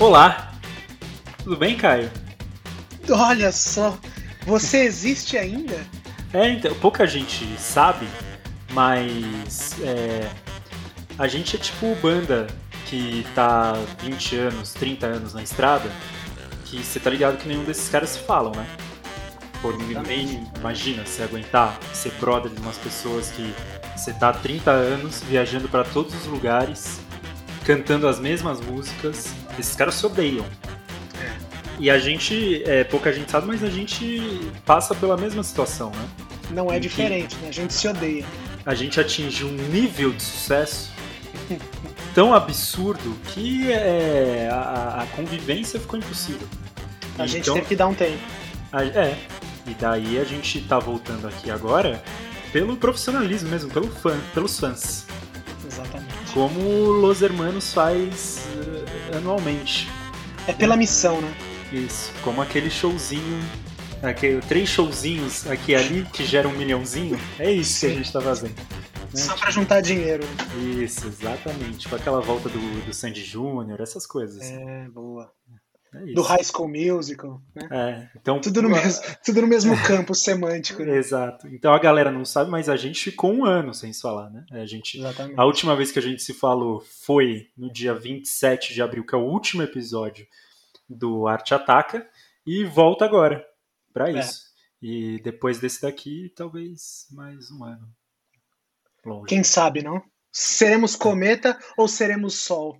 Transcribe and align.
Olá! 0.00 0.52
Tudo 1.42 1.56
bem, 1.56 1.76
Caio? 1.76 2.08
Olha 3.10 3.50
só, 3.50 3.98
você 4.46 4.84
existe 4.84 5.36
ainda? 5.36 5.76
É, 6.32 6.48
então, 6.50 6.72
pouca 6.76 7.04
gente 7.04 7.44
sabe, 7.58 8.06
mas 8.70 9.74
é, 9.82 10.30
a 11.18 11.26
gente 11.26 11.56
é 11.56 11.58
tipo 11.58 11.96
banda 11.96 12.46
que 12.86 13.26
tá 13.34 13.72
20 14.00 14.36
anos, 14.36 14.72
30 14.72 15.06
anos 15.06 15.34
na 15.34 15.42
estrada, 15.42 15.90
que 16.66 16.78
você 16.78 17.00
tá 17.00 17.10
ligado 17.10 17.36
que 17.36 17.48
nenhum 17.48 17.64
desses 17.64 17.88
caras 17.88 18.10
se 18.10 18.20
falam, 18.20 18.52
né? 18.52 18.66
Pô, 19.60 19.72
ninguém 19.72 20.46
imagina 20.56 21.04
se 21.06 21.20
aguentar 21.24 21.76
ser 21.92 22.12
brother 22.20 22.52
de 22.52 22.60
umas 22.60 22.78
pessoas 22.78 23.32
que 23.32 23.52
você 23.96 24.12
tá 24.12 24.28
há 24.28 24.32
30 24.32 24.70
anos 24.70 25.24
viajando 25.24 25.68
para 25.68 25.82
todos 25.82 26.14
os 26.14 26.26
lugares, 26.26 27.00
cantando 27.64 28.06
as 28.06 28.20
mesmas 28.20 28.60
músicas. 28.60 29.34
Esses 29.58 29.74
caras 29.74 29.94
se 29.94 30.06
odeiam. 30.06 30.44
E 31.78 31.90
a 31.90 31.98
gente, 31.98 32.62
é, 32.66 32.82
pouca 32.84 33.12
gente 33.12 33.30
sabe, 33.30 33.46
mas 33.46 33.62
a 33.62 33.70
gente 33.70 34.20
passa 34.66 34.94
pela 34.94 35.16
mesma 35.16 35.42
situação, 35.42 35.90
né? 35.90 36.08
Não 36.50 36.72
é 36.72 36.76
Em 36.78 36.80
diferente, 36.80 37.36
né? 37.36 37.48
A 37.48 37.52
gente 37.52 37.72
se 37.72 37.86
odeia. 37.86 38.24
A 38.66 38.74
gente 38.74 38.98
atingiu 39.00 39.46
um 39.48 39.52
nível 39.52 40.12
de 40.12 40.22
sucesso 40.22 40.90
tão 42.14 42.34
absurdo 42.34 43.14
que 43.32 43.70
é, 43.70 44.48
a, 44.52 45.02
a 45.02 45.06
convivência 45.16 45.78
ficou 45.78 45.98
impossível. 45.98 46.46
A 47.18 47.26
gente 47.26 47.42
Então, 47.42 47.54
teve 47.54 47.66
que 47.66 47.76
dar 47.76 47.86
um 47.86 47.94
tempo. 47.94 48.18
a- 48.72 48.84
é, 48.84 49.16
e 49.66 49.74
daí 49.74 50.18
a 50.18 50.24
gente 50.24 50.60
tá 50.62 50.78
voltando 50.78 51.28
aqui 51.28 51.50
agora 51.50 52.02
pelo 52.52 52.76
profissionalismo 52.76 53.50
mesmo, 53.50 53.70
pelo 53.70 53.88
fã, 53.88 54.16
pelos 54.34 54.58
fãs. 54.58 55.06
Exatamente. 55.66 56.08
Como 56.32 56.60
Los 56.60 57.22
Hermanos 57.22 57.72
faz 57.72 58.40
anualmente. 59.16 59.88
É 60.46 60.52
pela 60.52 60.76
missão, 60.76 61.20
né? 61.20 61.34
Isso, 61.72 62.10
como 62.22 62.40
aquele 62.40 62.70
showzinho, 62.70 63.40
aquele, 64.02 64.40
três 64.42 64.68
showzinhos 64.68 65.46
aqui 65.46 65.72
e 65.72 65.76
ali 65.76 66.04
que 66.12 66.24
geram 66.24 66.50
um 66.50 66.56
milhãozinho. 66.56 67.18
É 67.38 67.50
isso 67.50 67.80
que 67.80 67.86
a 67.86 67.94
gente 67.94 68.12
tá 68.12 68.20
fazendo. 68.20 68.54
né? 68.56 68.64
Só 69.14 69.36
pra 69.36 69.50
juntar 69.50 69.80
dinheiro. 69.80 70.24
Isso, 70.82 71.06
exatamente. 71.06 71.78
Tipo 71.78 71.96
aquela 71.96 72.20
volta 72.20 72.48
do, 72.48 72.86
do 72.86 72.94
Sandy 72.94 73.22
Júnior, 73.24 73.80
essas 73.80 74.06
coisas. 74.06 74.42
É, 74.42 74.84
É, 74.84 74.88
boa. 74.88 75.30
Isso. 76.04 76.14
Do 76.14 76.22
High 76.22 76.44
School 76.44 76.68
Musical, 76.68 77.42
né? 77.54 77.68
É, 77.70 78.18
então, 78.18 78.40
Tudo 78.40 78.62
no 78.62 78.68
mesmo, 78.68 79.02
tudo 79.24 79.40
no 79.40 79.46
mesmo 79.46 79.74
campo 79.82 80.14
semântico. 80.14 80.82
Né? 80.82 80.96
Exato. 80.96 81.48
Então 81.48 81.72
a 81.72 81.78
galera 81.78 82.10
não 82.10 82.24
sabe, 82.24 82.50
mas 82.50 82.68
a 82.68 82.76
gente 82.76 83.02
ficou 83.02 83.32
um 83.32 83.44
ano 83.44 83.72
sem 83.74 83.92
se 83.92 84.00
falar, 84.00 84.30
né? 84.30 84.44
A 84.50 84.66
gente 84.66 84.98
Exatamente. 84.98 85.38
A 85.38 85.44
última 85.44 85.74
vez 85.76 85.90
que 85.90 85.98
a 85.98 86.02
gente 86.02 86.22
se 86.22 86.34
falou 86.34 86.80
foi 86.80 87.48
no 87.56 87.72
dia 87.72 87.94
27 87.94 88.74
de 88.74 88.82
abril, 88.82 89.04
que 89.04 89.14
é 89.14 89.18
o 89.18 89.22
último 89.24 89.62
episódio 89.62 90.26
do 90.88 91.26
Arte 91.26 91.54
Ataca, 91.54 92.06
e 92.46 92.64
volta 92.64 93.04
agora 93.04 93.44
para 93.92 94.10
É. 94.10 94.20
isso. 94.20 94.48
E 94.80 95.20
depois 95.22 95.58
desse 95.58 95.82
daqui, 95.82 96.32
talvez 96.36 97.06
mais 97.10 97.50
um 97.50 97.64
ano. 97.64 97.88
Longe. 99.04 99.26
Quem 99.28 99.42
sabe, 99.42 99.82
não? 99.82 100.02
Seremos 100.30 100.94
cometa 100.94 101.58
ou 101.76 101.88
seremos 101.88 102.34
sol? 102.34 102.78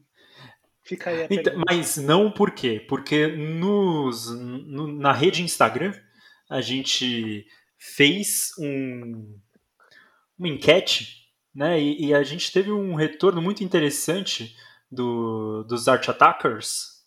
Fica 0.89 1.11
aí 1.11 1.23
a 1.23 1.27
Então, 1.31 1.53
mas 1.69 1.97
não 1.99 2.31
por 2.31 2.51
quê? 2.51 2.85
Porque 2.89 3.27
nos, 3.27 4.31
no- 4.35 4.87
na 4.89 5.13
rede 5.13 5.43
Instagram 5.43 5.93
a 6.49 6.63
gente 6.63 7.47
fez 7.79 8.53
um, 8.59 9.39
uma 10.39 10.49
enquete, 10.49 11.27
né? 11.55 11.79
E, 11.81 12.07
e 12.07 12.15
a 12.15 12.23
gente 12.23 12.51
teve 12.51 12.73
um 12.73 12.95
retorno 12.95 13.43
muito 13.43 13.63
interessante 13.63 14.57
do, 14.91 15.63
dos 15.65 15.89
Art 15.89 16.09
Attackers, 16.09 17.03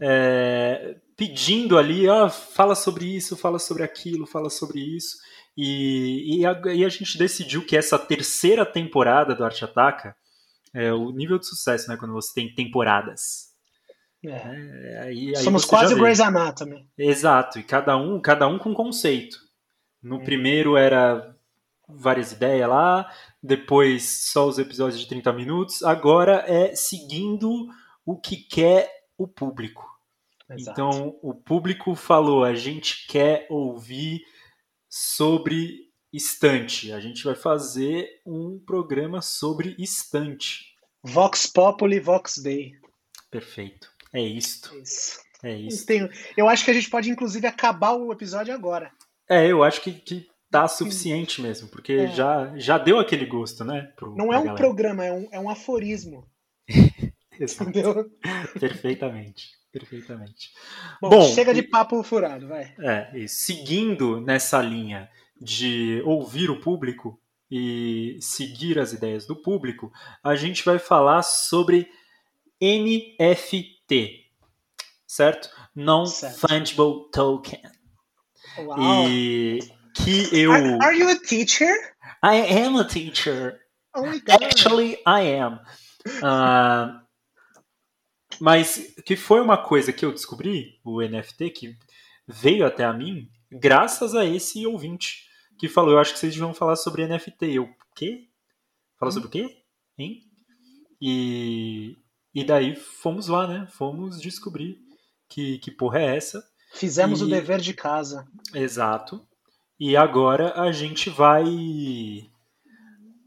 é, 0.00 0.96
pedindo 1.16 1.78
ali, 1.78 2.08
ó, 2.08 2.28
fala 2.28 2.74
sobre 2.74 3.04
isso, 3.06 3.36
fala 3.36 3.58
sobre 3.60 3.84
aquilo, 3.84 4.26
fala 4.26 4.50
sobre 4.50 4.80
isso. 4.80 5.16
E, 5.56 6.40
e, 6.40 6.44
a, 6.46 6.60
e 6.74 6.84
a 6.84 6.88
gente 6.88 7.16
decidiu 7.16 7.64
que 7.64 7.76
essa 7.76 7.98
terceira 7.98 8.66
temporada 8.66 9.34
do 9.34 9.44
Arte 9.44 9.64
Ataca 9.64 10.14
é 10.76 10.92
o 10.92 11.10
nível 11.10 11.38
de 11.38 11.46
sucesso, 11.46 11.88
né? 11.88 11.96
Quando 11.96 12.12
você 12.14 12.32
tem 12.34 12.54
temporadas. 12.54 13.54
É. 14.24 14.30
É, 14.30 15.00
aí- 15.04 15.28
aí 15.36 15.36
Somos 15.36 15.64
quase 15.64 15.94
o. 15.94 15.98
Grey's 15.98 16.20
Anatomy. 16.20 16.88
Exato, 16.98 17.58
e 17.58 17.62
cada 17.62 17.96
um, 17.96 18.20
cada 18.20 18.46
um 18.48 18.58
com 18.58 18.74
conceito. 18.74 19.38
No 20.02 20.16
Hum. 20.16 20.24
primeiro 20.24 20.76
era 20.76 21.34
várias 21.88 22.32
ideias 22.32 22.68
lá, 22.68 23.08
depois 23.42 24.30
só 24.32 24.46
os 24.48 24.58
episódios 24.58 25.00
de 25.00 25.06
30 25.06 25.32
minutos, 25.32 25.82
agora 25.84 26.44
é 26.48 26.74
seguindo 26.74 27.68
o 28.04 28.18
que 28.18 28.36
quer 28.36 28.90
o 29.16 29.28
público. 29.28 29.84
Exato. 30.50 30.80
Então 30.80 31.16
o 31.22 31.32
público 31.34 31.94
falou: 31.94 32.42
a 32.44 32.54
gente 32.54 33.06
quer 33.08 33.46
ouvir 33.48 34.22
sobre 34.88 35.85
estante. 36.16 36.92
A 36.92 37.00
gente 37.00 37.22
vai 37.24 37.34
fazer 37.34 38.08
um 38.26 38.58
programa 38.64 39.20
sobre 39.22 39.74
estante. 39.78 40.64
Vox 41.02 41.46
Populi, 41.46 42.00
Vox 42.00 42.38
Dei. 42.38 42.72
Perfeito. 43.30 43.88
É 44.12 44.20
isto. 44.20 44.74
Isso. 44.78 45.20
É 45.42 45.54
isso. 45.56 45.86
Eu 46.36 46.48
acho 46.48 46.64
que 46.64 46.70
a 46.70 46.74
gente 46.74 46.88
pode, 46.90 47.10
inclusive, 47.10 47.46
acabar 47.46 47.92
o 47.92 48.12
episódio 48.12 48.54
agora. 48.54 48.90
É, 49.28 49.46
eu 49.46 49.62
acho 49.62 49.80
que, 49.82 49.92
que 49.92 50.26
tá 50.50 50.66
suficiente 50.66 51.42
mesmo, 51.42 51.68
porque 51.68 51.92
É. 51.92 52.06
já, 52.08 52.52
já 52.56 52.78
deu 52.78 52.98
aquele 52.98 53.26
gosto, 53.26 53.64
né? 53.64 53.92
pro- 53.96 54.16
Não 54.16 54.32
é 54.32 54.38
um 54.38 54.44
galera. 54.44 54.54
programa, 54.56 55.04
é 55.04 55.12
um, 55.12 55.28
é 55.32 55.38
um 55.38 55.50
aforismo. 55.50 56.26
Entendeu? 57.38 58.10
Perfeitamente. 58.58 59.50
Perfeitamente. 59.70 60.50
Bom, 61.02 61.10
Bom, 61.10 61.22
chega 61.34 61.52
de 61.52 61.60
e- 61.60 61.68
papo 61.68 62.02
furado, 62.02 62.48
vai. 62.48 62.74
É, 62.78 63.26
seguindo 63.28 64.20
nessa 64.22 64.62
linha 64.62 65.08
de 65.40 66.02
ouvir 66.04 66.50
o 66.50 66.60
público 66.60 67.20
e 67.50 68.18
seguir 68.20 68.78
as 68.78 68.92
ideias 68.92 69.26
do 69.26 69.36
público, 69.36 69.92
a 70.22 70.34
gente 70.34 70.64
vai 70.64 70.78
falar 70.78 71.22
sobre 71.22 71.88
NFT, 72.60 74.24
certo? 75.06 75.48
Non-Fungible 75.74 77.10
Token. 77.12 77.62
Uau. 78.58 79.08
E 79.08 79.60
que 79.94 80.28
eu. 80.36 80.52
Are, 80.52 80.78
are 80.82 80.98
you 80.98 81.08
a 81.08 81.16
teacher? 81.16 81.72
I 82.22 82.64
am 82.64 82.76
a 82.78 82.84
teacher. 82.84 83.60
Oh 83.94 84.02
my 84.02 84.20
god. 84.20 84.42
Actually, 84.42 84.98
I 85.06 85.38
am. 85.38 85.60
Ah, 86.22 87.02
mas 88.40 88.94
que 89.04 89.16
foi 89.16 89.40
uma 89.40 89.56
coisa 89.56 89.92
que 89.92 90.04
eu 90.04 90.12
descobri, 90.12 90.78
o 90.84 91.00
NFT, 91.00 91.50
que 91.50 91.78
veio 92.26 92.66
até 92.66 92.84
a 92.84 92.92
mim, 92.92 93.28
graças 93.50 94.14
a 94.14 94.24
esse 94.24 94.66
ouvinte, 94.66 95.25
que 95.58 95.68
falou, 95.68 95.92
eu 95.92 95.98
acho 95.98 96.12
que 96.12 96.18
vocês 96.18 96.36
vão 96.36 96.52
falar 96.54 96.76
sobre 96.76 97.06
NFT. 97.06 97.46
Eu, 97.52 97.64
o 97.64 97.74
quê? 97.94 98.28
Falar 98.98 99.12
sobre 99.12 99.28
o 99.28 99.30
quê? 99.30 99.56
Hein? 99.98 100.22
E, 101.00 101.96
e 102.34 102.44
daí 102.44 102.74
fomos 102.74 103.28
lá, 103.28 103.46
né? 103.46 103.66
Fomos 103.72 104.20
descobrir 104.20 104.78
que, 105.28 105.58
que 105.58 105.70
porra 105.70 106.00
é 106.00 106.16
essa. 106.16 106.42
Fizemos 106.72 107.22
o 107.22 107.26
E- 107.26 107.30
dever 107.30 107.60
de 107.60 107.74
casa. 107.74 108.26
Exato. 108.54 109.26
E 109.78 109.96
agora 109.96 110.52
a 110.60 110.72
gente 110.72 111.10
vai. 111.10 111.44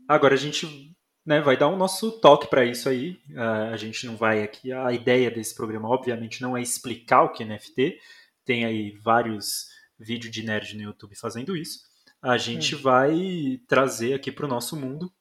Agora 0.07 0.33
a 0.33 0.37
gente 0.37 0.95
né, 1.25 1.39
vai 1.41 1.55
dar 1.55 1.67
o 1.67 1.77
nosso 1.77 2.19
toque 2.19 2.47
para 2.47 2.65
isso 2.65 2.89
aí. 2.89 3.19
Ah, 3.35 3.69
a 3.69 3.77
gente 3.77 4.05
não 4.07 4.15
vai 4.17 4.41
aqui. 4.41 4.71
A 4.71 4.91
ideia 4.91 5.29
desse 5.29 5.53
programa, 5.53 5.87
obviamente, 5.87 6.41
não 6.41 6.57
é 6.57 6.61
explicar 6.61 7.23
o 7.23 7.31
que 7.31 7.43
é 7.43 7.45
NFT. 7.45 7.99
Tem 8.43 8.65
aí 8.65 8.97
vários 9.03 9.67
vídeos 9.99 10.31
de 10.33 10.43
nerd 10.43 10.75
no 10.75 10.81
YouTube 10.83 11.15
fazendo 11.15 11.55
isso. 11.55 11.88
A 12.21 12.37
gente 12.37 12.75
vai 12.75 13.61
trazer 13.67 14.13
aqui 14.13 14.31
para 14.31 14.45
o 14.45 14.49
nosso 14.49 14.75
mundo 14.75 15.11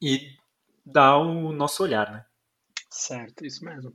e 0.00 0.30
dar 0.84 1.18
o 1.18 1.52
nosso 1.52 1.82
olhar, 1.82 2.10
né? 2.12 2.24
Certo, 2.90 3.44
isso 3.44 3.64
mesmo. 3.64 3.92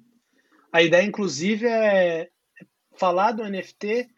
A 0.71 0.81
ideia, 0.81 1.05
inclusive, 1.05 1.65
é 1.65 2.29
falar 2.97 3.31
do 3.31 3.43
NFT, 3.43 4.09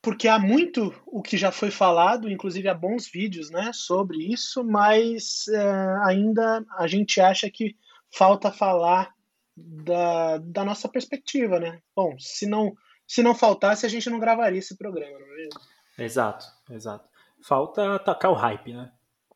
porque 0.00 0.26
há 0.26 0.38
muito 0.38 0.94
o 1.06 1.22
que 1.22 1.36
já 1.36 1.52
foi 1.52 1.70
falado, 1.70 2.30
inclusive 2.30 2.68
há 2.68 2.74
bons 2.74 3.06
vídeos 3.08 3.50
né, 3.50 3.70
sobre 3.74 4.18
isso, 4.18 4.64
mas 4.64 5.46
é, 5.48 5.96
ainda 6.04 6.64
a 6.78 6.86
gente 6.86 7.20
acha 7.20 7.50
que 7.50 7.76
falta 8.10 8.50
falar 8.50 9.14
da, 9.56 10.38
da 10.38 10.64
nossa 10.64 10.88
perspectiva, 10.88 11.58
né? 11.58 11.80
Bom, 11.94 12.16
se 12.18 12.46
não, 12.46 12.74
se 13.06 13.22
não 13.22 13.34
faltasse, 13.34 13.84
a 13.84 13.88
gente 13.88 14.08
não 14.08 14.18
gravaria 14.18 14.58
esse 14.58 14.76
programa, 14.76 15.18
não 15.18 15.26
é 15.26 15.36
mesmo? 15.36 15.60
Exato, 15.98 16.46
exato. 16.70 17.08
Falta 17.42 17.94
atacar 17.94 18.30
o 18.30 18.34
hype, 18.34 18.72
né? 18.72 18.90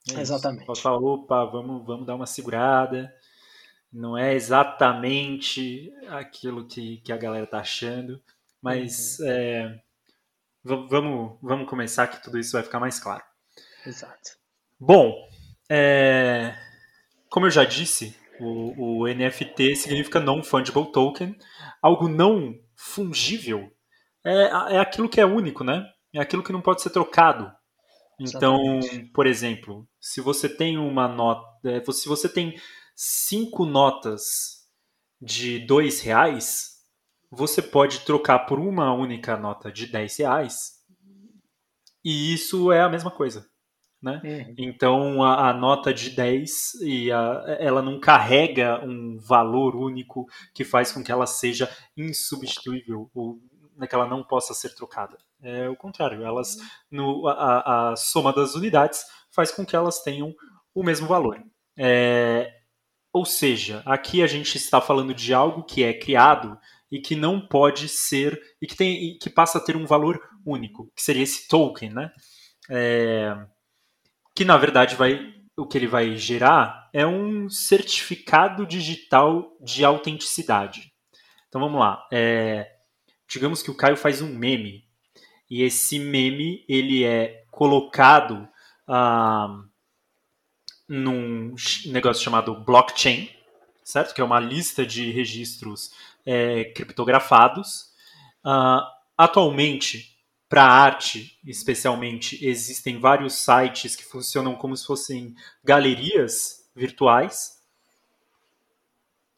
É 0.09 0.13
isso. 0.13 0.21
Exatamente. 0.21 0.67
Falta 0.67 0.93
opa, 0.93 1.45
vamos, 1.45 1.85
vamos 1.87 2.07
dar 2.07 2.15
uma 2.15 2.27
segurada. 2.27 3.13
Não 3.93 4.17
é 4.17 4.35
exatamente 4.35 5.93
aquilo 6.09 6.67
que, 6.67 6.99
que 6.99 7.13
a 7.13 7.17
galera 7.17 7.47
tá 7.47 7.61
achando, 7.61 8.23
mas 8.63 9.21
é, 9.21 9.69
v- 10.65 10.87
vamos, 10.89 11.39
vamos 11.43 11.69
começar 11.69 12.09
que 12.09 12.23
tudo 12.23 12.39
isso 12.39 12.53
vai 12.53 12.63
ficar 12.63 12.81
mais 12.81 12.99
claro. 13.01 13.23
Exato. 13.87 14.33
Bom, 14.81 15.15
é, 15.71 16.55
como 17.29 17.47
eu 17.47 17.51
já 17.51 17.65
disse, 17.65 18.17
O, 18.41 19.03
o 19.03 19.07
NFT 19.09 19.77
significa 19.77 20.19
Non-Fungible 20.21 20.91
Token, 20.91 21.37
algo 21.83 22.09
não 22.09 22.59
fungível. 22.75 23.71
É, 24.25 24.75
é 24.77 24.79
aquilo 24.81 25.09
que 25.09 25.21
é 25.21 25.27
único, 25.27 25.63
né? 25.65 25.87
É 26.15 26.21
aquilo 26.21 26.43
que 26.43 26.53
não 26.53 26.61
pode 26.61 26.83
ser 26.83 26.91
trocado. 26.91 27.51
Então, 28.21 28.79
Exatamente. 28.79 29.13
por 29.13 29.27
exemplo, 29.27 29.89
se 30.01 30.21
você 30.21 30.49
tem 30.49 30.79
uma 30.79 31.09
nota, 31.09 31.69
é, 31.69 31.83
se 31.93 32.09
você 32.09 32.29
tem 32.29 32.55
cinco 32.95 33.65
notas 33.65 34.63
de 35.21 35.59
dois 35.61 36.01
reais, 36.01 36.73
você 37.33 37.63
pode 37.63 38.01
trocar 38.01 38.41
por 38.41 38.61
uma 38.61 38.93
única 38.93 39.37
nota 39.37 39.73
de 39.73 39.87
10 39.87 40.19
reais. 40.19 40.83
E 42.05 42.35
isso 42.35 42.71
é 42.71 42.83
a 42.83 42.91
mesma 42.91 43.11
coisa. 43.11 43.47
Né? 44.03 44.21
Uhum. 44.25 44.55
Então 44.59 45.23
a, 45.23 45.51
a, 45.51 45.55
nota 45.55 45.95
de 45.95 46.11
10 46.11 46.75
e 46.83 47.13
a, 47.13 47.57
ela 47.61 47.81
não 47.81 48.01
carrega 48.01 48.85
um 48.85 49.17
valor 49.17 49.77
único 49.77 50.27
que 50.53 50.65
faz 50.65 50.91
com 50.91 51.05
que 51.05 51.13
ela 51.13 51.25
seja 51.25 51.71
insubstituível 51.97 53.09
ou 53.15 53.41
que 53.89 53.95
ela 53.95 54.07
não 54.07 54.23
possa 54.23 54.55
ser 54.55 54.75
trocada. 54.75 55.19
É 55.43 55.69
o 55.69 55.77
contrário, 55.77 56.25
elas 56.25 56.57
uhum. 56.57 56.65
no, 56.91 57.29
a, 57.29 57.91
a 57.91 57.97
soma 57.97 58.33
das 58.33 58.55
unidades 58.55 59.05
faz 59.31 59.51
com 59.51 59.65
que 59.65 59.75
elas 59.75 60.03
tenham 60.03 60.35
o 60.75 60.83
mesmo 60.83 61.07
valor. 61.07 61.43
É, 61.77 62.53
ou 63.13 63.25
seja, 63.25 63.83
aqui 63.85 64.23
a 64.23 64.27
gente 64.27 64.57
está 64.57 64.81
falando 64.81 65.13
de 65.13 65.35
algo 65.35 65.65
que 65.65 65.83
é 65.83 65.93
criado 65.93 66.59
e 66.91 67.01
que 67.01 67.17
não 67.17 67.41
pode 67.41 67.89
ser 67.89 68.41
e 68.61 68.67
que 68.67 68.77
tem 68.77 69.13
e 69.13 69.19
que 69.19 69.31
passa 69.31 69.59
a 69.59 69.61
ter 69.61 69.77
um 69.77 69.87
valor 69.87 70.21
único, 70.45 70.91
que 70.95 71.03
seria 71.03 71.23
esse 71.23 71.49
token, 71.49 71.91
né? 71.91 72.13
É, 72.71 73.35
que 74.35 74.45
na 74.45 74.57
verdade 74.57 74.95
vai 74.95 75.35
o 75.57 75.67
que 75.67 75.77
ele 75.77 75.87
vai 75.87 76.17
gerar 76.17 76.89
é 76.93 77.07
um 77.07 77.49
certificado 77.49 78.67
digital 78.67 79.57
de 79.61 79.85
autenticidade. 79.85 80.93
Então 81.49 81.61
vamos 81.61 81.79
lá. 81.79 82.07
É, 82.11 82.72
digamos 83.33 83.63
que 83.63 83.71
o 83.71 83.75
Caio 83.75 83.97
faz 83.97 84.21
um 84.21 84.29
meme 84.29 84.85
e 85.51 85.63
esse 85.63 85.99
meme 85.99 86.65
ele 86.69 87.03
é 87.03 87.45
colocado 87.51 88.47
ah, 88.87 89.63
num 90.87 91.55
negócio 91.87 92.23
chamado 92.23 92.55
blockchain, 92.63 93.31
certo? 93.83 94.15
Que 94.15 94.21
é 94.21 94.25
uma 94.25 94.39
lista 94.39 94.85
de 94.85 95.11
registros 95.11 95.93
é, 96.27 96.65
criptografados. 96.65 97.91
Atualmente 99.17 100.19
para 100.49 100.65
arte, 100.65 101.39
especialmente, 101.47 102.45
existem 102.47 102.99
vários 102.99 103.33
sites 103.35 103.97
que 103.97 104.05
funcionam 104.05 104.55
como 104.55 104.77
se 104.77 104.87
fossem 104.87 105.35
galerias 105.65 106.69
virtuais. 106.77 107.59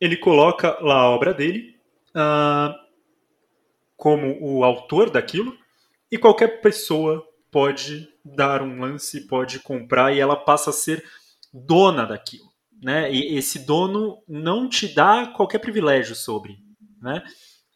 Ele 0.00 0.16
coloca 0.16 0.76
lá 0.80 0.96
a 0.96 1.10
obra 1.10 1.32
dele 1.32 1.78
uh, 2.10 2.83
como 3.96 4.38
o 4.40 4.64
autor 4.64 5.10
daquilo 5.10 5.56
e 6.10 6.18
qualquer 6.18 6.60
pessoa 6.60 7.26
pode 7.50 8.08
dar 8.24 8.62
um 8.62 8.80
lance, 8.80 9.26
pode 9.26 9.60
comprar 9.60 10.12
e 10.12 10.20
ela 10.20 10.36
passa 10.36 10.70
a 10.70 10.72
ser 10.72 11.04
dona 11.52 12.04
daquilo. 12.04 12.52
Né? 12.82 13.12
E 13.12 13.36
esse 13.36 13.60
dono 13.60 14.22
não 14.28 14.68
te 14.68 14.88
dá 14.88 15.32
qualquer 15.34 15.58
privilégio 15.58 16.14
sobre. 16.14 16.58
Né? 17.00 17.22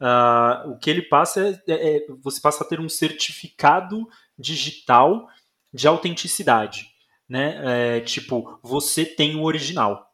Uh, 0.00 0.70
o 0.70 0.78
que 0.78 0.90
ele 0.90 1.02
passa 1.02 1.48
é, 1.66 1.72
é, 1.72 1.96
é, 1.96 2.06
você 2.22 2.40
passa 2.40 2.62
a 2.62 2.66
ter 2.66 2.78
um 2.78 2.88
certificado 2.88 4.08
digital 4.38 5.28
de 5.74 5.88
autenticidade, 5.88 6.86
né? 7.28 7.96
É, 7.96 8.00
tipo, 8.00 8.58
você 8.62 9.04
tem 9.04 9.34
o 9.36 9.42
original. 9.42 10.08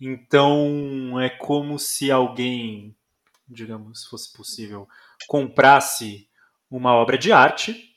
Então 0.00 1.20
é 1.20 1.28
como 1.28 1.78
se 1.78 2.10
alguém, 2.10 2.96
digamos, 3.48 4.02
se 4.02 4.08
fosse 4.08 4.32
possível, 4.32 4.86
comprasse 5.26 6.28
uma 6.70 6.94
obra 6.94 7.16
de 7.16 7.32
arte 7.32 7.94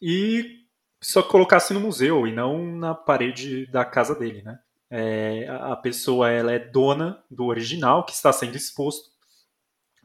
e 0.00 0.64
só 1.02 1.22
colocasse 1.22 1.74
no 1.74 1.80
museu 1.80 2.26
e 2.26 2.32
não 2.32 2.64
na 2.76 2.94
parede 2.94 3.66
da 3.70 3.84
casa 3.84 4.14
dele, 4.14 4.42
né? 4.42 4.58
É, 4.90 5.48
a 5.48 5.76
pessoa 5.76 6.30
ela 6.30 6.52
é 6.52 6.58
dona 6.58 7.22
do 7.30 7.46
original 7.46 8.04
que 8.04 8.12
está 8.12 8.32
sendo 8.32 8.56
exposto 8.56 9.14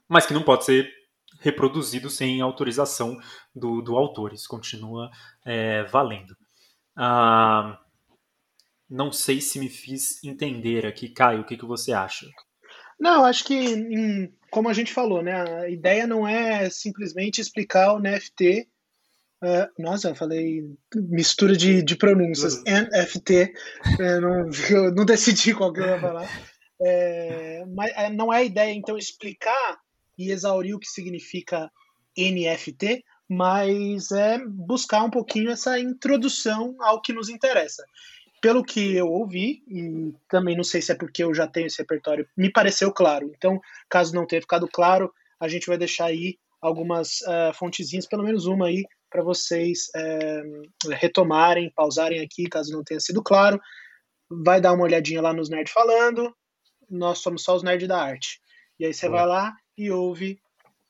mas 0.10 0.26
que 0.26 0.34
não 0.34 0.42
pode 0.42 0.66
ser 0.66 0.92
reproduzido 1.40 2.10
sem 2.10 2.42
autorização 2.42 3.18
do, 3.56 3.82
do 3.82 3.96
autor. 3.96 4.34
Isso 4.34 4.50
continua 4.50 5.12
é, 5.46 5.84
valendo. 5.84 6.36
Ah, 6.98 7.80
não 8.90 9.12
sei 9.12 9.40
se 9.40 9.60
me 9.60 9.70
fiz 9.70 10.22
entender 10.24 10.88
aqui, 10.88 11.10
Caio, 11.10 11.42
o 11.42 11.46
que, 11.46 11.56
que 11.56 11.66
você 11.66 11.94
acha? 11.94 12.26
Não, 13.00 13.24
acho 13.24 13.46
que, 13.46 13.56
em, 13.56 14.34
como 14.52 14.68
a 14.70 14.74
gente 14.74 14.92
falou, 14.92 15.22
né, 15.22 15.34
a 15.62 15.70
ideia 15.70 16.06
não 16.06 16.28
é 16.28 16.70
simplesmente 16.70 17.40
explicar 17.40 17.94
o 17.94 18.00
NFT. 18.00 18.68
Uh, 19.42 19.48
ah, 19.48 19.70
nossa, 19.80 20.10
eu 20.10 20.16
falei 20.16 20.76
mistura 20.94 21.56
de, 21.56 21.82
de 21.82 21.96
pronúncias. 21.96 22.56
Uhum. 22.56 22.64
NFT. 22.66 23.54
É, 24.00 24.20
não, 24.20 24.50
eu 24.70 24.94
não 24.94 25.06
decidi 25.06 25.54
qual 25.54 25.72
que 25.72 25.80
eu 25.80 25.86
ia 25.86 26.00
falar. 26.00 26.30
É, 26.82 27.66
mas 27.74 27.92
é, 27.96 28.10
não 28.10 28.34
é 28.34 28.38
a 28.38 28.44
ideia, 28.44 28.74
então, 28.74 28.98
explicar 28.98 29.80
e 30.18 30.32
exaurir 30.32 30.76
o 30.76 30.80
que 30.80 30.88
significa 30.88 31.72
NFT, 32.18 33.04
mas 33.28 34.12
é 34.12 34.40
buscar 34.46 35.04
um 35.04 35.10
pouquinho 35.10 35.52
essa 35.52 35.80
introdução 35.80 36.76
ao 36.80 37.02
que 37.02 37.14
nos 37.14 37.30
interessa. 37.30 37.86
Pelo 38.42 38.64
que 38.64 38.96
eu 38.96 39.08
ouvi, 39.08 39.64
e 39.68 40.14
também 40.30 40.56
não 40.56 40.64
sei 40.64 40.82
se 40.82 40.92
é 40.92 40.96
porque 40.96 41.24
eu 41.24 41.34
já 41.34 41.48
tenho 41.48 41.68
esse 41.68 41.80
repertório, 41.80 42.28
me 42.38 42.52
pareceu 42.52 42.92
claro. 42.92 43.32
Então, 43.36 43.60
caso 43.90 44.16
não 44.16 44.26
tenha 44.26 44.42
ficado 44.42 44.68
claro, 44.68 45.14
a 45.40 45.48
gente 45.48 45.68
vai 45.68 45.78
deixar 45.78 46.06
aí 46.06 46.38
algumas 46.62 47.22
uh, 47.22 47.54
fontezinhas, 47.54 48.06
pelo 48.06 48.24
menos 48.24 48.46
uma 48.46 48.68
aí, 48.68 48.86
para 49.10 49.24
vocês 49.24 49.90
uh, 49.96 50.92
retomarem, 50.92 51.72
pausarem 51.76 52.22
aqui, 52.22 52.48
caso 52.48 52.72
não 52.72 52.84
tenha 52.84 53.00
sido 53.00 53.24
claro. 53.24 53.60
Vai 54.30 54.62
dar 54.62 54.74
uma 54.74 54.84
olhadinha 54.84 55.22
lá 55.22 55.34
nos 55.34 55.50
Nerd 55.50 55.72
Falando. 55.72 56.36
Nós 56.90 57.20
somos 57.20 57.44
só 57.44 57.56
os 57.56 57.64
Nerd 57.64 57.88
da 57.88 58.02
Arte. 58.02 58.40
E 58.80 58.86
aí 58.86 58.94
você 58.94 59.10
vai 59.10 59.26
lá 59.26 59.56
e 59.78 59.90
ouve 59.90 60.40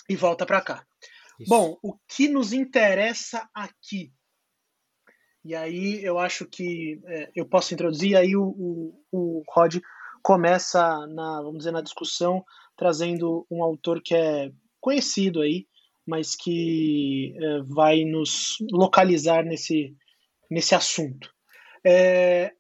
e 0.09 0.15
volta 0.15 0.45
para 0.45 0.61
cá. 0.61 0.85
Isso. 1.39 1.49
Bom, 1.49 1.77
o 1.81 1.95
que 2.07 2.27
nos 2.27 2.51
interessa 2.51 3.49
aqui? 3.53 4.11
E 5.44 5.56
aí 5.56 6.03
eu 6.03 6.19
acho 6.19 6.45
que 6.45 7.00
é, 7.06 7.31
eu 7.36 7.45
posso 7.45 7.74
introduzir, 7.74 8.16
aí 8.16 8.35
o, 8.35 8.44
o, 8.44 9.04
o 9.11 9.44
Rod 9.49 9.78
começa 10.21 11.07
na, 11.07 11.42
vamos 11.42 11.59
dizer, 11.59 11.71
na 11.71 11.81
discussão, 11.81 12.44
trazendo 12.78 13.45
um 13.49 13.63
autor 13.63 14.02
que 14.02 14.16
é 14.16 14.52
conhecido 14.80 15.42
aí, 15.42 15.66
mas 16.06 16.35
que 16.35 17.35
é, 17.37 17.61
vai 17.63 18.04
nos 18.04 18.57
localizar 18.71 19.44
nesse, 19.44 19.95
nesse 20.49 20.75
assunto. 20.75 21.30
É, 21.85 22.54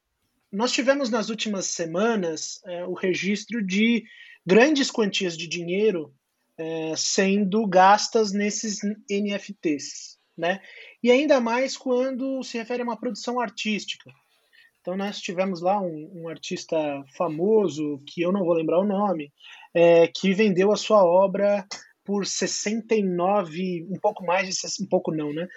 nós 0.51 0.71
tivemos 0.71 1.09
nas 1.09 1.29
últimas 1.29 1.65
semanas 1.65 2.61
é, 2.65 2.85
o 2.85 2.93
registro 2.93 3.65
de 3.65 4.03
grandes 4.45 4.89
quantias 4.89 5.37
de 5.37 5.47
dinheiro 5.47 6.13
é, 6.57 6.93
sendo 6.95 7.65
gastas 7.67 8.31
nesses 8.33 8.79
NFTs, 9.09 10.18
né? 10.39 10.61
E 11.03 11.11
ainda 11.11 11.39
mais 11.39 11.77
quando 11.77 12.41
se 12.43 12.57
refere 12.57 12.81
a 12.81 12.85
uma 12.85 12.99
produção 12.99 13.39
artística. 13.39 14.09
Então 14.81 14.95
nós 14.95 15.19
tivemos 15.19 15.61
lá 15.61 15.79
um, 15.79 16.09
um 16.13 16.29
artista 16.29 16.77
famoso, 17.15 17.99
que 18.07 18.21
eu 18.21 18.31
não 18.31 18.45
vou 18.45 18.53
lembrar 18.53 18.79
o 18.79 18.87
nome, 18.87 19.31
é, 19.73 20.07
que 20.07 20.33
vendeu 20.33 20.71
a 20.71 20.77
sua 20.77 21.03
obra 21.03 21.65
por 22.05 22.25
69, 22.25 23.85
um 23.89 23.99
pouco 23.99 24.25
mais 24.25 24.47
de 24.47 24.83
um 24.83 24.87
pouco 24.87 25.11
não, 25.11 25.31
né? 25.33 25.47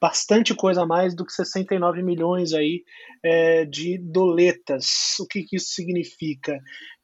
bastante 0.00 0.54
coisa 0.54 0.82
a 0.82 0.86
mais 0.86 1.14
do 1.14 1.24
que 1.24 1.32
69 1.32 2.02
milhões 2.02 2.52
aí 2.52 2.82
é, 3.22 3.64
de 3.64 3.98
doletas. 3.98 5.18
O 5.18 5.26
que, 5.26 5.42
que 5.42 5.56
isso 5.56 5.72
significa? 5.72 6.58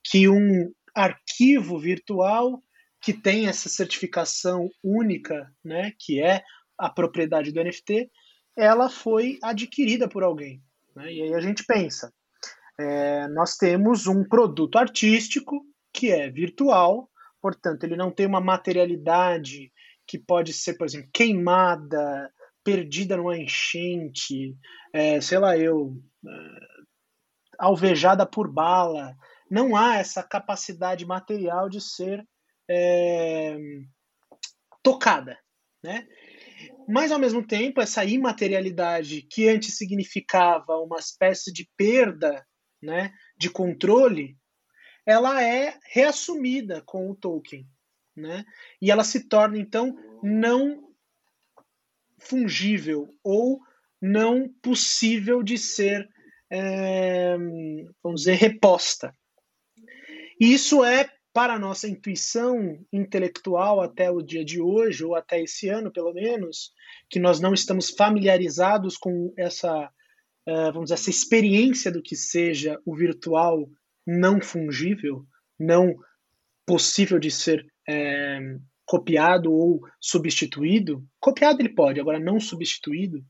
Que 0.04 0.28
um 0.28 0.70
arquivo 0.94 1.78
virtual 1.78 2.62
que 3.00 3.12
tem 3.12 3.46
essa 3.46 3.68
certificação 3.68 4.68
única, 4.82 5.48
né, 5.64 5.92
que 5.98 6.20
é 6.20 6.42
a 6.78 6.90
propriedade 6.90 7.52
do 7.52 7.62
NFT, 7.62 8.10
ela 8.56 8.88
foi 8.88 9.38
adquirida 9.42 10.08
por 10.08 10.22
alguém. 10.22 10.62
Né? 10.94 11.12
E 11.12 11.22
aí 11.22 11.34
a 11.34 11.40
gente 11.40 11.64
pensa, 11.64 12.12
é, 12.78 13.28
nós 13.28 13.56
temos 13.56 14.06
um 14.06 14.24
produto 14.24 14.76
artístico 14.78 15.64
que 15.92 16.10
é 16.10 16.30
virtual, 16.30 17.08
portanto, 17.40 17.84
ele 17.84 17.96
não 17.96 18.10
tem 18.10 18.26
uma 18.26 18.40
materialidade 18.40 19.72
que 20.06 20.18
pode 20.18 20.52
ser, 20.52 20.74
por 20.74 20.86
exemplo, 20.86 21.10
queimada, 21.12 22.30
perdida 22.62 23.16
numa 23.16 23.36
enchente, 23.36 24.56
é, 24.92 25.20
sei 25.20 25.38
lá 25.38 25.56
eu, 25.56 25.96
é, 26.26 26.30
alvejada 27.58 28.26
por 28.26 28.50
bala. 28.50 29.16
Não 29.50 29.76
há 29.76 29.96
essa 29.96 30.22
capacidade 30.22 31.06
material 31.06 31.68
de 31.68 31.80
ser 31.80 32.26
é, 32.68 33.56
tocada, 34.82 35.38
né? 35.82 36.06
Mas 36.88 37.10
ao 37.10 37.18
mesmo 37.18 37.44
tempo, 37.44 37.80
essa 37.80 38.04
imaterialidade 38.04 39.22
que 39.22 39.48
antes 39.48 39.76
significava 39.76 40.76
uma 40.76 40.98
espécie 40.98 41.52
de 41.52 41.68
perda, 41.76 42.46
né, 42.80 43.12
de 43.36 43.50
controle, 43.50 44.36
ela 45.04 45.42
é 45.42 45.78
reassumida 45.84 46.82
com 46.84 47.10
o 47.10 47.14
Tolkien, 47.14 47.66
né? 48.14 48.44
E 48.80 48.90
ela 48.90 49.04
se 49.04 49.28
torna 49.28 49.58
então 49.58 49.96
não 50.22 50.92
fungível 52.18 53.14
ou 53.22 53.60
não 54.00 54.48
possível 54.62 55.42
de 55.42 55.56
ser, 55.58 56.08
é, 56.50 57.36
vamos 58.02 58.22
dizer, 58.22 58.34
reposta. 58.34 59.14
E 60.40 60.52
isso 60.52 60.84
é 60.84 61.08
para 61.36 61.52
a 61.52 61.58
nossa 61.58 61.86
intuição 61.86 62.82
intelectual 62.90 63.82
até 63.82 64.10
o 64.10 64.22
dia 64.22 64.42
de 64.42 64.58
hoje, 64.58 65.04
ou 65.04 65.14
até 65.14 65.42
esse 65.42 65.68
ano 65.68 65.92
pelo 65.92 66.14
menos, 66.14 66.72
que 67.10 67.20
nós 67.20 67.40
não 67.40 67.52
estamos 67.52 67.90
familiarizados 67.90 68.96
com 68.96 69.34
essa, 69.36 69.84
uh, 70.48 70.72
vamos 70.72 70.84
dizer, 70.84 70.94
essa 70.94 71.10
experiência 71.10 71.92
do 71.92 72.00
que 72.00 72.16
seja 72.16 72.80
o 72.86 72.96
virtual 72.96 73.68
não 74.06 74.40
fungível, 74.40 75.26
não 75.60 75.94
possível 76.64 77.18
de 77.18 77.30
ser 77.30 77.66
é, 77.86 78.40
copiado 78.86 79.52
ou 79.52 79.82
substituído. 80.00 81.06
Copiado 81.20 81.60
ele 81.60 81.68
pode, 81.68 82.00
agora 82.00 82.18
não 82.18 82.40
substituído. 82.40 83.22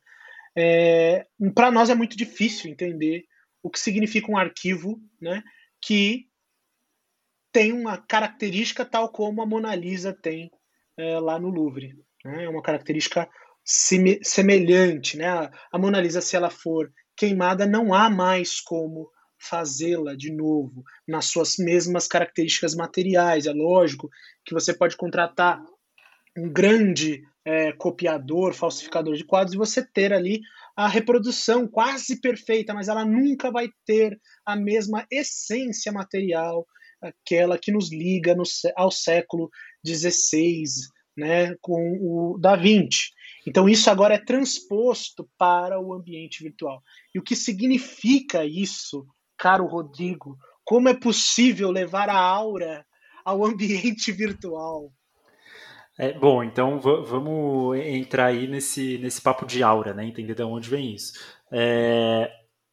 É, 0.56 1.26
para 1.56 1.72
nós 1.72 1.90
é 1.90 1.94
muito 1.96 2.16
difícil 2.16 2.70
entender 2.70 3.24
o 3.64 3.68
que 3.68 3.80
significa 3.80 4.30
um 4.30 4.38
arquivo 4.38 5.02
né, 5.20 5.42
que 5.80 6.28
tem 7.56 7.72
uma 7.72 7.96
característica 7.96 8.84
tal 8.84 9.08
como 9.08 9.40
a 9.40 9.46
Mona 9.46 9.74
Lisa 9.74 10.12
tem 10.12 10.50
é, 10.94 11.18
lá 11.18 11.38
no 11.38 11.48
Louvre. 11.48 11.94
Né? 12.22 12.44
É 12.44 12.48
uma 12.50 12.60
característica 12.60 13.26
semelhante. 13.64 15.16
Né? 15.16 15.26
A 15.72 15.78
Mona 15.78 15.98
Lisa, 15.98 16.20
se 16.20 16.36
ela 16.36 16.50
for 16.50 16.92
queimada, 17.16 17.64
não 17.64 17.94
há 17.94 18.10
mais 18.10 18.60
como 18.60 19.10
fazê-la 19.38 20.14
de 20.14 20.30
novo 20.30 20.84
nas 21.08 21.26
suas 21.26 21.56
mesmas 21.56 22.06
características 22.06 22.74
materiais. 22.74 23.46
É 23.46 23.54
lógico 23.54 24.10
que 24.44 24.52
você 24.52 24.74
pode 24.74 24.94
contratar 24.94 25.58
um 26.36 26.52
grande 26.52 27.22
é, 27.42 27.72
copiador, 27.72 28.52
falsificador 28.52 29.14
de 29.14 29.24
quadros 29.24 29.54
e 29.54 29.56
você 29.56 29.82
ter 29.82 30.12
ali 30.12 30.42
a 30.76 30.86
reprodução 30.86 31.66
quase 31.66 32.20
perfeita, 32.20 32.74
mas 32.74 32.88
ela 32.88 33.06
nunca 33.06 33.50
vai 33.50 33.70
ter 33.86 34.20
a 34.44 34.54
mesma 34.54 35.06
essência 35.10 35.90
material 35.90 36.66
aquela 37.08 37.58
que 37.58 37.72
nos 37.72 37.92
liga 37.92 38.34
no, 38.34 38.42
ao 38.76 38.90
século 38.90 39.50
XVI, 39.86 40.64
né, 41.16 41.54
com 41.60 41.98
o 42.00 42.38
Da 42.38 42.56
Vinci. 42.56 43.10
Então 43.46 43.68
isso 43.68 43.88
agora 43.88 44.14
é 44.14 44.24
transposto 44.24 45.28
para 45.38 45.80
o 45.80 45.94
ambiente 45.94 46.42
virtual. 46.42 46.82
E 47.14 47.18
o 47.18 47.22
que 47.22 47.36
significa 47.36 48.44
isso, 48.44 49.06
caro 49.38 49.66
Rodrigo? 49.66 50.36
Como 50.64 50.88
é 50.88 50.94
possível 50.94 51.70
levar 51.70 52.08
a 52.08 52.18
aura 52.18 52.84
ao 53.24 53.44
ambiente 53.44 54.10
virtual? 54.12 54.92
É, 55.98 56.12
bom, 56.12 56.44
então 56.44 56.78
vamos 56.78 57.78
entrar 57.78 58.26
aí 58.26 58.46
nesse, 58.46 58.98
nesse 58.98 59.20
papo 59.22 59.46
de 59.46 59.62
aura, 59.62 59.94
né? 59.94 60.04
Entender 60.04 60.34
de 60.34 60.42
onde 60.42 60.68
vem 60.68 60.94
isso. 60.94 61.14
É, 61.50 62.30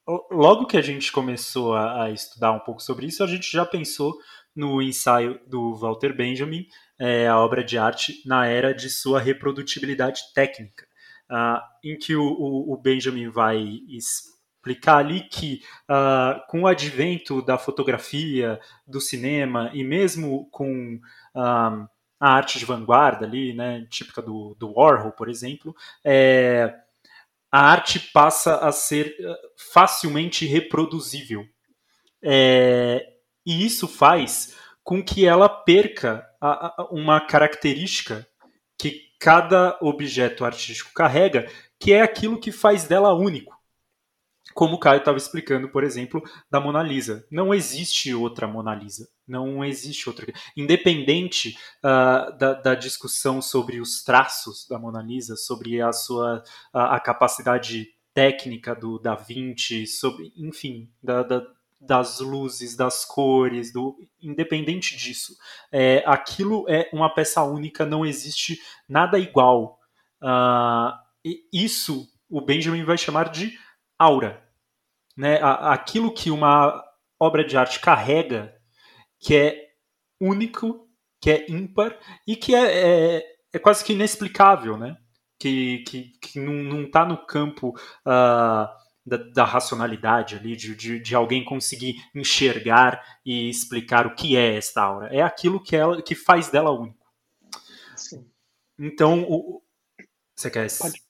logo 0.07 0.65
que 0.65 0.77
a 0.77 0.81
gente 0.81 1.12
começou 1.12 1.74
a, 1.75 2.05
a, 2.05 2.12
estudar 2.12 2.51
um 2.51 2.60
pouco 2.60 2.81
sobre 2.81 3.07
isso, 3.07 3.24
a 3.24 3.27
gente 3.27 3.51
já 3.51 3.65
pensou 3.65 4.13
no 4.55 4.81
ensaio 4.81 5.39
do 5.48 5.75
Walter 5.75 6.15
Benjamin, 6.15 6.67
é, 7.00 7.27
a 7.27 7.39
obra 7.39 7.63
de 7.63 7.77
arte 7.77 8.22
na 8.25 8.45
era 8.45 8.74
de 8.74 8.89
sua 8.89 9.19
reprodutibilidade 9.19 10.22
técnica, 10.33 10.86
uh, 11.31 11.60
em 11.83 11.98
que 11.98 12.15
o, 12.15 12.24
o, 12.24 12.74
o, 12.74 12.77
Benjamin 12.77 13.29
vai 13.29 13.57
explicar 13.89 14.98
ali 14.98 15.22
que 15.22 15.62
uh, 15.89 16.39
com 16.48 16.62
o 16.62 16.67
advento 16.67 17.41
da 17.41 17.57
fotografia, 17.57 18.60
do 18.88 19.01
cinema 19.01 19.72
e 19.74 19.83
mesmo 19.83 20.48
com 20.51 21.00
uh, 21.36 21.89
a 22.19 22.29
arte 22.29 22.57
de 22.57 22.65
vanguarda 22.65 23.25
ali, 23.25 23.53
né, 23.53 23.86
típica 23.89 24.22
do, 24.22 24.55
do 24.57 24.72
Warhol, 24.72 25.12
por 25.12 25.27
exemplo, 25.27 25.75
é, 26.05 26.74
a 27.53 27.69
arte 27.69 28.00
passa 28.00 28.55
a 28.55 28.72
ser 28.72 29.15
eh, 29.19 29.36
facilmente 29.72 30.43
reproduzível. 30.43 31.45
É, 32.19 33.05
e 33.45 33.63
isso 33.63 33.88
faz 33.88 34.55
com 34.83 35.03
que 35.03 35.27
ela 35.27 35.48
perca 35.48 36.25
a, 36.41 36.81
a, 36.81 36.88
uma 36.89 37.22
característica 37.22 38.27
que 38.75 39.01
cada 39.19 39.77
objeto 39.81 40.43
artístico 40.43 40.93
carrega, 40.95 41.48
que 41.79 41.93
é 41.93 42.01
aquilo 42.01 42.39
que 42.39 42.51
faz 42.51 42.86
dela 42.86 43.13
único. 43.13 43.55
Como 44.53 44.75
o 44.75 44.79
Caio 44.79 45.00
estava 45.00 45.17
explicando, 45.17 45.69
por 45.69 45.83
exemplo, 45.83 46.24
da 46.50 46.60
Mona 46.60 46.83
Lisa. 46.83 47.25
Não 47.31 47.53
existe 47.53 48.13
outra 48.13 48.48
Mona 48.48 48.75
Lisa. 48.75 49.07
Não 49.27 49.63
existe 49.63 50.07
outra. 50.07 50.31
Independente 50.55 51.57
uh, 51.79 52.38
da, 52.38 52.53
da, 52.53 52.75
discussão 52.75 53.41
sobre 53.41 53.79
os 53.79 54.03
traços 54.03 54.67
da 54.67 54.77
Mona 54.77 55.01
Lisa, 55.01 55.36
sobre 55.36 55.81
a 55.81 55.91
sua 55.91 56.43
a, 56.74 56.95
a 56.95 57.00
capacidade 57.00 57.88
técnica 58.13 58.75
do 58.75 59.00
Da 59.00 59.15
Vinci, 59.15 59.88
sobre, 59.88 60.31
enfim, 60.38 60.89
da, 61.01 61.24
da 61.24 61.45
das 61.86 62.19
luzes, 62.19 62.75
das 62.75 63.03
cores, 63.03 63.72
do 63.74 63.98
independente 64.22 64.95
disso, 64.95 65.36
é, 65.72 66.01
aquilo 66.05 66.65
é 66.69 66.89
uma 66.93 67.13
peça 67.13 67.43
única, 67.43 67.86
não 67.86 68.05
existe 68.05 68.57
nada 68.88 69.19
igual. 69.19 69.79
Uh, 70.22 70.93
isso 71.51 72.07
o 72.29 72.41
Benjamin 72.41 72.83
vai 72.83 72.98
chamar 72.98 73.29
de 73.29 73.57
aura, 74.00 74.42
né? 75.15 75.39
Aquilo 75.41 76.13
que 76.13 76.32
uma 76.32 76.84
obra 77.20 77.43
de 77.43 77.58
arte 77.58 77.79
carrega, 77.79 78.53
que 79.20 79.36
é 79.36 79.67
único, 80.20 80.88
que 81.22 81.32
é 81.32 81.50
ímpar 81.50 81.98
e 82.27 82.36
que 82.36 82.53
é, 82.53 83.17
é, 83.17 83.24
é 83.53 83.60
quase 83.60 83.84
que 83.84 83.93
inexplicável, 83.93 84.77
né? 84.77 84.98
Que, 85.39 85.84
que, 85.88 86.12
que 86.22 86.39
não 86.39 86.84
está 86.84 87.05
no 87.05 87.25
campo 87.25 87.70
uh, 87.70 88.67
da, 89.05 89.17
da, 89.34 89.43
racionalidade 89.43 90.36
ali, 90.36 90.55
de, 90.55 90.74
de, 90.75 91.00
de, 91.00 91.15
alguém 91.15 91.43
conseguir 91.43 91.96
enxergar 92.15 93.03
e 93.25 93.50
explicar 93.50 94.08
o 94.08 94.15
que 94.15 94.38
é 94.38 94.55
esta 94.55 94.82
aura. 94.82 95.10
É 95.13 95.22
aquilo 95.22 95.62
que, 95.62 95.75
ela, 95.75 96.01
que 96.01 96.15
faz 96.15 96.50
dela 96.50 96.72
único. 96.72 97.05
Sim. 97.96 98.25
Então, 98.79 99.24
o, 99.27 99.62
você 100.36 100.50
quer. 100.50 100.67
Pode. 100.77 101.02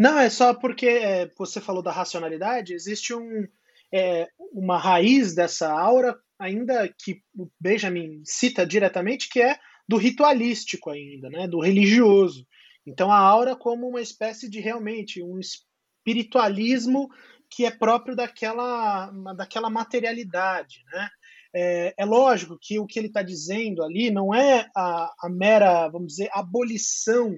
Não, 0.00 0.18
é 0.18 0.30
só 0.30 0.54
porque 0.54 0.86
é, 0.86 1.30
você 1.36 1.60
falou 1.60 1.82
da 1.82 1.92
racionalidade, 1.92 2.72
existe 2.72 3.14
um, 3.14 3.46
é, 3.92 4.26
uma 4.50 4.78
raiz 4.78 5.34
dessa 5.34 5.70
aura, 5.70 6.18
ainda 6.38 6.88
que 6.88 7.22
o 7.36 7.50
Benjamin 7.60 8.22
cita 8.24 8.64
diretamente, 8.64 9.28
que 9.28 9.42
é 9.42 9.58
do 9.86 9.98
ritualístico 9.98 10.88
ainda, 10.88 11.28
né, 11.28 11.46
do 11.46 11.60
religioso. 11.60 12.46
Então 12.86 13.12
a 13.12 13.18
aura 13.18 13.54
como 13.54 13.86
uma 13.86 14.00
espécie 14.00 14.48
de 14.48 14.58
realmente 14.58 15.22
um 15.22 15.38
espiritualismo 15.38 17.06
que 17.50 17.66
é 17.66 17.70
próprio 17.70 18.16
daquela, 18.16 19.10
daquela 19.36 19.68
materialidade, 19.68 20.82
né? 20.90 21.10
É, 21.54 21.94
é 21.98 22.04
lógico 22.06 22.56
que 22.58 22.78
o 22.78 22.86
que 22.86 22.98
ele 22.98 23.08
está 23.08 23.20
dizendo 23.22 23.82
ali 23.82 24.10
não 24.10 24.34
é 24.34 24.66
a, 24.74 25.12
a, 25.24 25.28
mera, 25.28 25.88
vamos 25.88 26.12
dizer, 26.12 26.30
abolição 26.32 27.36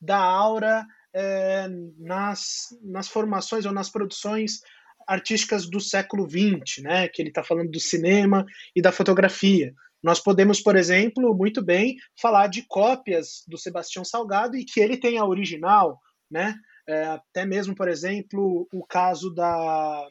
da 0.00 0.18
aura 0.18 0.84
é, 1.14 1.68
nas, 1.98 2.68
nas 2.82 3.08
formações 3.08 3.66
ou 3.66 3.72
nas 3.72 3.90
produções 3.90 4.60
artísticas 5.06 5.68
do 5.68 5.80
século 5.80 6.28
XX, 6.28 6.82
né? 6.82 7.08
Que 7.08 7.20
ele 7.20 7.28
está 7.28 7.42
falando 7.42 7.70
do 7.70 7.80
cinema 7.80 8.44
e 8.74 8.80
da 8.80 8.92
fotografia. 8.92 9.74
Nós 10.02 10.18
podemos, 10.18 10.60
por 10.60 10.76
exemplo, 10.76 11.34
muito 11.34 11.62
bem 11.62 11.96
falar 12.20 12.48
de 12.48 12.62
cópias 12.66 13.44
do 13.46 13.56
Sebastião 13.56 14.04
Salgado 14.04 14.56
e 14.56 14.64
que 14.64 14.80
ele 14.80 14.96
tem 14.96 15.18
a 15.18 15.24
original, 15.24 16.00
né? 16.30 16.54
É, 16.88 17.04
até 17.04 17.46
mesmo, 17.46 17.74
por 17.74 17.88
exemplo, 17.88 18.66
o 18.72 18.84
caso 18.84 19.32
da 19.32 20.06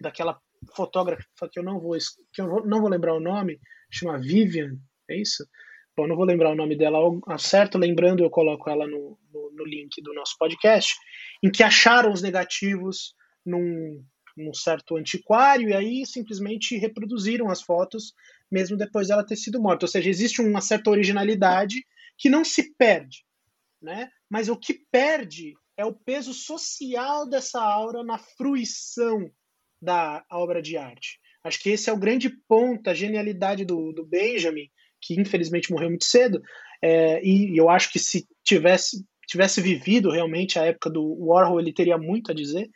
daquela 0.00 0.38
fotógrafa 0.74 1.48
que 1.50 1.58
eu 1.58 1.62
não 1.62 1.80
vou 1.80 1.96
que 2.32 2.40
eu 2.40 2.64
não 2.64 2.80
vou 2.80 2.88
lembrar 2.88 3.14
o 3.14 3.20
nome, 3.20 3.58
chama 3.90 4.18
Vivian, 4.18 4.76
é 5.08 5.16
isso? 5.16 5.44
Bom, 5.96 6.06
não 6.06 6.14
vou 6.14 6.26
lembrar 6.26 6.50
o 6.50 6.54
nome 6.54 6.76
dela 6.76 6.98
certo, 7.38 7.78
lembrando 7.78 8.22
eu 8.22 8.28
coloco 8.28 8.68
ela 8.68 8.86
no, 8.86 9.18
no, 9.32 9.50
no, 9.50 9.64
link 9.64 10.02
do 10.02 10.12
nosso 10.12 10.36
podcast, 10.38 10.94
em 11.42 11.50
que 11.50 11.62
acharam 11.62 12.12
os 12.12 12.20
negativos 12.20 13.14
num, 13.44 14.04
num 14.36 14.52
certo 14.52 14.98
antiquário 14.98 15.70
e 15.70 15.74
aí 15.74 16.04
simplesmente 16.04 16.76
reproduziram 16.76 17.48
as 17.48 17.62
fotos 17.62 18.12
mesmo 18.50 18.76
depois 18.76 19.08
dela 19.08 19.24
ter 19.24 19.36
sido 19.36 19.58
morta. 19.58 19.86
Ou 19.86 19.88
seja, 19.88 20.10
existe 20.10 20.42
uma 20.42 20.60
certa 20.60 20.90
originalidade 20.90 21.82
que 22.18 22.28
não 22.28 22.44
se 22.44 22.74
perde, 22.74 23.24
né? 23.80 24.10
Mas 24.28 24.50
o 24.50 24.56
que 24.56 24.74
perde 24.92 25.54
é 25.78 25.84
o 25.86 25.94
peso 25.94 26.34
social 26.34 27.26
dessa 27.26 27.62
aura 27.62 28.04
na 28.04 28.18
fruição 28.18 29.30
da 29.80 30.22
obra 30.30 30.60
de 30.60 30.76
arte. 30.76 31.18
Acho 31.42 31.58
que 31.60 31.70
esse 31.70 31.88
é 31.88 31.92
o 31.92 31.98
grande 31.98 32.28
ponto, 32.48 32.90
a 32.90 32.94
genialidade 32.94 33.64
do, 33.64 33.92
do 33.92 34.04
Benjamin, 34.04 34.68
que 35.06 35.20
infelizmente 35.20 35.70
morreu 35.70 35.88
muito 35.88 36.04
cedo, 36.04 36.42
é, 36.82 37.24
e 37.24 37.56
eu 37.56 37.70
acho 37.70 37.90
que 37.90 37.98
se 37.98 38.26
tivesse, 38.44 39.04
tivesse 39.26 39.60
vivido 39.60 40.10
realmente 40.10 40.58
a 40.58 40.64
época 40.64 40.90
do 40.90 41.16
Warhol, 41.24 41.60
ele 41.60 41.72
teria 41.72 41.96
muito 41.96 42.30
a 42.30 42.34
dizer 42.34 42.68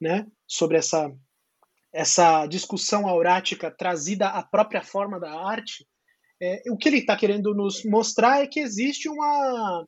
né, 0.00 0.26
sobre 0.46 0.76
essa 0.76 1.12
essa 1.92 2.46
discussão 2.46 3.06
aurática 3.06 3.70
trazida 3.70 4.28
à 4.28 4.42
própria 4.42 4.82
forma 4.82 5.20
da 5.20 5.30
arte, 5.30 5.86
é, 6.40 6.62
o 6.70 6.76
que 6.76 6.88
ele 6.88 6.98
está 6.98 7.16
querendo 7.16 7.54
nos 7.54 7.84
mostrar 7.84 8.42
é 8.42 8.46
que 8.48 8.58
existe 8.58 9.08
uma 9.08 9.86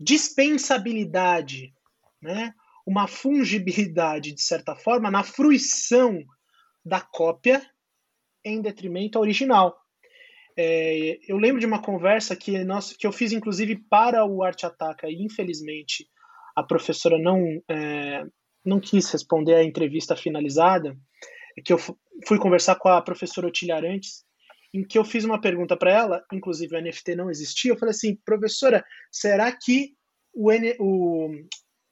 dispensabilidade, 0.00 1.72
né? 2.20 2.52
uma 2.84 3.06
fungibilidade, 3.06 4.32
de 4.32 4.42
certa 4.42 4.74
forma, 4.74 5.10
na 5.10 5.22
fruição 5.22 6.20
da 6.84 7.00
cópia 7.00 7.62
em 8.44 8.62
detrimento 8.62 9.18
ao 9.18 9.22
original. 9.22 9.78
É, 10.60 11.20
eu 11.28 11.36
lembro 11.36 11.60
de 11.60 11.66
uma 11.66 11.80
conversa 11.80 12.34
que, 12.34 12.64
nós, 12.64 12.92
que 12.92 13.06
eu 13.06 13.12
fiz, 13.12 13.30
inclusive, 13.30 13.76
para 13.88 14.24
o 14.24 14.42
Arte 14.42 14.66
Ataca, 14.66 15.08
e 15.08 15.22
infelizmente 15.22 16.08
a 16.56 16.64
professora 16.64 17.16
não, 17.16 17.62
é, 17.70 18.24
não 18.64 18.80
quis 18.80 19.08
responder 19.08 19.54
à 19.54 19.62
entrevista 19.62 20.16
finalizada, 20.16 20.98
que 21.64 21.72
eu 21.72 21.78
fui 21.78 22.38
conversar 22.40 22.74
com 22.74 22.88
a 22.88 23.00
professora 23.00 23.46
Otília 23.46 23.76
Arantes, 23.76 24.24
em 24.74 24.84
que 24.84 24.98
eu 24.98 25.04
fiz 25.04 25.24
uma 25.24 25.40
pergunta 25.40 25.76
para 25.76 25.92
ela, 25.92 26.24
inclusive 26.32 26.76
o 26.76 26.80
NFT 26.82 27.14
não 27.14 27.30
existia, 27.30 27.70
eu 27.70 27.78
falei 27.78 27.92
assim, 27.92 28.16
professora, 28.24 28.84
será 29.12 29.56
que 29.56 29.92
o, 30.34 30.50
N, 30.50 30.74
o, 30.80 31.30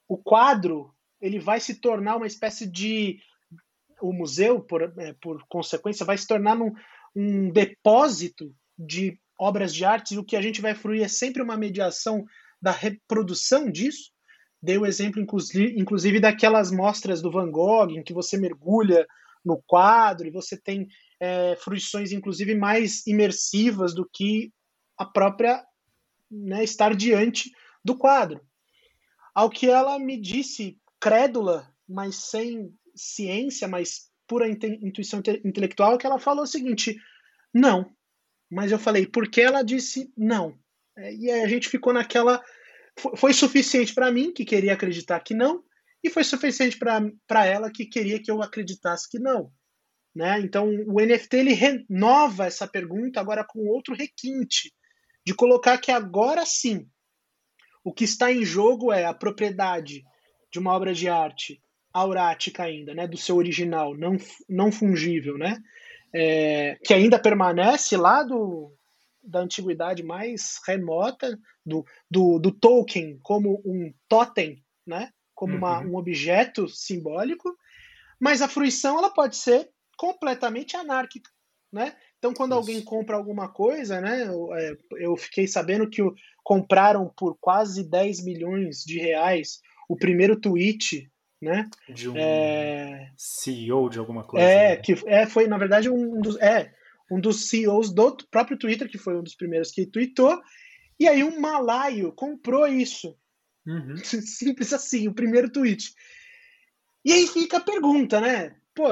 o 0.09 0.19
quadro 0.19 0.93
ele 1.21 1.39
vai 1.39 1.61
se 1.61 1.81
tornar 1.81 2.17
uma 2.17 2.27
espécie 2.27 2.67
de 2.69 3.21
o 4.03 4.13
museu, 4.13 4.61
por, 4.61 4.83
é, 4.83 5.15
por 5.23 5.43
consequência, 5.49 6.05
vai 6.05 6.19
se 6.19 6.27
tornar 6.27 6.57
num, 6.57 6.75
um 7.17 7.51
depósito 7.51 8.55
de 8.79 9.19
obras 9.39 9.75
de 9.75 9.85
arte 9.87 10.15
e 10.15 10.19
o 10.19 10.25
que 10.25 10.37
a 10.37 10.43
gente 10.43 10.61
vai 10.61 10.75
fruir 10.75 11.03
é 11.03 11.09
sempre 11.09 11.43
uma 11.43 11.57
mediação 11.57 12.27
da 12.61 12.71
reprodução 12.71 13.71
disso. 13.71 14.13
Dei 14.63 14.77
o 14.77 14.85
exemplo, 14.85 15.21
inclusive, 15.21 16.21
daquelas 16.21 16.71
mostras 16.71 17.23
do 17.23 17.31
Van 17.31 17.51
Gogh, 17.51 17.91
em 17.91 18.03
que 18.03 18.13
você 18.13 18.37
mergulha 18.37 19.07
no 19.45 19.63
quadro 19.67 20.27
e 20.27 20.31
você 20.31 20.61
tem 20.61 20.89
é, 21.19 21.57
fruições, 21.57 22.13
inclusive, 22.13 22.55
mais 22.55 23.07
imersivas 23.07 23.95
do 23.95 24.09
que 24.13 24.53
a 24.99 25.05
própria 25.05 25.65
né, 26.31 26.65
estar 26.65 26.95
diante 26.95 27.51
do 27.85 27.97
quadro. 27.97 28.41
Ao 29.35 29.49
que 29.49 29.71
ela 29.71 29.99
me 29.99 30.21
disse, 30.21 30.79
crédula, 31.01 31.71
mas 31.89 32.17
sem 32.17 32.75
ciência, 32.95 33.69
mas 33.69 34.11
pura 34.27 34.49
intuição 34.49 35.23
intelectual, 35.45 35.99
que 35.99 36.07
ela 36.07 36.19
falou 36.19 36.45
o 36.45 36.47
seguinte: 36.47 36.97
não. 37.53 37.95
Mas 38.51 38.71
eu 38.71 38.79
falei, 38.79 39.07
porque 39.07 39.41
ela 39.41 39.63
disse 39.63 40.13
não. 40.17 40.59
É, 40.97 41.13
e 41.15 41.31
a 41.31 41.47
gente 41.49 41.69
ficou 41.69 41.93
naquela. 41.93 42.43
Foi 43.17 43.33
suficiente 43.33 43.95
para 43.95 44.11
mim, 44.11 44.33
que 44.33 44.45
queria 44.45 44.73
acreditar 44.73 45.21
que 45.21 45.35
não, 45.35 45.63
e 46.03 46.09
foi 46.09 46.25
suficiente 46.25 46.79
para 46.79 47.45
ela, 47.45 47.71
que 47.71 47.85
queria 47.85 48.23
que 48.23 48.31
eu 48.31 48.41
acreditasse 48.41 49.09
que 49.11 49.19
não. 49.19 49.53
Né? 50.15 50.41
Então, 50.41 50.67
o 50.87 50.99
NFT 50.99 51.37
ele 51.37 51.53
renova 51.53 52.47
essa 52.47 52.67
pergunta 52.67 53.21
agora 53.21 53.45
com 53.45 53.67
outro 53.67 53.95
requinte, 53.95 54.73
de 55.27 55.35
colocar 55.35 55.77
que 55.77 55.93
agora 55.93 56.47
sim, 56.47 56.89
o 57.85 57.93
que 57.93 58.05
está 58.05 58.33
em 58.33 58.45
jogo 58.45 58.91
é 58.91 59.05
a 59.05 59.13
propriedade 59.13 60.03
de 60.51 60.59
uma 60.59 60.73
obra 60.73 60.95
de 60.95 61.07
arte 61.07 61.61
aurática 61.99 62.65
ainda, 62.65 62.95
né, 62.95 63.07
do 63.07 63.17
seu 63.17 63.37
original, 63.37 63.97
não, 63.97 64.17
não 64.49 64.71
fungível, 64.71 65.39
né, 65.39 65.59
é, 66.15 66.79
que 66.85 66.93
ainda 66.93 67.19
permanece 67.19 67.97
lá 67.97 68.23
do, 68.23 68.73
da 69.23 69.41
antiguidade 69.41 70.03
mais 70.03 70.61
remota, 70.67 71.39
do, 71.65 71.85
do, 72.11 72.39
do 72.39 72.53
Tolkien 72.53 73.19
como 73.23 73.63
um 73.65 73.93
totem, 74.09 74.63
né, 74.87 75.11
como 75.35 75.53
uhum. 75.53 75.59
uma, 75.59 75.81
um 75.81 75.97
objeto 75.97 76.69
simbólico, 76.69 77.57
mas 78.21 78.41
a 78.41 78.49
fruição 78.49 78.99
ela 78.99 79.11
pode 79.11 79.37
ser 79.37 79.69
completamente 79.97 80.77
anárquica, 80.77 81.31
né? 81.73 81.95
Então, 82.19 82.33
quando 82.33 82.53
Isso. 82.53 82.59
alguém 82.59 82.83
compra 82.83 83.17
alguma 83.17 83.49
coisa, 83.49 84.01
né? 84.01 84.27
Eu, 84.27 84.55
é, 84.55 84.77
eu 84.93 85.17
fiquei 85.17 85.47
sabendo 85.47 85.89
que 85.89 86.03
o, 86.03 86.15
compraram 86.43 87.13
por 87.15 87.37
quase 87.39 87.89
10 87.89 88.25
milhões 88.25 88.83
de 88.85 88.99
reais 88.99 89.61
o 89.89 89.97
primeiro 89.97 90.41
tweet 90.41 91.11
né? 91.41 91.69
De 91.89 92.09
um 92.09 92.17
é... 92.17 93.13
CEO 93.17 93.89
de 93.89 93.99
alguma 93.99 94.25
coisa. 94.25 94.47
É, 94.47 94.71
né? 94.71 94.77
que 94.77 94.95
é, 95.07 95.27
foi, 95.27 95.47
na 95.47 95.59
verdade, 95.59 95.91
um 95.91 96.21
dos, 96.21 96.37
é, 96.39 96.73
um 97.11 97.21
dos 97.21 97.49
CEOs 97.49 97.93
do 97.93 98.17
próprio 98.31 98.59
Twitter, 98.59 98.89
que 98.89 98.99
foi 98.99 99.17
um 99.17 99.23
dos 99.23 99.35
primeiros 99.35 99.71
que 99.71 99.87
tweetou, 99.87 100.41
e 100.99 101.07
aí 101.07 101.23
um 101.23 101.41
malaio 101.41 102.13
comprou 102.13 102.67
isso. 102.67 103.17
Uhum. 103.67 103.97
Simples 104.05 104.73
assim, 104.73 105.09
o 105.09 105.15
primeiro 105.15 105.51
tweet. 105.51 105.93
E 107.05 107.13
aí 107.13 107.27
fica 107.27 107.59
a 107.59 107.65
pergunta, 107.65 108.21
né? 108.21 108.57
Pô, 108.75 108.89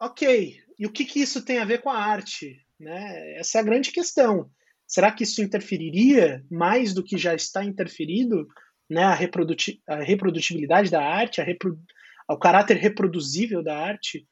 ok, 0.00 0.56
e 0.78 0.86
o 0.86 0.90
que, 0.90 1.04
que 1.04 1.20
isso 1.20 1.44
tem 1.44 1.58
a 1.58 1.64
ver 1.64 1.80
com 1.80 1.90
a 1.90 1.98
arte? 1.98 2.60
Né? 2.78 3.38
Essa 3.38 3.58
é 3.58 3.60
a 3.60 3.64
grande 3.64 3.92
questão. 3.92 4.50
Será 4.86 5.12
que 5.12 5.22
isso 5.22 5.40
interferiria 5.40 6.44
mais 6.50 6.92
do 6.92 7.04
que 7.04 7.16
já 7.16 7.34
está 7.34 7.64
interferido 7.64 8.46
né, 8.92 9.04
a, 9.04 9.14
reproduti 9.14 9.82
a 9.88 9.96
reprodutibilidade 9.96 10.90
da 10.90 11.02
arte, 11.02 11.40
a 11.40 11.46
ao 12.28 12.38
caráter 12.38 12.76
reproduzível 12.76 13.62
da 13.62 13.76
arte 13.76 14.26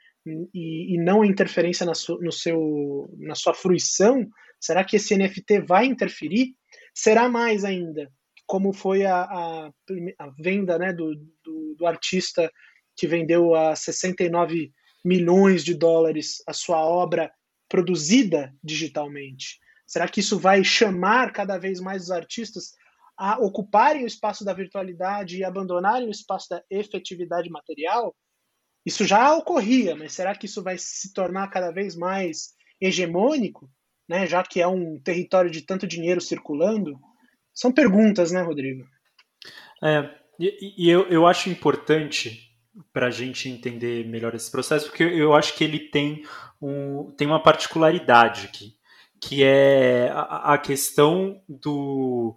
e, 0.55 0.95
e 0.95 0.99
não 0.99 1.23
a 1.23 1.27
interferência 1.27 1.87
na, 1.87 1.95
su 1.95 2.19
no 2.21 2.31
seu, 2.31 3.13
na 3.19 3.35
sua 3.35 3.55
fruição? 3.55 4.29
Será 4.61 4.85
que 4.85 4.97
esse 4.97 5.17
NFT 5.17 5.61
vai 5.61 5.87
interferir? 5.87 6.55
Será 6.95 7.29
mais 7.29 7.65
ainda, 7.65 8.11
como 8.47 8.73
foi 8.73 9.07
a, 9.07 9.23
a, 9.23 9.71
a 10.19 10.31
venda 10.39 10.79
né, 10.79 10.93
do, 10.93 11.15
do, 11.43 11.75
do 11.79 11.87
artista 11.87 12.53
que 12.95 13.07
vendeu 13.07 13.55
a 13.55 13.75
69 13.75 14.71
milhões 15.03 15.65
de 15.65 15.75
dólares 15.75 16.43
a 16.47 16.53
sua 16.53 16.85
obra 16.85 17.33
produzida 17.69 18.55
digitalmente? 18.63 19.59
Será 19.87 20.07
que 20.07 20.21
isso 20.21 20.39
vai 20.39 20.63
chamar 20.63 21.33
cada 21.33 21.57
vez 21.57 21.81
mais 21.81 22.05
os 22.05 22.11
artistas 22.11 22.73
a 23.21 23.39
ocuparem 23.39 24.03
o 24.03 24.07
espaço 24.07 24.47
da 24.47 24.55
virtualidade 24.55 25.37
e 25.37 25.45
abandonarem 25.45 26.09
o 26.09 26.11
espaço 26.11 26.49
da 26.49 26.63
efetividade 26.71 27.51
material, 27.51 28.17
isso 28.85 29.05
já 29.05 29.35
ocorria, 29.35 29.95
mas 29.95 30.15
será 30.15 30.35
que 30.35 30.47
isso 30.47 30.63
vai 30.63 30.79
se 30.79 31.13
tornar 31.13 31.49
cada 31.49 31.71
vez 31.71 31.95
mais 31.95 32.55
hegemônico, 32.81 33.71
né, 34.09 34.27
já 34.27 34.43
que 34.43 34.59
é 34.59 34.67
um 34.67 34.99
território 34.99 35.51
de 35.51 35.61
tanto 35.61 35.87
dinheiro 35.87 36.19
circulando? 36.19 36.99
São 37.53 37.71
perguntas, 37.71 38.33
né, 38.33 38.41
Rodrigo? 38.41 38.87
É, 39.85 40.11
e, 40.39 40.87
e 40.87 40.91
eu, 40.91 41.07
eu 41.11 41.27
acho 41.27 41.51
importante 41.51 42.49
para 42.95 43.09
a 43.09 43.11
gente 43.11 43.51
entender 43.51 44.09
melhor 44.09 44.35
esse 44.35 44.51
processo, 44.51 44.87
porque 44.87 45.03
eu 45.03 45.35
acho 45.35 45.55
que 45.55 45.63
ele 45.63 45.91
tem, 45.91 46.23
um, 46.59 47.13
tem 47.19 47.27
uma 47.27 47.43
particularidade 47.43 48.47
aqui, 48.47 48.77
que 49.21 49.45
é 49.45 50.09
a, 50.11 50.55
a 50.55 50.59
questão 50.59 51.43
do, 51.47 52.35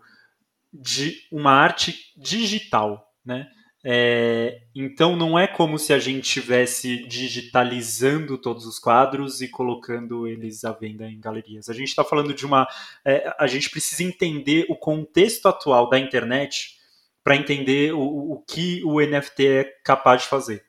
de 0.73 1.27
uma 1.31 1.51
arte 1.51 2.12
digital, 2.17 3.13
né? 3.23 3.47
É, 3.86 4.62
então 4.73 5.13
não 5.13 5.38
é 5.38 5.45
como 5.45 5.77
se 5.77 5.91
a 5.91 5.99
gente 5.99 6.23
estivesse 6.23 7.05
digitalizando 7.05 8.38
todos 8.38 8.65
os 8.65 8.79
quadros 8.79 9.41
e 9.41 9.49
colocando 9.49 10.25
eles 10.25 10.63
à 10.63 10.71
venda 10.71 11.05
em 11.09 11.19
galerias. 11.19 11.67
A 11.67 11.73
gente 11.73 11.89
está 11.89 12.03
falando 12.03 12.33
de 12.33 12.45
uma. 12.45 12.65
É, 13.03 13.36
a 13.38 13.45
gente 13.45 13.69
precisa 13.69 14.03
entender 14.03 14.65
o 14.69 14.75
contexto 14.75 15.47
atual 15.47 15.89
da 15.89 15.99
internet 15.99 16.77
para 17.23 17.36
entender 17.36 17.93
o, 17.93 18.33
o 18.33 18.43
que 18.47 18.81
o 18.86 19.01
NFT 19.01 19.47
é 19.47 19.63
capaz 19.83 20.21
de 20.21 20.27
fazer. 20.29 20.63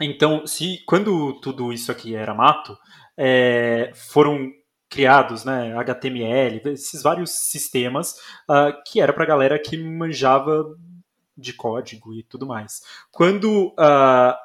Então, 0.00 0.46
se 0.46 0.82
quando 0.86 1.38
tudo 1.40 1.72
isso 1.72 1.92
aqui 1.92 2.14
era 2.14 2.34
mato, 2.34 2.76
é, 3.16 3.92
foram 3.94 4.50
criados, 4.92 5.42
né, 5.42 5.74
HTML, 5.74 6.60
esses 6.66 7.02
vários 7.02 7.30
sistemas 7.30 8.12
uh, 8.46 8.76
que 8.86 9.00
era 9.00 9.10
para 9.10 9.24
galera 9.24 9.58
que 9.58 9.74
manjava 9.74 10.66
de 11.34 11.54
código 11.54 12.12
e 12.12 12.22
tudo 12.22 12.46
mais. 12.46 12.82
Quando 13.10 13.68
uh, 13.68 14.36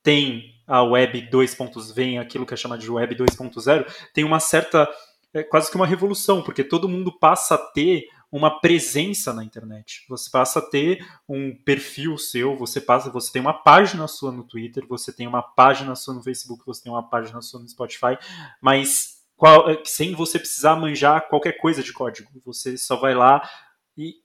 tem 0.00 0.54
a 0.68 0.84
Web 0.84 1.28
2.0, 1.32 1.92
vem 1.92 2.16
aquilo 2.16 2.46
que 2.46 2.54
é 2.54 2.56
chamado 2.56 2.78
de 2.78 2.88
Web 2.88 3.16
2.0, 3.16 3.92
tem 4.14 4.22
uma 4.22 4.38
certa, 4.38 4.88
é, 5.34 5.42
quase 5.42 5.68
que 5.68 5.74
uma 5.76 5.86
revolução, 5.86 6.42
porque 6.42 6.62
todo 6.62 6.88
mundo 6.88 7.18
passa 7.18 7.56
a 7.56 7.58
ter 7.58 8.04
uma 8.30 8.60
presença 8.60 9.32
na 9.32 9.42
internet. 9.42 10.04
Você 10.08 10.30
passa 10.30 10.60
a 10.60 10.62
ter 10.62 11.04
um 11.28 11.56
perfil 11.64 12.16
seu, 12.16 12.56
você 12.56 12.80
passa, 12.80 13.10
você 13.10 13.32
tem 13.32 13.42
uma 13.42 13.54
página 13.54 14.06
sua 14.06 14.30
no 14.30 14.44
Twitter, 14.44 14.86
você 14.86 15.12
tem 15.12 15.26
uma 15.26 15.42
página 15.42 15.96
sua 15.96 16.14
no 16.14 16.22
Facebook, 16.22 16.64
você 16.64 16.84
tem 16.84 16.92
uma 16.92 17.02
página 17.02 17.42
sua 17.42 17.58
no 17.58 17.68
Spotify, 17.68 18.16
mas 18.60 19.17
qual, 19.38 19.70
eh, 19.70 19.80
sem 19.84 20.14
você 20.14 20.36
precisar 20.36 20.74
manjar 20.74 21.28
qualquer 21.28 21.52
coisa 21.52 21.80
de 21.80 21.92
código. 21.92 22.28
Você 22.44 22.76
só 22.76 22.96
vai 22.96 23.14
lá 23.14 23.48
e 23.96 24.16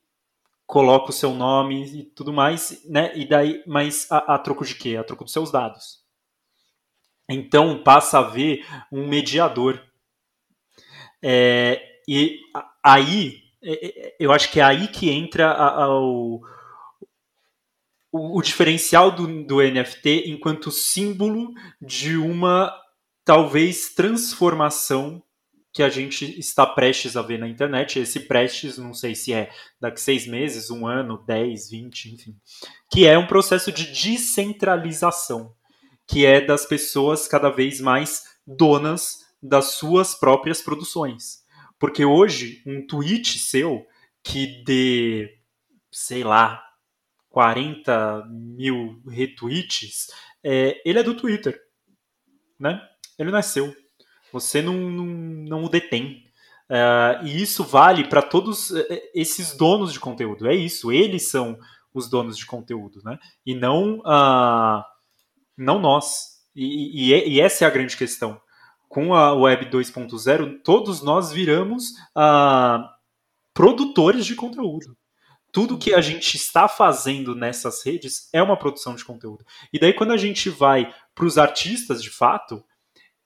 coloca 0.65 1.11
o 1.11 1.13
seu 1.13 1.35
nome 1.35 1.85
e 1.99 2.03
tudo 2.03 2.33
mais, 2.33 2.83
né? 2.89 3.15
E 3.15 3.23
daí, 3.23 3.63
mas 3.67 4.11
a, 4.11 4.33
a 4.33 4.39
troco 4.39 4.65
de 4.65 4.73
quê? 4.73 4.97
A 4.97 5.03
troco 5.03 5.23
dos 5.23 5.31
seus 5.31 5.51
dados. 5.51 6.03
Então 7.29 7.83
passa 7.83 8.17
a 8.17 8.21
haver 8.21 8.65
um 8.91 9.07
mediador. 9.07 9.79
É, 11.21 11.79
e 12.07 12.39
aí, 12.83 13.43
é, 13.61 14.07
é, 14.07 14.15
eu 14.19 14.31
acho 14.31 14.51
que 14.51 14.59
é 14.59 14.63
aí 14.63 14.87
que 14.87 15.11
entra 15.11 15.51
a, 15.51 15.83
a, 15.83 15.89
o, 15.95 16.41
o, 18.11 18.39
o 18.39 18.41
diferencial 18.41 19.11
do, 19.11 19.27
do 19.45 19.61
NFT 19.61 20.23
enquanto 20.25 20.71
símbolo 20.71 21.53
de 21.79 22.17
uma 22.17 22.73
talvez 23.25 23.93
transformação 23.93 25.23
que 25.73 25.81
a 25.81 25.89
gente 25.89 26.39
está 26.39 26.67
prestes 26.67 27.17
a 27.17 27.21
ver 27.23 27.39
na 27.39 27.47
internet. 27.47 27.99
Esse 27.99 28.21
prestes, 28.21 28.77
não 28.77 28.93
sei 28.93 29.15
se 29.15 29.33
é 29.33 29.51
daqui 29.81 29.99
seis 29.99 30.27
meses, 30.27 30.69
um 30.69 30.85
ano, 30.85 31.23
dez, 31.25 31.69
vinte, 31.69 32.13
enfim. 32.13 32.35
Que 32.91 33.07
é 33.07 33.17
um 33.17 33.25
processo 33.25 33.71
de 33.71 33.91
descentralização, 33.91 35.55
que 36.07 36.25
é 36.25 36.39
das 36.39 36.65
pessoas 36.65 37.27
cada 37.27 37.49
vez 37.49 37.81
mais 37.81 38.23
donas 38.45 39.25
das 39.41 39.71
suas 39.73 40.13
próprias 40.13 40.61
produções. 40.61 41.43
Porque 41.79 42.05
hoje, 42.05 42.61
um 42.67 42.85
tweet 42.85 43.39
seu 43.39 43.85
que 44.23 44.63
dê, 44.63 45.39
sei 45.91 46.23
lá, 46.23 46.63
40 47.29 48.27
mil 48.29 49.01
retweets, 49.09 50.07
é, 50.43 50.79
ele 50.85 50.99
é 50.99 51.03
do 51.03 51.15
Twitter, 51.15 51.59
né? 52.59 52.79
Ele 53.17 53.31
não 53.31 53.39
é 53.39 53.41
seu. 53.41 53.75
Você 54.31 54.61
não, 54.61 54.73
não, 54.73 55.05
não 55.05 55.63
o 55.63 55.69
detém. 55.69 56.23
Uh, 56.69 57.25
e 57.25 57.41
isso 57.41 57.63
vale 57.63 58.05
para 58.05 58.21
todos 58.21 58.71
é, 58.71 58.79
é, 58.89 59.11
esses 59.13 59.55
donos 59.55 59.93
de 59.93 59.99
conteúdo. 59.99 60.47
É 60.47 60.55
isso, 60.55 60.91
eles 60.91 61.29
são 61.29 61.57
os 61.93 62.09
donos 62.09 62.37
de 62.37 62.45
conteúdo, 62.45 63.01
né? 63.03 63.19
E 63.45 63.53
não, 63.53 63.99
uh, 63.99 64.83
não 65.57 65.79
nós. 65.79 66.41
E, 66.55 67.11
e, 67.11 67.29
e, 67.35 67.41
essa 67.41 67.65
é 67.65 67.67
a 67.67 67.71
grande 67.71 67.95
questão. 67.95 68.41
Com 68.87 69.13
a 69.13 69.33
Web 69.33 69.69
2.0, 69.69 70.61
todos 70.63 71.01
nós 71.01 71.31
viramos 71.31 71.91
uh, 72.15 72.87
produtores 73.53 74.25
de 74.25 74.35
conteúdo 74.35 74.95
tudo 75.53 75.77
que 75.77 75.93
a 75.93 76.01
gente 76.01 76.35
está 76.35 76.67
fazendo 76.67 77.35
nessas 77.35 77.85
redes 77.85 78.27
é 78.33 78.41
uma 78.41 78.57
produção 78.57 78.95
de 78.95 79.05
conteúdo. 79.05 79.45
E 79.71 79.79
daí, 79.79 79.93
quando 79.93 80.11
a 80.11 80.17
gente 80.17 80.49
vai 80.49 80.91
para 81.13 81.25
os 81.25 81.37
artistas, 81.37 82.01
de 82.01 82.09
fato, 82.09 82.65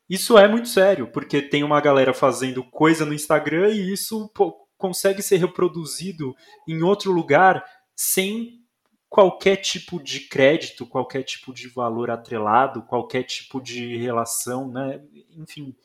isso 0.10 0.38
é 0.38 0.48
muito 0.48 0.70
sério, 0.70 1.08
porque 1.12 1.42
tem 1.42 1.64
uma 1.64 1.82
galera 1.82 2.14
fazendo 2.14 2.64
coisa 2.64 3.06
no 3.06 3.14
Instagram 3.14 3.70
e 3.70 3.92
isso 3.92 4.30
pô, 4.34 4.68
consegue 4.78 5.22
ser 5.22 5.38
reproduzido 5.38 6.36
em 6.68 6.82
outro 6.82 7.12
lugar 7.12 7.64
sem 7.96 8.62
qualquer 9.10 9.58
tipo 9.58 10.02
de 10.02 10.22
crédito, 10.22 10.86
qualquer 10.86 11.24
tipo 11.24 11.54
de 11.54 11.68
valor 11.68 12.10
atrelado, 12.10 12.84
qualquer 12.84 13.24
tipo 13.24 13.62
de 13.62 13.98
relação, 13.98 14.70
né? 14.70 15.02
Enfim. 15.38 15.76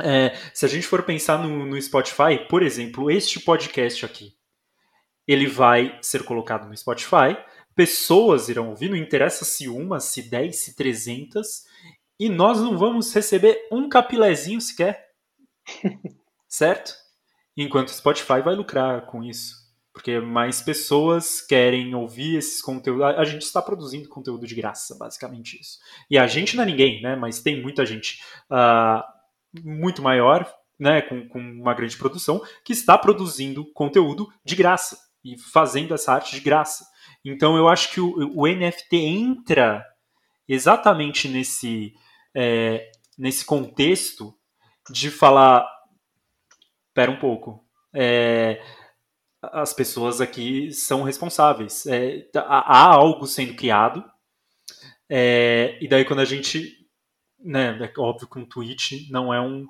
É, 0.00 0.34
se 0.54 0.64
a 0.64 0.68
gente 0.68 0.86
for 0.86 1.02
pensar 1.02 1.38
no, 1.38 1.66
no 1.66 1.80
Spotify, 1.80 2.46
por 2.48 2.62
exemplo, 2.62 3.10
este 3.10 3.40
podcast 3.40 4.04
aqui, 4.04 4.34
ele 5.26 5.46
vai 5.46 5.98
ser 6.00 6.22
colocado 6.24 6.68
no 6.68 6.76
Spotify, 6.76 7.36
pessoas 7.74 8.48
irão 8.48 8.70
ouvir, 8.70 8.88
não 8.88 8.96
interessa 8.96 9.44
se 9.44 9.68
uma, 9.68 10.00
se 10.00 10.22
dez, 10.22 10.60
se 10.60 10.74
trezentas, 10.74 11.64
e 12.18 12.28
nós 12.28 12.60
não 12.60 12.76
vamos 12.76 13.12
receber 13.14 13.68
um 13.70 13.88
capilézinho 13.88 14.60
sequer. 14.60 15.08
certo? 16.48 16.94
Enquanto 17.56 17.88
o 17.88 17.92
Spotify 17.92 18.40
vai 18.42 18.54
lucrar 18.54 19.06
com 19.06 19.22
isso. 19.22 19.68
Porque 19.92 20.20
mais 20.20 20.62
pessoas 20.62 21.40
querem 21.40 21.94
ouvir 21.94 22.36
esses 22.36 22.62
conteúdos. 22.62 23.04
A 23.04 23.24
gente 23.24 23.42
está 23.42 23.60
produzindo 23.60 24.08
conteúdo 24.08 24.46
de 24.46 24.54
graça, 24.54 24.96
basicamente 24.96 25.60
isso. 25.60 25.78
E 26.08 26.16
a 26.16 26.26
gente 26.26 26.56
não 26.56 26.62
é 26.62 26.66
ninguém, 26.66 27.02
né? 27.02 27.16
Mas 27.16 27.42
tem 27.42 27.60
muita 27.60 27.84
gente 27.84 28.20
uh, 28.50 29.02
muito 29.64 30.00
maior, 30.00 30.48
né? 30.78 31.02
Com, 31.02 31.28
com 31.28 31.40
uma 31.40 31.74
grande 31.74 31.96
produção, 31.96 32.40
que 32.64 32.72
está 32.72 32.96
produzindo 32.96 33.66
conteúdo 33.72 34.28
de 34.44 34.54
graça 34.54 34.96
e 35.24 35.36
fazendo 35.36 35.92
essa 35.92 36.12
arte 36.12 36.32
de 36.32 36.40
graça. 36.40 36.86
Então 37.24 37.56
eu 37.56 37.68
acho 37.68 37.90
que 37.90 38.00
o, 38.00 38.14
o 38.36 38.46
NFT 38.46 38.96
entra 38.96 39.84
exatamente 40.46 41.26
nesse, 41.26 41.92
é, 42.40 42.92
nesse 43.18 43.44
contexto 43.44 44.32
de 44.88 45.10
falar, 45.10 45.68
espera 46.86 47.10
um 47.10 47.18
pouco, 47.18 47.66
é, 47.92 48.62
as 49.42 49.74
pessoas 49.74 50.20
aqui 50.20 50.72
são 50.72 51.02
responsáveis. 51.02 51.84
É, 51.86 52.20
tá, 52.32 52.42
há 52.42 52.94
algo 52.94 53.26
sendo 53.26 53.56
criado, 53.56 54.04
é, 55.08 55.76
e 55.80 55.88
daí 55.88 56.04
quando 56.04 56.20
a 56.20 56.24
gente, 56.24 56.88
né, 57.40 57.76
é 57.82 58.00
óbvio 58.00 58.28
que 58.28 58.38
um 58.38 58.46
tweet 58.46 59.10
não 59.10 59.34
é 59.34 59.40
um 59.40 59.66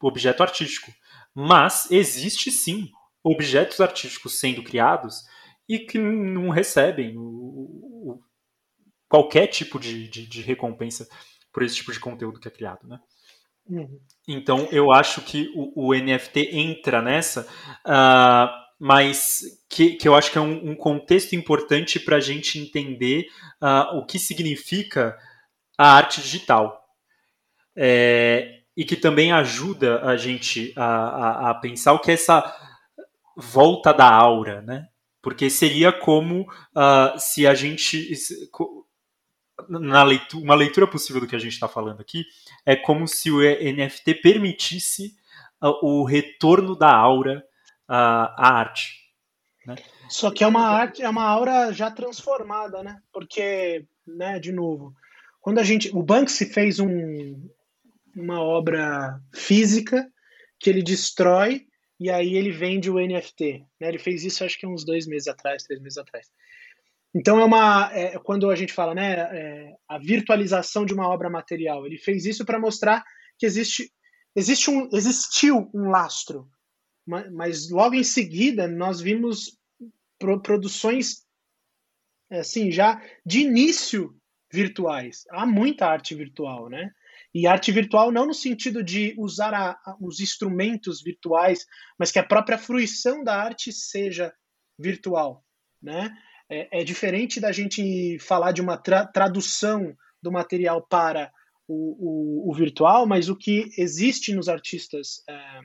objeto 0.00 0.42
artístico, 0.42 0.90
mas 1.34 1.90
existe 1.90 2.50
sim 2.50 2.90
objetos 3.22 3.78
artísticos 3.78 4.38
sendo 4.38 4.62
criados 4.62 5.22
e 5.68 5.80
que 5.80 5.98
não 5.98 6.48
recebem 6.48 7.14
o, 7.18 7.22
o, 7.22 8.22
qualquer 9.06 9.48
tipo 9.48 9.78
de, 9.78 10.08
de, 10.08 10.26
de, 10.26 10.40
recompensa 10.40 11.06
por 11.56 11.62
esse 11.62 11.76
tipo 11.76 11.90
de 11.90 11.98
conteúdo 11.98 12.38
que 12.38 12.48
é 12.48 12.50
criado, 12.50 12.86
né? 12.86 13.00
Uhum. 13.66 13.98
Então 14.28 14.68
eu 14.70 14.92
acho 14.92 15.22
que 15.22 15.50
o, 15.54 15.88
o 15.88 15.94
NFT 15.94 16.50
entra 16.52 17.00
nessa, 17.00 17.48
uh, 17.86 18.46
mas 18.78 19.40
que, 19.66 19.92
que 19.92 20.06
eu 20.06 20.14
acho 20.14 20.30
que 20.30 20.36
é 20.36 20.40
um, 20.42 20.72
um 20.72 20.76
contexto 20.76 21.34
importante 21.34 21.98
para 21.98 22.16
a 22.16 22.20
gente 22.20 22.58
entender 22.58 23.24
uh, 23.62 23.96
o 23.96 24.04
que 24.04 24.18
significa 24.18 25.16
a 25.78 25.94
arte 25.94 26.20
digital. 26.20 26.84
É, 27.74 28.60
e 28.76 28.84
que 28.84 28.96
também 28.96 29.32
ajuda 29.32 30.02
a 30.02 30.14
gente 30.14 30.74
a, 30.76 30.84
a, 30.84 31.50
a 31.50 31.54
pensar 31.54 31.94
o 31.94 32.00
que 32.00 32.10
é 32.10 32.14
essa 32.14 32.54
volta 33.34 33.94
da 33.94 34.10
aura, 34.12 34.60
né? 34.60 34.88
Porque 35.22 35.48
seria 35.48 35.90
como 35.90 36.42
uh, 36.42 37.18
se 37.18 37.46
a 37.46 37.54
gente. 37.54 38.12
Na 39.68 40.02
leitura, 40.02 40.44
uma 40.44 40.54
leitura 40.54 40.86
possível 40.86 41.20
do 41.20 41.26
que 41.26 41.36
a 41.36 41.38
gente 41.38 41.52
está 41.52 41.66
falando 41.66 42.00
aqui 42.00 42.26
é 42.64 42.76
como 42.76 43.08
se 43.08 43.30
o 43.30 43.40
NFT 43.40 44.16
permitisse 44.16 45.16
uh, 45.62 45.86
o 45.86 46.04
retorno 46.04 46.76
da 46.76 46.94
aura 46.94 47.38
uh, 47.88 48.28
à 48.36 48.58
arte. 48.58 49.06
Né? 49.66 49.76
Só 50.08 50.30
que 50.30 50.44
é 50.44 50.46
uma 50.46 50.68
arte, 50.68 51.02
é 51.02 51.08
uma 51.08 51.24
aura 51.24 51.72
já 51.72 51.90
transformada, 51.90 52.82
né? 52.82 53.00
Porque, 53.12 53.86
né, 54.06 54.38
de 54.38 54.52
novo, 54.52 54.94
quando 55.40 55.58
a 55.58 55.64
gente. 55.64 55.90
O 55.96 56.02
Banksy 56.02 56.46
fez 56.46 56.78
um, 56.78 57.48
uma 58.14 58.40
obra 58.40 59.20
física 59.34 60.06
que 60.58 60.70
ele 60.70 60.82
destrói 60.82 61.66
e 61.98 62.10
aí 62.10 62.34
ele 62.34 62.50
vende 62.50 62.90
o 62.90 62.98
NFT. 62.98 63.64
Né? 63.80 63.88
Ele 63.88 63.98
fez 63.98 64.24
isso 64.24 64.44
acho 64.44 64.58
que 64.58 64.66
uns 64.66 64.84
dois 64.84 65.06
meses 65.06 65.28
atrás, 65.28 65.62
três 65.62 65.80
meses 65.80 65.98
atrás. 65.98 66.30
Então 67.16 67.40
é 67.40 67.44
uma 67.44 67.90
é, 67.94 68.18
quando 68.18 68.50
a 68.50 68.54
gente 68.54 68.74
fala 68.74 68.94
né 68.94 69.14
é, 69.14 69.74
a 69.88 69.96
virtualização 69.98 70.84
de 70.84 70.92
uma 70.92 71.08
obra 71.08 71.30
material. 71.30 71.86
Ele 71.86 71.96
fez 71.96 72.26
isso 72.26 72.44
para 72.44 72.60
mostrar 72.60 73.02
que 73.38 73.46
existe 73.46 73.90
existe 74.36 74.68
um 74.70 74.86
existiu 74.92 75.70
um 75.72 75.88
lastro, 75.88 76.46
mas, 77.32 77.70
logo 77.70 77.94
em 77.94 78.04
seguida 78.04 78.68
nós 78.68 79.00
vimos 79.00 79.58
pro, 80.18 80.42
produções 80.42 81.24
assim 82.30 82.70
já 82.70 83.00
de 83.24 83.40
início 83.40 84.14
virtuais. 84.52 85.24
Há 85.30 85.46
muita 85.46 85.86
arte 85.86 86.14
virtual, 86.14 86.68
né? 86.68 86.90
E 87.34 87.46
arte 87.46 87.72
virtual 87.72 88.12
não 88.12 88.26
no 88.26 88.34
sentido 88.34 88.82
de 88.82 89.14
usar 89.16 89.54
a, 89.54 89.70
a, 89.70 89.96
os 90.00 90.20
instrumentos 90.20 91.02
virtuais, 91.02 91.64
mas 91.98 92.12
que 92.12 92.18
a 92.18 92.26
própria 92.26 92.58
fruição 92.58 93.24
da 93.24 93.42
arte 93.42 93.72
seja 93.72 94.34
virtual, 94.78 95.42
né? 95.80 96.14
É, 96.48 96.80
é 96.80 96.84
diferente 96.84 97.40
da 97.40 97.50
gente 97.52 98.18
falar 98.20 98.52
de 98.52 98.60
uma 98.60 98.76
tra 98.76 99.06
tradução 99.06 99.96
do 100.22 100.30
material 100.30 100.82
para 100.82 101.32
o, 101.68 102.44
o, 102.46 102.50
o, 102.50 102.54
virtual, 102.54 103.06
mas 103.06 103.28
o 103.28 103.36
que 103.36 103.70
existe 103.76 104.32
nos 104.32 104.48
artistas 104.48 105.22
é, 105.28 105.60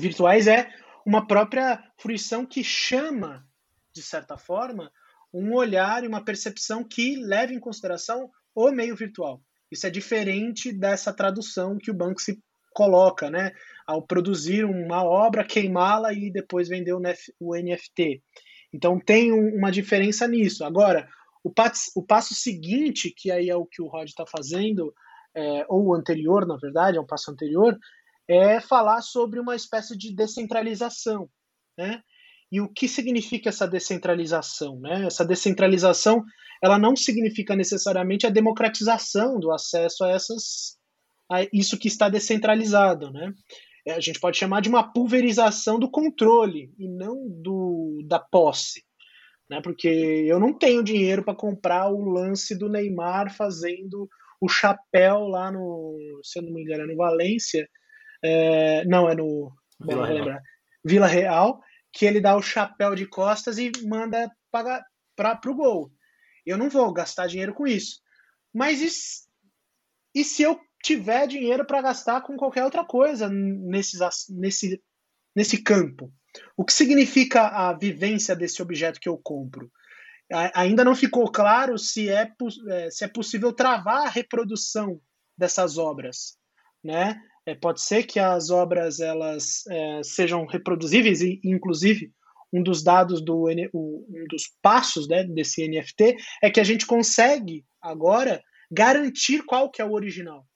virtuais 0.00 0.46
é 0.46 0.72
uma 1.04 1.26
própria 1.26 1.82
fruição 1.98 2.46
que 2.46 2.64
chama, 2.64 3.46
de 3.92 4.02
certa 4.02 4.36
forma, 4.36 4.90
um 5.32 5.54
olhar 5.54 6.02
e 6.04 6.08
uma 6.08 6.24
percepção 6.24 6.82
que 6.82 7.16
leva 7.16 7.52
em 7.52 7.60
consideração 7.60 8.30
o 8.54 8.70
meio 8.70 8.96
virtual. 8.96 9.42
Isso 9.70 9.86
é 9.86 9.90
diferente 9.90 10.72
dessa 10.72 11.12
tradução 11.12 11.76
que 11.76 11.90
o 11.90 11.94
Banksy 11.94 12.42
coloca, 12.72 13.30
né? 13.30 13.52
Ao 13.86 14.00
produzir 14.00 14.64
uma 14.64 15.02
obra, 15.02 15.44
queimá-la 15.44 16.12
e 16.12 16.30
depois 16.30 16.68
vender 16.68 16.94
o 16.94 17.54
NFT. 17.54 18.22
Então 18.72 18.98
tem 18.98 19.32
uma 19.32 19.70
diferença 19.70 20.26
nisso. 20.26 20.64
Agora, 20.64 21.08
o 21.42 21.50
passo, 21.50 21.90
o 21.94 22.02
passo 22.02 22.34
seguinte, 22.34 23.12
que 23.16 23.30
aí 23.30 23.48
é 23.48 23.56
o 23.56 23.66
que 23.66 23.80
o 23.80 23.86
Rod 23.86 24.08
está 24.08 24.26
fazendo, 24.26 24.92
é, 25.34 25.64
ou 25.68 25.94
anterior, 25.94 26.46
na 26.46 26.56
verdade, 26.56 26.98
é 26.98 27.00
um 27.00 27.06
passo 27.06 27.30
anterior, 27.30 27.78
é 28.26 28.60
falar 28.60 29.00
sobre 29.00 29.40
uma 29.40 29.56
espécie 29.56 29.96
de 29.96 30.14
descentralização, 30.14 31.30
né? 31.76 32.02
E 32.50 32.60
o 32.60 32.68
que 32.68 32.88
significa 32.88 33.50
essa 33.50 33.66
descentralização? 33.66 34.80
Né? 34.80 35.04
Essa 35.06 35.24
descentralização 35.24 36.24
ela 36.62 36.78
não 36.78 36.96
significa 36.96 37.54
necessariamente 37.54 38.26
a 38.26 38.30
democratização 38.30 39.38
do 39.38 39.52
acesso 39.52 40.02
a 40.04 40.10
essas 40.10 40.76
a 41.30 41.42
isso 41.52 41.78
que 41.78 41.88
está 41.88 42.08
descentralizado, 42.08 43.10
né? 43.12 43.34
É, 43.86 43.92
a 43.92 44.00
gente 44.00 44.20
pode 44.20 44.36
chamar 44.36 44.60
de 44.60 44.68
uma 44.68 44.92
pulverização 44.92 45.78
do 45.78 45.90
controle 45.90 46.72
e 46.78 46.88
não 46.88 47.28
do 47.28 48.02
da 48.04 48.18
posse, 48.18 48.84
né? 49.48 49.60
Porque 49.60 49.88
eu 49.88 50.38
não 50.38 50.52
tenho 50.52 50.82
dinheiro 50.82 51.24
para 51.24 51.34
comprar 51.34 51.88
o 51.88 52.04
lance 52.10 52.56
do 52.56 52.68
Neymar 52.68 53.34
fazendo 53.34 54.08
o 54.40 54.48
chapéu 54.48 55.26
lá 55.26 55.50
no, 55.50 55.96
se 56.22 56.38
eu 56.38 56.42
não 56.42 56.52
me 56.52 56.62
engano, 56.62 56.84
é 56.84 56.86
no 56.86 56.96
Valência, 56.96 57.68
é, 58.22 58.84
não, 58.84 59.08
é 59.08 59.14
no 59.14 59.52
Vila 59.80 60.06
Real. 60.06 60.40
Vila 60.84 61.06
Real, 61.06 61.60
que 61.92 62.06
ele 62.06 62.20
dá 62.20 62.36
o 62.36 62.42
chapéu 62.42 62.94
de 62.94 63.06
costas 63.06 63.58
e 63.58 63.70
manda 63.84 64.30
para 64.50 65.40
o 65.46 65.54
gol. 65.54 65.90
Eu 66.46 66.56
não 66.56 66.68
vou 66.68 66.92
gastar 66.92 67.26
dinheiro 67.26 67.52
com 67.52 67.66
isso. 67.66 68.00
Mas 68.52 68.80
e, 68.80 70.20
e 70.20 70.24
se 70.24 70.42
eu 70.42 70.58
tiver 70.88 71.26
dinheiro 71.26 71.66
para 71.66 71.82
gastar 71.82 72.22
com 72.22 72.34
qualquer 72.34 72.64
outra 72.64 72.82
coisa 72.82 73.28
nesses, 73.28 74.00
nesse, 74.30 74.82
nesse 75.36 75.62
campo? 75.62 76.10
O 76.56 76.64
que 76.64 76.72
significa 76.72 77.48
a 77.48 77.74
vivência 77.74 78.34
desse 78.34 78.62
objeto 78.62 78.98
que 78.98 79.08
eu 79.08 79.18
compro? 79.18 79.70
Ainda 80.54 80.84
não 80.84 80.94
ficou 80.94 81.30
claro 81.30 81.78
se 81.78 82.08
é, 82.08 82.30
é, 82.70 82.90
se 82.90 83.04
é 83.04 83.08
possível 83.08 83.52
travar 83.52 84.06
a 84.06 84.10
reprodução 84.10 85.00
dessas 85.36 85.78
obras, 85.78 86.38
né? 86.82 87.18
É, 87.46 87.54
pode 87.54 87.80
ser 87.80 88.04
que 88.04 88.20
as 88.20 88.50
obras 88.50 89.00
elas 89.00 89.66
é, 89.68 90.02
sejam 90.02 90.44
reproduzíveis 90.46 91.22
e, 91.22 91.40
inclusive, 91.44 92.12
um 92.52 92.62
dos 92.62 92.82
dados 92.82 93.22
do 93.22 93.46
um 93.74 94.26
dos 94.28 94.50
passos 94.62 95.08
né, 95.08 95.24
desse 95.24 95.66
NFT 95.66 96.16
é 96.42 96.50
que 96.50 96.60
a 96.60 96.64
gente 96.64 96.86
consegue 96.86 97.64
agora 97.80 98.42
garantir 98.70 99.44
qual 99.44 99.70
que 99.70 99.80
é 99.80 99.84
o 99.84 99.92
original. 99.92 100.46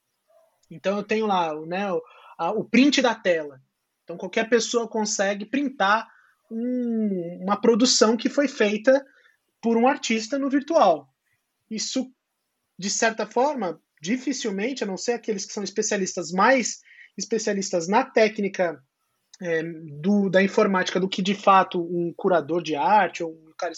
Então 0.75 0.97
eu 0.97 1.03
tenho 1.03 1.27
lá 1.27 1.55
né, 1.67 1.93
o, 1.93 2.03
a, 2.39 2.51
o 2.51 2.65
print 2.65 3.03
da 3.03 3.15
tela. 3.15 3.61
Então 4.05 4.17
qualquer 4.17 4.49
pessoa 4.49 4.89
consegue 4.89 5.45
printar 5.45 6.09
um, 6.51 7.39
uma 7.43 7.61
produção 7.61 8.17
que 8.17 8.29
foi 8.29 8.49
feita 8.49 9.05
por 9.61 9.77
um 9.77 9.87
artista 9.87 10.39
no 10.39 10.51
virtual. 10.51 11.09
Isso, 11.71 12.13
de 12.79 12.91
certa 12.91 13.27
forma, 13.27 13.81
dificilmente, 14.01 14.83
a 14.83 14.87
não 14.87 14.97
ser 14.97 15.13
aqueles 15.13 15.47
que 15.47 15.53
são 15.53 15.63
especialistas 15.63 16.33
mais 16.33 16.81
especialistas 17.17 17.89
na 17.89 18.05
técnica 18.05 18.83
é, 19.41 19.63
do, 20.01 20.29
da 20.29 20.43
informática 20.43 20.99
do 20.99 21.09
que 21.09 21.23
de 21.23 21.35
fato 21.35 21.83
um 21.83 22.13
curador 22.17 22.63
de 22.63 22.75
arte 22.75 23.23
ou 23.23 23.33
um 23.33 23.53
cara 23.57 23.73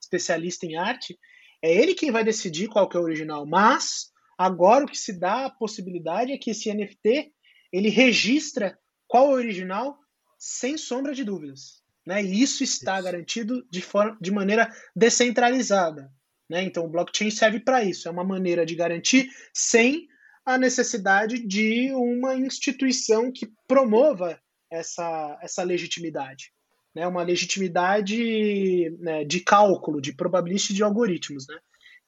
especialista 0.00 0.66
em 0.66 0.76
arte, 0.76 1.18
é 1.62 1.72
ele 1.72 1.94
quem 1.94 2.10
vai 2.10 2.24
decidir 2.24 2.68
qual 2.68 2.88
que 2.88 2.96
é 2.96 3.00
o 3.00 3.04
original. 3.04 3.46
Mas 3.46 4.12
agora 4.38 4.84
o 4.84 4.88
que 4.88 4.98
se 4.98 5.12
dá 5.12 5.46
a 5.46 5.50
possibilidade 5.50 6.32
é 6.32 6.38
que 6.38 6.50
esse 6.50 6.72
NFT 6.72 7.32
ele 7.72 7.88
registra 7.88 8.78
qual 9.06 9.26
é 9.26 9.28
o 9.30 9.36
original 9.36 9.98
sem 10.38 10.76
sombra 10.76 11.14
de 11.14 11.24
dúvidas. 11.24 11.82
Né? 12.06 12.22
E 12.22 12.42
isso 12.42 12.62
está 12.62 12.94
isso. 12.94 13.04
garantido 13.04 13.66
de, 13.70 13.80
forma, 13.80 14.16
de 14.20 14.30
maneira 14.30 14.70
descentralizada. 14.94 16.10
Né? 16.48 16.62
Então, 16.62 16.84
o 16.84 16.88
blockchain 16.88 17.30
serve 17.30 17.60
para 17.60 17.82
isso. 17.82 18.08
É 18.08 18.10
uma 18.10 18.24
maneira 18.24 18.66
de 18.66 18.74
garantir 18.74 19.30
sem 19.52 20.06
a 20.44 20.58
necessidade 20.58 21.46
de 21.46 21.90
uma 21.92 22.36
instituição 22.36 23.32
que 23.32 23.50
promova 23.66 24.38
essa, 24.70 25.38
essa 25.42 25.62
legitimidade. 25.62 26.52
Né? 26.94 27.06
Uma 27.06 27.22
legitimidade 27.22 28.90
né, 28.98 29.24
de 29.24 29.40
cálculo, 29.40 30.00
de 30.00 30.12
probabilística 30.12 30.74
de 30.74 30.82
algoritmos. 30.82 31.46
Né? 31.48 31.58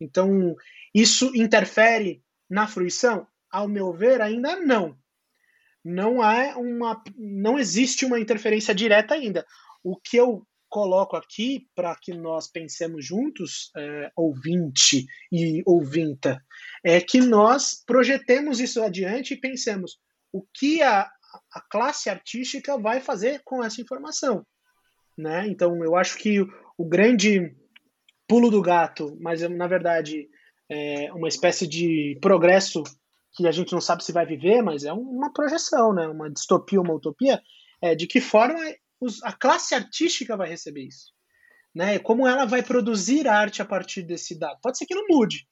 Então, 0.01 0.55
isso 0.95 1.33
interfere 1.35 2.23
na 2.49 2.67
fruição? 2.67 3.27
Ao 3.51 3.69
meu 3.69 3.93
ver, 3.93 4.21
ainda 4.21 4.57
não. 4.57 4.97
Não 5.85 6.21
há 6.21 6.57
uma, 6.57 7.03
não 7.17 7.59
existe 7.59 8.05
uma 8.05 8.19
interferência 8.19 8.75
direta 8.75 9.15
ainda. 9.15 9.47
O 9.83 9.97
que 9.97 10.17
eu 10.17 10.47
coloco 10.69 11.17
aqui 11.17 11.69
para 11.75 11.95
que 11.95 12.13
nós 12.13 12.51
pensemos 12.51 13.05
juntos, 13.07 13.71
é, 13.77 14.11
ouvinte 14.17 15.07
e 15.33 15.63
ouvinta, 15.65 16.43
é 16.85 17.01
que 17.01 17.21
nós 17.21 17.83
projetemos 17.87 18.61
isso 18.61 18.83
adiante 18.83 19.35
e 19.35 19.41
pensemos 19.41 19.99
o 20.33 20.45
que 20.53 20.83
a, 20.83 21.09
a 21.53 21.61
classe 21.71 22.11
artística 22.11 22.77
vai 22.77 23.01
fazer 23.01 23.41
com 23.45 23.63
essa 23.63 23.81
informação. 23.81 24.45
Né? 25.17 25.47
Então, 25.49 25.83
eu 25.83 25.97
acho 25.97 26.19
que 26.19 26.41
o, 26.41 26.49
o 26.77 26.85
grande 26.85 27.57
pulo 28.27 28.51
do 28.51 28.61
gato, 28.61 29.17
mas 29.21 29.41
na 29.49 29.67
verdade 29.67 30.29
é 30.69 31.13
uma 31.13 31.29
espécie 31.29 31.67
de 31.67 32.19
progresso 32.21 32.83
que 33.35 33.47
a 33.47 33.53
gente 33.53 33.73
não 33.73 33.81
sabe 33.81 34.03
se 34.03 34.13
vai 34.13 34.25
viver, 34.25 34.63
mas 34.63 34.85
é 34.85 34.93
uma 34.93 35.33
projeção, 35.33 35.93
né? 35.93 36.09
uma 36.09 36.31
distopia, 36.31 36.81
uma 36.81 36.95
utopia, 36.95 37.41
é 37.83 37.95
de 37.95 38.07
que 38.07 38.21
forma 38.21 38.59
a 39.23 39.33
classe 39.33 39.75
artística 39.75 40.37
vai 40.37 40.49
receber 40.49 40.87
isso. 40.87 41.13
Né? 41.75 41.99
Como 41.99 42.27
ela 42.27 42.47
vai 42.47 42.63
produzir 42.63 43.29
arte 43.29 43.61
a 43.61 43.65
partir 43.65 44.03
desse 44.03 44.39
dado. 44.39 44.59
Pode 44.63 44.79
ser 44.79 44.87
que 44.87 44.95
não 44.95 45.07
mude. 45.09 45.47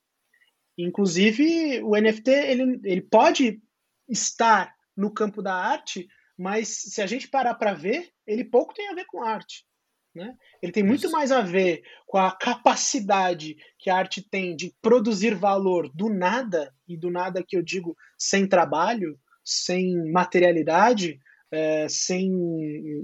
Inclusive, 0.78 1.82
o 1.82 1.94
NFT 1.94 2.30
ele, 2.30 2.80
ele 2.84 3.02
pode 3.02 3.60
estar 4.08 4.74
no 4.96 5.12
campo 5.12 5.42
da 5.42 5.54
arte, 5.54 6.08
mas 6.36 6.68
se 6.68 7.02
a 7.02 7.06
gente 7.06 7.28
parar 7.28 7.54
para 7.54 7.74
ver, 7.74 8.10
ele 8.26 8.44
pouco 8.44 8.74
tem 8.74 8.88
a 8.88 8.94
ver 8.94 9.04
com 9.04 9.22
arte. 9.22 9.64
Né? 10.14 10.32
Ele 10.62 10.70
tem 10.70 10.82
muito 10.82 11.10
mais 11.10 11.32
a 11.32 11.40
ver 11.40 11.82
com 12.06 12.18
a 12.18 12.30
capacidade 12.30 13.56
que 13.78 13.90
a 13.90 13.96
arte 13.96 14.22
tem 14.22 14.54
de 14.54 14.72
produzir 14.80 15.34
valor 15.34 15.90
do 15.92 16.08
nada, 16.08 16.72
e 16.86 16.96
do 16.96 17.10
nada 17.10 17.42
que 17.46 17.56
eu 17.56 17.62
digo 17.62 17.96
sem 18.16 18.46
trabalho, 18.46 19.18
sem 19.44 20.10
materialidade, 20.12 21.18
é, 21.50 21.88
sem 21.88 22.32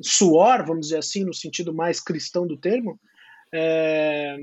suor, 0.03 0.65
vamos 0.65 0.87
dizer 0.87 0.99
assim, 0.99 1.25
no 1.25 1.35
sentido 1.35 1.75
mais 1.75 2.01
cristão 2.01 2.47
do 2.47 2.57
termo, 2.57 2.99
é, 3.53 4.37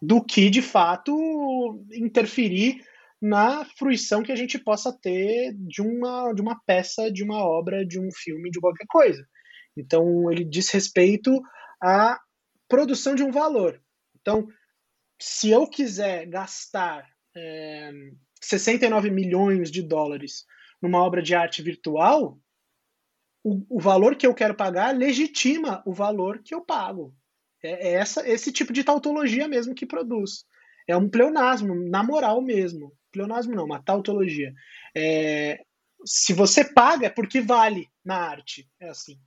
do 0.00 0.24
que 0.24 0.48
de 0.48 0.62
fato 0.62 1.84
interferir 1.92 2.82
na 3.20 3.64
fruição 3.64 4.22
que 4.22 4.32
a 4.32 4.36
gente 4.36 4.58
possa 4.58 4.92
ter 4.92 5.54
de 5.54 5.80
uma, 5.80 6.32
de 6.32 6.40
uma 6.40 6.58
peça, 6.66 7.10
de 7.10 7.22
uma 7.22 7.38
obra, 7.38 7.84
de 7.84 7.98
um 7.98 8.08
filme, 8.12 8.50
de 8.50 8.60
qualquer 8.60 8.86
coisa. 8.88 9.26
Então, 9.76 10.30
ele 10.30 10.44
diz 10.44 10.70
respeito 10.70 11.42
à 11.82 12.20
produção 12.68 13.14
de 13.14 13.22
um 13.22 13.30
valor. 13.30 13.80
Então, 14.20 14.48
se 15.20 15.50
eu 15.50 15.66
quiser 15.68 16.26
gastar 16.26 17.08
é, 17.34 17.90
69 18.40 19.10
milhões 19.10 19.70
de 19.70 19.82
dólares 19.82 20.44
numa 20.80 21.02
obra 21.02 21.22
de 21.22 21.34
arte 21.34 21.62
virtual, 21.62 22.38
o, 23.42 23.64
o 23.76 23.80
valor 23.80 24.16
que 24.16 24.26
eu 24.26 24.34
quero 24.34 24.54
pagar 24.54 24.96
legitima 24.96 25.82
o 25.86 25.92
valor 25.92 26.42
que 26.42 26.54
eu 26.54 26.60
pago. 26.60 27.14
É, 27.62 27.88
é 27.88 27.92
essa, 27.94 28.28
esse 28.28 28.52
tipo 28.52 28.72
de 28.72 28.84
tautologia 28.84 29.48
mesmo 29.48 29.74
que 29.74 29.86
produz. 29.86 30.44
É 30.88 30.96
um 30.96 31.08
pleonasmo, 31.08 31.74
na 31.88 32.02
moral 32.02 32.40
mesmo. 32.40 32.92
Pleonasmo 33.12 33.54
não, 33.54 33.64
uma 33.64 33.82
tautologia. 33.82 34.52
É, 34.96 35.60
se 36.04 36.32
você 36.32 36.64
paga 36.64 37.06
é 37.06 37.10
porque 37.10 37.40
vale 37.40 37.88
na 38.04 38.16
arte. 38.16 38.68
É 38.80 38.88
assim. 38.88 39.18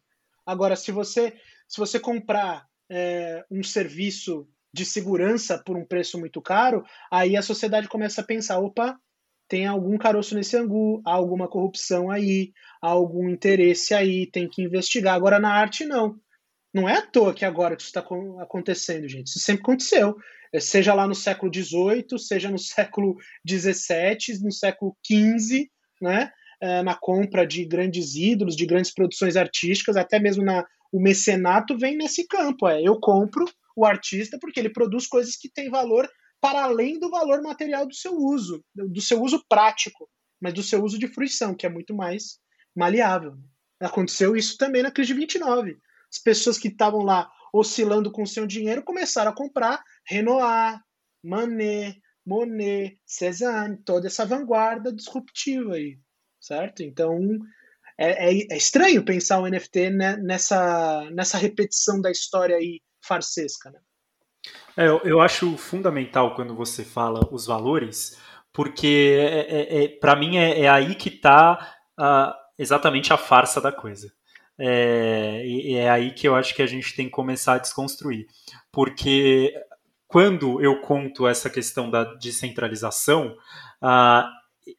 Agora, 0.46 0.76
se 0.76 0.92
você, 0.92 1.38
se 1.70 1.80
você 1.80 2.00
comprar 2.00 2.66
é, 2.90 3.46
um 3.50 3.64
serviço 3.64 4.48
de 4.74 4.84
segurança 4.84 5.62
por 5.64 5.78
um 5.78 5.86
preço 5.86 6.20
muito 6.20 6.42
caro, 6.42 6.84
aí 7.12 7.38
a 7.38 7.42
sociedade 7.42 7.88
começa 7.88 8.22
a 8.22 8.26
pensar: 8.26 8.60
opa, 8.60 9.00
tem 9.48 9.68
algum 9.68 9.98
caroço 9.98 10.36
nesse 10.36 10.58
angu, 10.58 11.02
há 11.06 11.14
alguma 11.14 11.48
corrupção 11.48 12.10
aí, 12.10 12.52
há 12.82 12.90
algum 12.90 13.30
interesse 13.30 13.94
aí, 13.94 14.26
tem 14.26 14.50
que 14.50 14.64
investigar. 14.64 15.16
Agora, 15.16 15.40
na 15.40 15.54
arte, 15.54 15.86
não. 15.86 16.20
Não 16.74 16.88
é 16.88 16.98
à 16.98 17.02
toa 17.02 17.34
que 17.34 17.44
agora 17.44 17.76
que 17.76 17.82
isso 17.82 17.90
está 17.90 18.06
acontecendo, 18.42 19.08
gente. 19.08 19.28
Isso 19.28 19.40
sempre 19.40 19.64
aconteceu. 19.64 20.16
É, 20.54 20.60
seja 20.60 20.94
lá 20.94 21.08
no 21.08 21.16
século 21.16 21.52
XVIII, 21.54 22.20
seja 22.20 22.50
no 22.50 22.60
século 22.60 23.16
XVII, 23.48 24.40
no 24.44 24.52
século 24.52 24.96
XV, 25.06 25.68
né? 26.02 26.32
É, 26.62 26.84
na 26.84 26.94
compra 26.94 27.48
de 27.48 27.66
grandes 27.66 28.16
ídolos, 28.16 28.56
de 28.56 28.66
grandes 28.66 28.94
produções 28.94 29.38
artísticas, 29.38 29.96
até 29.96 30.20
mesmo 30.20 30.44
na, 30.44 30.66
o 30.92 31.02
mecenato 31.02 31.78
vem 31.78 31.98
nesse 31.98 32.28
campo. 32.28 32.68
É, 32.68 32.82
eu 32.82 33.00
compro 33.00 33.46
o 33.76 33.86
artista 33.86 34.38
porque 34.40 34.60
ele 34.60 34.70
produz 34.70 35.08
coisas 35.08 35.36
que 35.36 35.50
têm 35.50 35.70
valor 35.70 36.10
para 36.42 36.64
além 36.64 37.00
do 37.00 37.10
valor 37.10 37.42
material 37.42 37.86
do 37.86 37.94
seu 37.94 38.14
uso, 38.14 38.64
do 38.74 39.02
seu 39.02 39.22
uso 39.22 39.44
prático, 39.48 40.10
mas 40.42 40.54
do 40.54 40.64
seu 40.64 40.84
uso 40.84 40.98
de 40.98 41.08
fruição, 41.08 41.54
que 41.54 41.66
é 41.66 41.70
muito 41.70 41.94
mais 41.94 42.40
maleável. 42.76 43.38
Aconteceu 43.80 44.36
isso 44.36 44.58
também 44.58 44.82
na 44.82 44.92
crise 44.92 45.14
de 45.14 45.20
29. 45.20 45.78
As 46.12 46.18
pessoas 46.18 46.58
que 46.58 46.70
estavam 46.70 47.02
lá 47.02 47.30
oscilando 47.54 48.12
com 48.12 48.26
seu 48.26 48.46
dinheiro 48.46 48.84
começaram 48.84 49.32
a 49.32 49.36
comprar 49.36 49.84
Renoir, 50.08 50.80
Manet, 51.24 52.00
Monet, 52.26 52.98
Cézanne, 53.06 53.78
toda 53.84 54.08
essa 54.08 54.26
vanguarda 54.26 54.94
disruptiva 54.94 55.76
aí, 55.76 56.00
certo? 56.40 56.84
Então 56.84 57.20
é, 58.00 58.32
é, 58.32 58.48
é 58.52 58.58
estranho 58.58 59.04
pensar 59.04 59.40
o 59.40 59.48
NFT 59.48 59.90
nessa, 59.90 61.10
nessa 61.12 61.38
repetição 61.38 62.00
da 62.00 62.10
história 62.10 62.56
aí 62.56 62.82
farsesca, 63.02 63.70
né? 63.70 63.80
É, 64.78 64.88
eu, 64.88 65.02
eu 65.04 65.20
acho 65.20 65.58
fundamental 65.58 66.34
quando 66.34 66.56
você 66.56 66.86
fala 66.86 67.28
os 67.32 67.46
valores, 67.46 68.18
porque 68.54 69.18
é, 69.20 69.40
é, 69.40 69.84
é 69.84 69.88
para 69.90 70.16
mim 70.16 70.38
é, 70.38 70.62
é, 70.62 70.70
aí 70.70 70.96
que 70.96 71.10
está 71.10 71.76
exatamente 72.58 73.12
a 73.12 73.18
farsa 73.18 73.60
da 73.60 73.74
coisa. 73.74 74.10
É, 74.58 75.44
e 75.46 75.76
é 75.76 75.90
aí 75.90 76.12
que 76.12 76.28
eu 76.28 76.36
acho 76.36 76.56
que 76.56 76.62
a 76.62 76.68
gente 76.68 76.96
tem 76.96 77.06
que 77.06 77.12
começar 77.12 77.56
a 77.56 77.60
desconstruir. 77.60 78.28
Porque 78.72 79.54
quando 80.08 80.62
eu 80.62 80.80
conto 80.82 81.28
essa 81.28 81.50
questão 81.50 81.90
da 81.90 82.04
descentralização, 82.16 83.36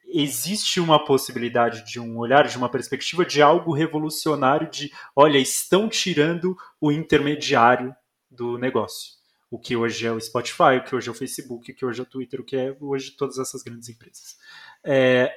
existe 0.05 0.79
uma 0.79 1.03
possibilidade 1.03 1.85
de 1.85 1.99
um 1.99 2.17
olhar, 2.17 2.47
de 2.47 2.57
uma 2.57 2.69
perspectiva 2.69 3.25
de 3.25 3.41
algo 3.41 3.73
revolucionário 3.73 4.69
de, 4.69 4.91
olha, 5.15 5.37
estão 5.37 5.89
tirando 5.89 6.57
o 6.79 6.91
intermediário 6.91 7.95
do 8.29 8.57
negócio. 8.57 9.13
O 9.49 9.59
que 9.59 9.75
hoje 9.75 10.05
é 10.05 10.11
o 10.11 10.19
Spotify, 10.19 10.77
o 10.79 10.83
que 10.83 10.95
hoje 10.95 11.09
é 11.09 11.11
o 11.11 11.15
Facebook, 11.15 11.71
o 11.71 11.75
que 11.75 11.85
hoje 11.85 11.99
é 11.99 12.03
o 12.03 12.05
Twitter, 12.05 12.39
o 12.39 12.43
que 12.43 12.55
é 12.55 12.75
hoje 12.79 13.11
todas 13.11 13.37
essas 13.37 13.63
grandes 13.63 13.89
empresas. 13.89 14.37
É, 14.83 15.33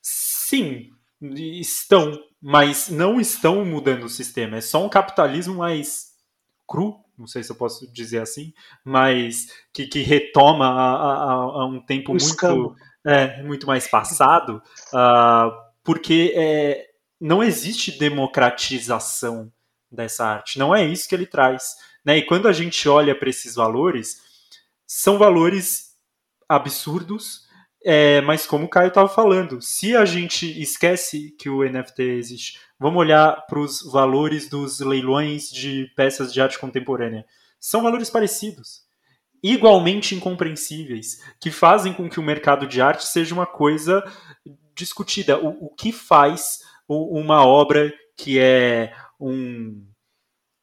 sim, 0.00 0.90
estão, 1.20 2.18
mas 2.40 2.88
não 2.88 3.20
estão 3.20 3.64
mudando 3.64 4.04
o 4.04 4.08
sistema. 4.08 4.56
É 4.56 4.60
só 4.60 4.84
um 4.84 4.88
capitalismo 4.88 5.56
mais 5.56 6.12
cru, 6.66 7.04
não 7.18 7.26
sei 7.26 7.42
se 7.42 7.50
eu 7.50 7.56
posso 7.56 7.90
dizer 7.92 8.20
assim, 8.20 8.52
mas 8.84 9.48
que, 9.72 9.86
que 9.86 10.02
retoma 10.02 10.66
a, 10.66 10.94
a, 10.94 11.32
a 11.32 11.66
um 11.66 11.80
tempo 11.80 12.12
muito, 12.12 12.76
é, 13.08 13.42
muito 13.42 13.66
mais 13.66 13.88
passado, 13.88 14.62
uh, 14.92 15.50
porque 15.82 16.32
é, 16.36 16.86
não 17.20 17.42
existe 17.42 17.98
democratização 17.98 19.50
dessa 19.90 20.26
arte. 20.26 20.58
Não 20.58 20.74
é 20.74 20.84
isso 20.84 21.08
que 21.08 21.14
ele 21.14 21.26
traz. 21.26 21.76
Né? 22.04 22.18
E 22.18 22.26
quando 22.26 22.46
a 22.48 22.52
gente 22.52 22.88
olha 22.88 23.18
para 23.18 23.30
esses 23.30 23.54
valores, 23.54 24.20
são 24.86 25.18
valores 25.18 25.96
absurdos 26.48 27.48
é, 27.84 28.20
mas 28.22 28.46
como 28.46 28.64
o 28.64 28.68
Caio 28.68 28.88
estava 28.88 29.08
falando, 29.08 29.62
se 29.62 29.96
a 29.96 30.04
gente 30.04 30.60
esquece 30.60 31.30
que 31.38 31.48
o 31.48 31.62
NFT 31.62 32.02
existe, 32.02 32.60
vamos 32.78 32.98
olhar 32.98 33.46
para 33.46 33.58
os 33.58 33.82
valores 33.82 34.48
dos 34.48 34.80
leilões 34.80 35.48
de 35.50 35.90
peças 35.96 36.32
de 36.32 36.40
arte 36.40 36.58
contemporânea. 36.58 37.24
São 37.60 37.82
valores 37.82 38.10
parecidos, 38.10 38.82
igualmente 39.42 40.14
incompreensíveis, 40.14 41.22
que 41.40 41.50
fazem 41.50 41.92
com 41.92 42.08
que 42.08 42.20
o 42.20 42.22
mercado 42.22 42.66
de 42.66 42.80
arte 42.80 43.04
seja 43.06 43.34
uma 43.34 43.46
coisa 43.46 44.02
discutida. 44.74 45.38
O, 45.38 45.66
o 45.66 45.74
que 45.74 45.92
faz 45.92 46.60
uma 46.88 47.44
obra 47.44 47.92
que 48.16 48.38
é 48.38 48.94
um, 49.20 49.86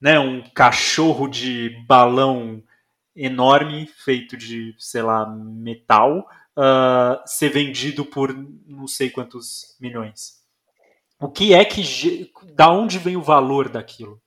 né, 0.01 0.19
um 0.19 0.41
cachorro 0.53 1.27
de 1.27 1.69
balão 1.87 2.63
enorme 3.15 3.87
feito 3.87 4.35
de, 4.35 4.75
sei 4.77 5.01
lá, 5.01 5.25
metal 5.25 6.27
uh, 6.57 7.21
ser 7.25 7.49
vendido 7.49 8.05
por 8.05 8.33
não 8.65 8.87
sei 8.87 9.09
quantos 9.09 9.77
milhões. 9.79 10.43
O 11.19 11.29
que 11.29 11.53
é 11.53 11.63
que. 11.63 12.31
Da 12.53 12.69
onde 12.69 12.99
vem 12.99 13.15
o 13.15 13.21
valor 13.21 13.69
daquilo? 13.69 14.21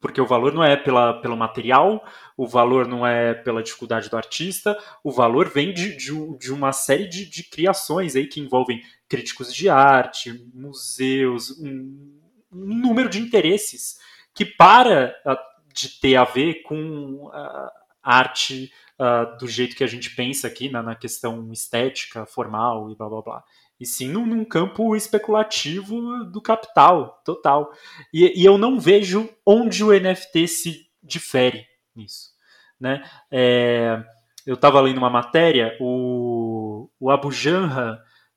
Porque 0.00 0.20
o 0.20 0.26
valor 0.26 0.52
não 0.54 0.64
é 0.64 0.76
pela, 0.76 1.20
pelo 1.20 1.36
material, 1.36 2.02
o 2.36 2.46
valor 2.46 2.86
não 2.86 3.06
é 3.06 3.34
pela 3.34 3.62
dificuldade 3.62 4.08
do 4.08 4.16
artista, 4.16 4.78
o 5.04 5.12
valor 5.12 5.50
vem 5.50 5.74
de, 5.74 5.96
de, 5.96 6.38
de 6.38 6.52
uma 6.52 6.72
série 6.72 7.06
de, 7.06 7.28
de, 7.28 7.44
criações 7.44 8.16
aí 8.16 8.26
que 8.26 8.40
envolvem 8.40 8.82
críticos 9.08 9.52
de 9.52 9.68
arte, 9.68 10.42
museus, 10.54 11.50
um, 11.60 12.18
um 12.50 12.76
número 12.76 13.10
de 13.10 13.20
interesses 13.20 13.98
que 14.34 14.46
para 14.46 15.14
ah, 15.26 15.38
de 15.74 16.00
ter 16.00 16.16
a 16.16 16.24
ver 16.24 16.62
com 16.62 17.30
a 17.32 17.70
arte 18.02 18.72
uh, 18.98 19.36
do 19.38 19.46
jeito 19.46 19.76
que 19.76 19.84
a 19.84 19.86
gente 19.86 20.14
pensa 20.14 20.46
aqui 20.48 20.70
na, 20.70 20.82
na, 20.82 20.94
questão 20.94 21.52
estética, 21.52 22.24
formal 22.24 22.90
e 22.90 22.96
blá 22.96 23.08
blá 23.08 23.22
blá. 23.22 23.44
E 23.80 23.86
sim 23.86 24.08
num, 24.08 24.26
num 24.26 24.44
campo 24.44 24.96
especulativo 24.96 26.24
do 26.24 26.40
capital, 26.42 27.22
total. 27.24 27.70
E, 28.12 28.40
e, 28.40 28.44
eu 28.44 28.58
não 28.58 28.80
vejo 28.80 29.28
onde 29.46 29.84
o 29.84 29.92
NFT 29.92 30.48
se 30.48 30.86
difere 31.02 31.64
nisso. 31.94 32.32
Né? 32.80 33.02
É, 33.30 34.02
eu 34.44 34.54
estava 34.54 34.80
lendo 34.80 34.98
uma 34.98 35.10
matéria, 35.10 35.76
o, 35.80 36.90
o 36.98 37.10
Abu 37.10 37.30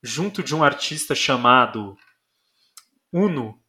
junto 0.03 0.43
de 0.43 0.55
um 0.55 0.63
artista 0.63 1.15
chamado 1.15 1.95
Uno, 3.13 3.60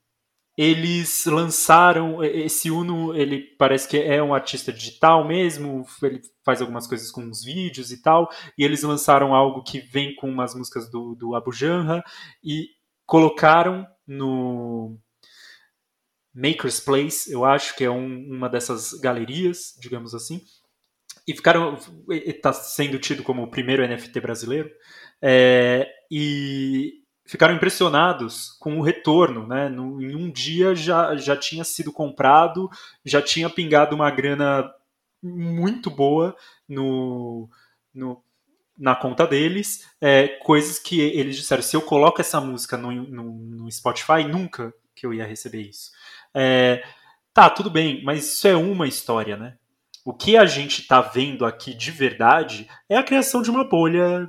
eles 0.57 1.25
lançaram 1.25 2.23
esse 2.23 2.71
Uno, 2.71 3.17
ele 3.17 3.41
parece 3.57 3.89
que 3.89 3.97
é 3.97 4.23
um 4.23 4.35
artista 4.35 4.73
digital 4.73 5.27
mesmo, 5.27 5.87
ele 6.03 6.21
faz 6.45 6.61
algumas 6.61 6.87
coisas 6.87 7.11
com 7.11 7.23
uns 7.23 7.43
vídeos 7.43 7.91
e 7.91 8.03
tal, 8.03 8.29
e 8.57 8.65
eles 8.65 8.83
lançaram 8.83 9.35
algo 9.35 9.63
que 9.63 9.81
vem 9.81 10.15
com 10.15 10.29
umas 10.29 10.55
músicas 10.55 10.91
do, 10.91 11.15
do 11.15 11.35
Abu 11.35 11.53
Janra 11.53 12.05
e 12.45 12.69
colocaram 13.07 13.87
no 14.07 14.99
Maker's 16.35 16.81
Place, 16.81 17.31
eu 17.31 17.45
acho 17.45 17.75
que 17.77 17.85
é 17.85 17.91
um, 17.91 18.31
uma 18.31 18.49
dessas 18.49 18.93
galerias, 18.95 19.77
digamos 19.81 20.15
assim, 20.15 20.43
e 21.27 21.35
ficaram 21.35 21.79
está 22.09 22.53
sendo 22.53 22.99
tido 22.99 23.23
como 23.23 23.43
o 23.43 23.51
primeiro 23.51 23.87
NFT 23.87 24.21
brasileiro, 24.21 24.71
é, 25.21 25.89
e 26.11 27.02
ficaram 27.33 27.55
impressionados 27.55 28.51
com 28.61 28.79
o 28.79 28.83
retorno, 28.83 29.47
né? 29.47 29.67
No, 29.67 30.03
em 30.03 30.15
um 30.15 30.31
dia 30.31 30.75
já, 30.75 31.17
já 31.17 31.35
tinha 31.35 31.65
sido 31.65 31.91
comprado, 31.91 32.69
já 33.03 33.23
tinha 33.23 33.49
pingado 33.49 33.97
uma 33.97 34.11
grana 34.11 34.71
muito 35.23 35.91
boa 35.91 36.37
no, 36.69 37.49
no 37.95 38.23
na 38.77 38.95
conta 38.95 39.27
deles, 39.27 39.89
é, 39.99 40.29
coisas 40.29 40.79
que 40.79 41.01
eles 41.01 41.37
disseram, 41.37 41.63
se 41.63 41.75
eu 41.75 41.81
coloco 41.81 42.21
essa 42.21 42.39
música 42.39 42.77
no, 42.77 42.93
no, 42.93 43.33
no 43.33 43.73
Spotify, 43.73 44.25
nunca 44.29 44.75
que 44.95 45.07
eu 45.07 45.15
ia 45.15 45.25
receber 45.25 45.63
isso. 45.63 45.91
É, 46.35 46.85
tá, 47.33 47.49
tudo 47.49 47.71
bem, 47.71 48.05
mas 48.05 48.27
isso 48.27 48.47
é 48.47 48.55
uma 48.55 48.87
história, 48.87 49.39
né? 49.39 49.57
O 50.05 50.13
que 50.13 50.37
a 50.37 50.45
gente 50.45 50.83
está 50.83 51.01
vendo 51.01 51.47
aqui 51.47 51.73
de 51.73 51.91
verdade 51.91 52.69
é 52.91 52.99
a 52.99 53.03
criação 53.03 53.41
de 53.41 53.51
uma 53.51 53.67
bolha 53.67 54.29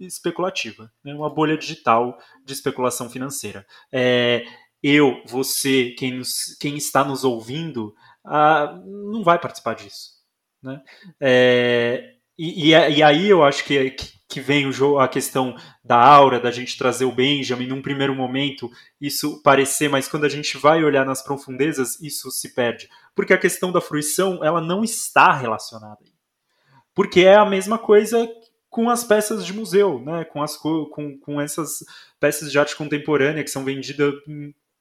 especulativa, 0.00 0.90
né? 1.04 1.14
uma 1.14 1.28
bolha 1.28 1.56
digital 1.56 2.18
de 2.44 2.52
especulação 2.52 3.08
financeira. 3.08 3.66
É, 3.92 4.44
eu, 4.82 5.22
você, 5.26 5.94
quem, 5.98 6.14
nos, 6.14 6.56
quem 6.58 6.76
está 6.76 7.04
nos 7.04 7.24
ouvindo, 7.24 7.94
ah, 8.24 8.80
não 8.84 9.22
vai 9.22 9.38
participar 9.38 9.74
disso. 9.74 10.20
Né? 10.62 10.80
É, 11.20 12.14
e, 12.38 12.70
e, 12.70 13.02
aí 13.02 13.28
eu 13.28 13.44
acho 13.44 13.64
que, 13.64 13.94
que 14.26 14.40
vem 14.40 14.66
o 14.66 14.98
a 14.98 15.08
questão 15.08 15.54
da 15.84 15.98
aura, 15.98 16.40
da 16.40 16.50
gente 16.50 16.78
trazer 16.78 17.04
o 17.04 17.12
Benjamin 17.12 17.66
num 17.66 17.82
primeiro 17.82 18.14
momento, 18.14 18.70
isso 18.98 19.42
parecer, 19.42 19.90
mas 19.90 20.08
quando 20.08 20.24
a 20.24 20.28
gente 20.28 20.56
vai 20.56 20.82
olhar 20.82 21.04
nas 21.04 21.22
profundezas, 21.22 22.00
isso 22.00 22.30
se 22.30 22.54
perde. 22.54 22.88
Porque 23.14 23.34
a 23.34 23.38
questão 23.38 23.70
da 23.70 23.80
fruição, 23.80 24.42
ela 24.42 24.60
não 24.60 24.82
está 24.82 25.32
relacionada. 25.32 26.02
Porque 26.94 27.20
é 27.20 27.34
a 27.34 27.44
mesma 27.44 27.78
coisa 27.78 28.26
com 28.70 28.88
as 28.88 29.02
peças 29.02 29.44
de 29.44 29.52
museu, 29.52 30.00
né? 30.00 30.24
com, 30.24 30.40
as, 30.40 30.56
com, 30.56 31.18
com 31.18 31.40
essas 31.40 31.84
peças 32.20 32.52
de 32.52 32.58
arte 32.58 32.76
contemporânea 32.76 33.42
que 33.42 33.50
são 33.50 33.64
vendidas 33.64 34.14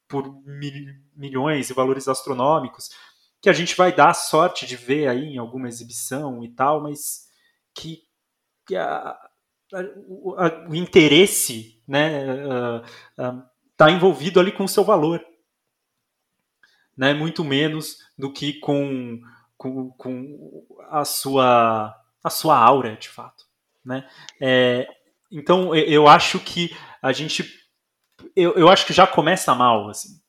por 0.07 0.41
mil, 0.45 0.95
milhões 1.15 1.69
e 1.69 1.73
valores 1.73 2.07
astronômicos, 2.07 2.91
que 3.41 3.49
a 3.49 3.53
gente 3.53 3.75
vai 3.75 3.93
dar 3.93 4.13
sorte 4.13 4.67
de 4.67 4.75
ver 4.75 5.07
aí 5.07 5.33
em 5.33 5.37
alguma 5.39 5.67
exibição 5.67 6.43
e 6.43 6.49
tal, 6.49 6.81
mas 6.81 7.27
que, 7.73 8.03
que 8.65 8.75
a, 8.75 9.17
a, 9.73 9.79
a, 9.79 10.69
o, 10.69 10.75
interesse 10.75 11.81
né, 11.87 12.25
está 13.71 13.89
envolvido 13.89 14.39
ali 14.39 14.51
com 14.51 14.65
o 14.65 14.69
seu 14.69 14.83
valor. 14.83 15.25
Né, 16.95 17.13
muito 17.13 17.45
menos 17.45 18.05
do 18.17 18.31
que 18.31 18.59
com, 18.59 19.21
com, 19.57 19.89
com 19.91 20.67
a, 20.89 21.05
sua, 21.05 21.95
a 22.21 22.29
sua 22.29 22.57
aura, 22.57 22.97
de 22.97 23.07
fato. 23.07 23.48
Né? 23.89 24.07
É, 24.39 24.87
então 25.31 25.75
eu 25.75 26.07
acho 26.07 26.39
que 26.39 26.75
a 27.01 27.11
gente. 27.11 27.43
Eu, 28.35 28.53
eu 28.53 28.69
acho 28.69 28.85
que 28.85 28.93
já 28.93 29.07
começa 29.07 29.55
mal, 29.55 29.89
assim. 29.89 30.19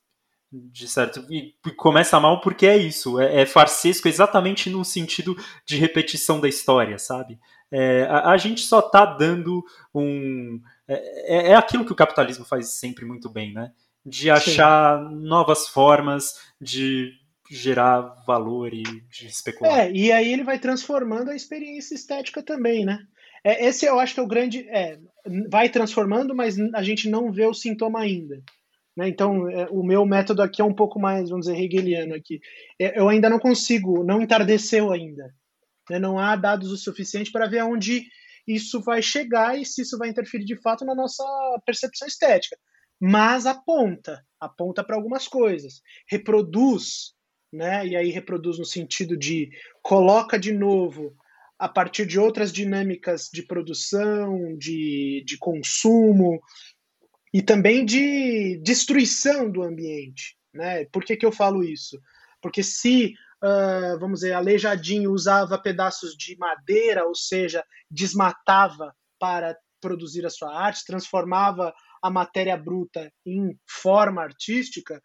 De 0.51 0.87
certo. 0.87 1.25
E 1.29 1.53
começa 1.77 2.19
mal 2.19 2.41
porque 2.41 2.65
é 2.65 2.75
isso. 2.75 3.19
É, 3.19 3.41
é 3.41 3.45
farsesco 3.45 4.07
exatamente 4.07 4.69
no 4.69 4.83
sentido 4.83 5.37
de 5.65 5.77
repetição 5.77 6.41
da 6.41 6.49
história, 6.49 6.97
sabe? 6.97 7.39
É, 7.71 8.03
a, 8.09 8.31
a, 8.31 8.37
gente 8.37 8.61
só 8.61 8.79
está 8.79 9.05
dando 9.05 9.63
um. 9.93 10.59
É, 10.87 11.37
é, 11.37 11.51
é, 11.51 11.55
aquilo 11.55 11.85
que 11.85 11.93
o 11.93 11.95
capitalismo 11.95 12.43
faz 12.43 12.69
sempre 12.69 13.05
muito 13.05 13.29
bem, 13.29 13.53
né? 13.53 13.71
De 14.03 14.31
achar 14.31 15.07
Sim. 15.07 15.15
novas 15.21 15.67
formas 15.67 16.33
de 16.59 17.13
gerar 17.49 18.01
valor 18.25 18.73
e 18.73 18.81
de 18.83 19.27
especular. 19.27 19.81
É, 19.81 19.91
e 19.91 20.11
aí 20.11 20.33
ele 20.33 20.43
vai 20.43 20.57
transformando 20.57 21.29
a 21.29 21.35
experiência 21.35 21.93
estética 21.93 22.41
também, 22.41 22.83
né? 22.83 23.05
É, 23.43 23.65
esse 23.65 23.85
eu 23.85 23.99
acho 23.99 24.13
que 24.13 24.19
é 24.19 24.23
o 24.23 24.27
grande. 24.27 24.67
É, 24.69 24.99
vai 25.49 25.69
transformando, 25.69 26.35
mas 26.35 26.57
a 26.73 26.83
gente 26.83 27.09
não 27.09 27.31
vê 27.31 27.45
o 27.45 27.53
sintoma 27.53 27.99
ainda. 27.99 28.41
Né? 28.95 29.07
Então, 29.07 29.49
é, 29.49 29.67
o 29.69 29.83
meu 29.83 30.05
método 30.05 30.41
aqui 30.41 30.61
é 30.61 30.65
um 30.65 30.73
pouco 30.73 30.99
mais, 30.99 31.29
vamos 31.29 31.45
dizer, 31.45 31.59
hegeliano 31.59 32.13
aqui. 32.13 32.39
É, 32.79 32.99
eu 32.99 33.07
ainda 33.09 33.29
não 33.29 33.39
consigo, 33.39 34.03
não 34.03 34.21
entardeceu 34.21 34.91
ainda. 34.91 35.33
Né? 35.89 35.99
Não 35.99 36.19
há 36.19 36.35
dados 36.35 36.71
o 36.71 36.77
suficiente 36.77 37.31
para 37.31 37.47
ver 37.47 37.59
aonde 37.59 38.05
isso 38.47 38.81
vai 38.81 39.01
chegar 39.01 39.57
e 39.59 39.65
se 39.65 39.81
isso 39.81 39.97
vai 39.97 40.09
interferir 40.09 40.45
de 40.45 40.59
fato 40.61 40.83
na 40.83 40.95
nossa 40.95 41.23
percepção 41.65 42.07
estética. 42.07 42.57
mas 42.99 43.45
aponta, 43.45 44.23
aponta 44.39 44.83
para 44.83 44.95
algumas 44.95 45.27
coisas, 45.27 45.81
reproduz, 46.07 47.13
né? 47.51 47.85
E 47.87 47.95
aí 47.95 48.09
reproduz 48.09 48.59
no 48.59 48.65
sentido 48.65 49.17
de 49.17 49.49
coloca 49.81 50.37
de 50.37 50.51
novo 50.51 51.15
a 51.61 51.69
partir 51.69 52.07
de 52.07 52.19
outras 52.19 52.51
dinâmicas 52.51 53.29
de 53.31 53.43
produção, 53.43 54.57
de, 54.57 55.23
de 55.27 55.37
consumo 55.37 56.41
e 57.31 57.39
também 57.39 57.85
de 57.85 58.59
destruição 58.63 59.47
do 59.47 59.61
ambiente. 59.61 60.35
Né? 60.51 60.85
Por 60.85 61.05
que, 61.05 61.15
que 61.15 61.23
eu 61.23 61.31
falo 61.31 61.63
isso? 61.63 62.01
Porque 62.41 62.63
se, 62.63 63.13
uh, 63.43 63.99
vamos 63.99 64.21
dizer, 64.21 64.33
Aleijadinho 64.33 65.11
usava 65.11 65.61
pedaços 65.61 66.17
de 66.17 66.35
madeira, 66.35 67.05
ou 67.05 67.13
seja, 67.13 67.63
desmatava 67.91 68.91
para 69.19 69.55
produzir 69.79 70.25
a 70.25 70.31
sua 70.31 70.51
arte, 70.51 70.83
transformava 70.83 71.71
a 72.01 72.09
matéria 72.09 72.57
bruta 72.57 73.13
em 73.23 73.55
forma 73.67 74.23
artística, 74.23 74.99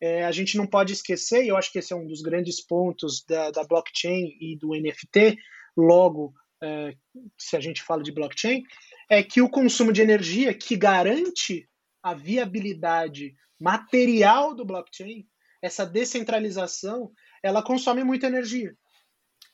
é, 0.00 0.24
a 0.24 0.32
gente 0.32 0.56
não 0.56 0.66
pode 0.66 0.92
esquecer, 0.92 1.44
e 1.44 1.48
eu 1.48 1.56
acho 1.56 1.70
que 1.70 1.78
esse 1.78 1.92
é 1.92 1.96
um 1.96 2.06
dos 2.06 2.20
grandes 2.20 2.60
pontos 2.60 3.22
da, 3.28 3.52
da 3.52 3.62
blockchain 3.62 4.36
e 4.40 4.56
do 4.56 4.70
NFT, 4.70 5.38
logo, 5.76 6.32
é, 6.62 6.94
se 7.38 7.56
a 7.56 7.60
gente 7.60 7.82
fala 7.82 8.02
de 8.02 8.12
blockchain, 8.12 8.62
é 9.08 9.22
que 9.22 9.40
o 9.40 9.48
consumo 9.48 9.92
de 9.92 10.02
energia 10.02 10.54
que 10.54 10.76
garante 10.76 11.68
a 12.02 12.14
viabilidade 12.14 13.34
material 13.58 14.54
do 14.54 14.64
blockchain, 14.64 15.26
essa 15.62 15.84
descentralização, 15.84 17.10
ela 17.42 17.62
consome 17.62 18.02
muita 18.02 18.26
energia. 18.26 18.74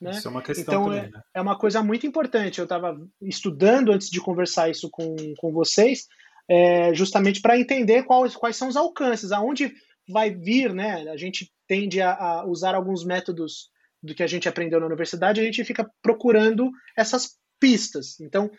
Né? 0.00 0.10
Isso 0.10 0.28
é 0.28 0.30
uma 0.30 0.42
questão 0.42 0.62
então, 0.62 0.84
também, 0.84 1.00
é, 1.00 1.08
né? 1.10 1.22
é 1.34 1.40
uma 1.40 1.58
coisa 1.58 1.82
muito 1.82 2.06
importante. 2.06 2.58
Eu 2.58 2.64
estava 2.64 2.96
estudando 3.22 3.92
antes 3.92 4.10
de 4.10 4.20
conversar 4.20 4.70
isso 4.70 4.88
com, 4.90 5.16
com 5.38 5.52
vocês, 5.52 6.06
é, 6.48 6.94
justamente 6.94 7.40
para 7.40 7.58
entender 7.58 8.04
quais, 8.04 8.36
quais 8.36 8.56
são 8.56 8.68
os 8.68 8.76
alcances, 8.76 9.32
aonde 9.32 9.72
vai 10.08 10.30
vir, 10.30 10.72
né? 10.72 11.08
A 11.10 11.16
gente 11.16 11.52
tende 11.66 12.00
a, 12.00 12.12
a, 12.12 12.46
usar 12.46 12.74
alguns 12.74 13.04
métodos 13.04 13.70
do 14.02 14.14
que 14.14 14.22
a 14.22 14.26
gente 14.26 14.48
aprendeu 14.48 14.78
na 14.80 14.86
universidade, 14.86 15.40
a 15.40 15.44
gente 15.44 15.64
fica 15.64 15.88
procurando 16.02 16.70
essas 16.96 17.36
pistas. 17.58 18.20
Então, 18.20 18.50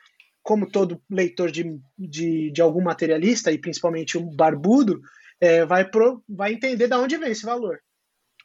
como 0.44 0.70
todo 0.70 1.02
leitor 1.10 1.52
de, 1.52 1.78
de, 1.98 2.52
de 2.52 2.62
algum 2.62 2.82
materialista, 2.82 3.52
e 3.52 3.58
principalmente 3.58 4.18
um 4.18 4.34
barbudo, 4.34 5.02
é, 5.42 5.66
vai, 5.66 5.90
pro, 5.90 6.24
vai 6.28 6.54
entender 6.54 6.88
de 6.88 6.96
onde 6.96 7.18
vem 7.18 7.32
esse 7.32 7.46
valor. 7.46 7.80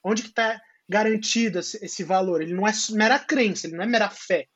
Onde 0.05 0.22
que 0.22 0.28
está 0.28 0.61
garantido 0.88 1.59
esse, 1.59 2.03
valor? 2.03 2.43
Ele 2.43 2.55
não 2.55 2.66
é 2.66 2.72
mera 2.90 3.18
crença, 3.18 3.66
ele 3.66 3.76
não 3.76 3.84
é 3.84 3.86
mera 3.86 4.11
fé. 4.11 4.47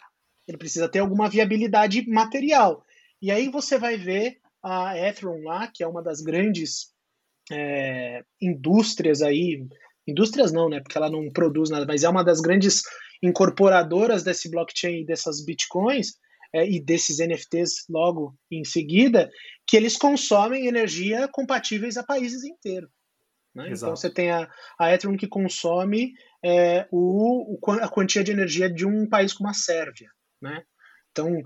Ele 0.46 0.58
precisa 0.58 0.88
ter 0.88 0.98
alguma 0.98 1.28
viabilidade 1.28 2.08
material. 2.08 2.84
E 3.22 3.30
aí 3.30 3.48
você 3.48 3.78
vai 3.78 3.96
ver 3.96 4.38
a 4.62 4.98
Ethereum 4.98 5.44
lá, 5.44 5.68
que 5.72 5.82
é 5.82 5.86
uma 5.86 6.02
das 6.02 6.20
grandes 6.20 6.92
é, 7.50 8.24
indústrias 8.40 9.22
aí, 9.22 9.64
indústrias 10.06 10.52
não, 10.52 10.68
né, 10.68 10.80
porque 10.80 10.96
ela 10.96 11.10
não 11.10 11.30
produz 11.30 11.70
nada, 11.70 11.86
mas 11.86 12.04
é 12.04 12.08
uma 12.08 12.24
das 12.24 12.40
grandes 12.40 12.82
incorporadoras 13.22 14.22
desse 14.22 14.50
blockchain 14.50 15.00
e 15.00 15.06
dessas 15.06 15.44
bitcoins 15.44 16.14
é, 16.54 16.68
e 16.68 16.80
desses 16.80 17.18
NFTs 17.18 17.84
logo 17.88 18.34
em 18.50 18.64
seguida, 18.64 19.30
que 19.66 19.76
eles 19.76 19.96
consomem 19.96 20.66
energia 20.66 21.28
compatíveis 21.28 21.96
a 21.96 22.04
países 22.04 22.44
inteiros. 22.44 22.90
Né? 23.54 23.70
Então 23.70 23.96
você 23.96 24.10
tem 24.10 24.30
a, 24.30 24.48
a 24.78 24.92
Ethereum 24.92 25.16
que 25.16 25.26
consome 25.26 26.12
é, 26.44 26.86
o, 26.90 27.56
o, 27.56 27.72
a 27.72 27.88
quantia 27.88 28.22
de 28.22 28.30
energia 28.30 28.70
de 28.70 28.86
um 28.86 29.08
país 29.08 29.32
como 29.32 29.48
a 29.48 29.54
Sérvia. 29.54 30.10
Né? 30.40 30.62
Então, 31.10 31.42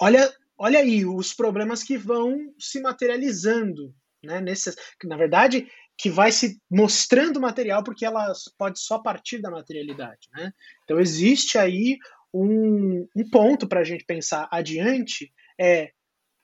olha, 0.00 0.32
olha 0.56 0.78
aí 0.78 1.04
os 1.04 1.34
problemas 1.34 1.82
que 1.82 1.98
vão 1.98 2.36
se 2.58 2.80
materializando. 2.80 3.94
Né, 4.24 4.40
nesse, 4.40 4.72
na 5.02 5.16
verdade, 5.16 5.68
que 5.96 6.10
vai 6.10 6.32
se 6.32 6.60
mostrando 6.70 7.40
material 7.40 7.82
porque 7.84 8.04
ela 8.04 8.32
pode 8.58 8.80
só 8.80 8.98
partir 8.98 9.40
da 9.40 9.50
materialidade. 9.50 10.28
Né? 10.32 10.52
Então, 10.84 10.98
existe 10.98 11.58
aí 11.58 11.98
um, 12.32 13.06
um 13.14 13.30
ponto 13.30 13.68
para 13.68 13.80
a 13.80 13.84
gente 13.84 14.04
pensar 14.04 14.48
adiante: 14.50 15.32
é 15.58 15.92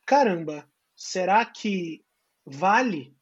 caramba, 0.07 0.69
será 0.97 1.45
que 1.45 2.03
vale? 2.45 3.15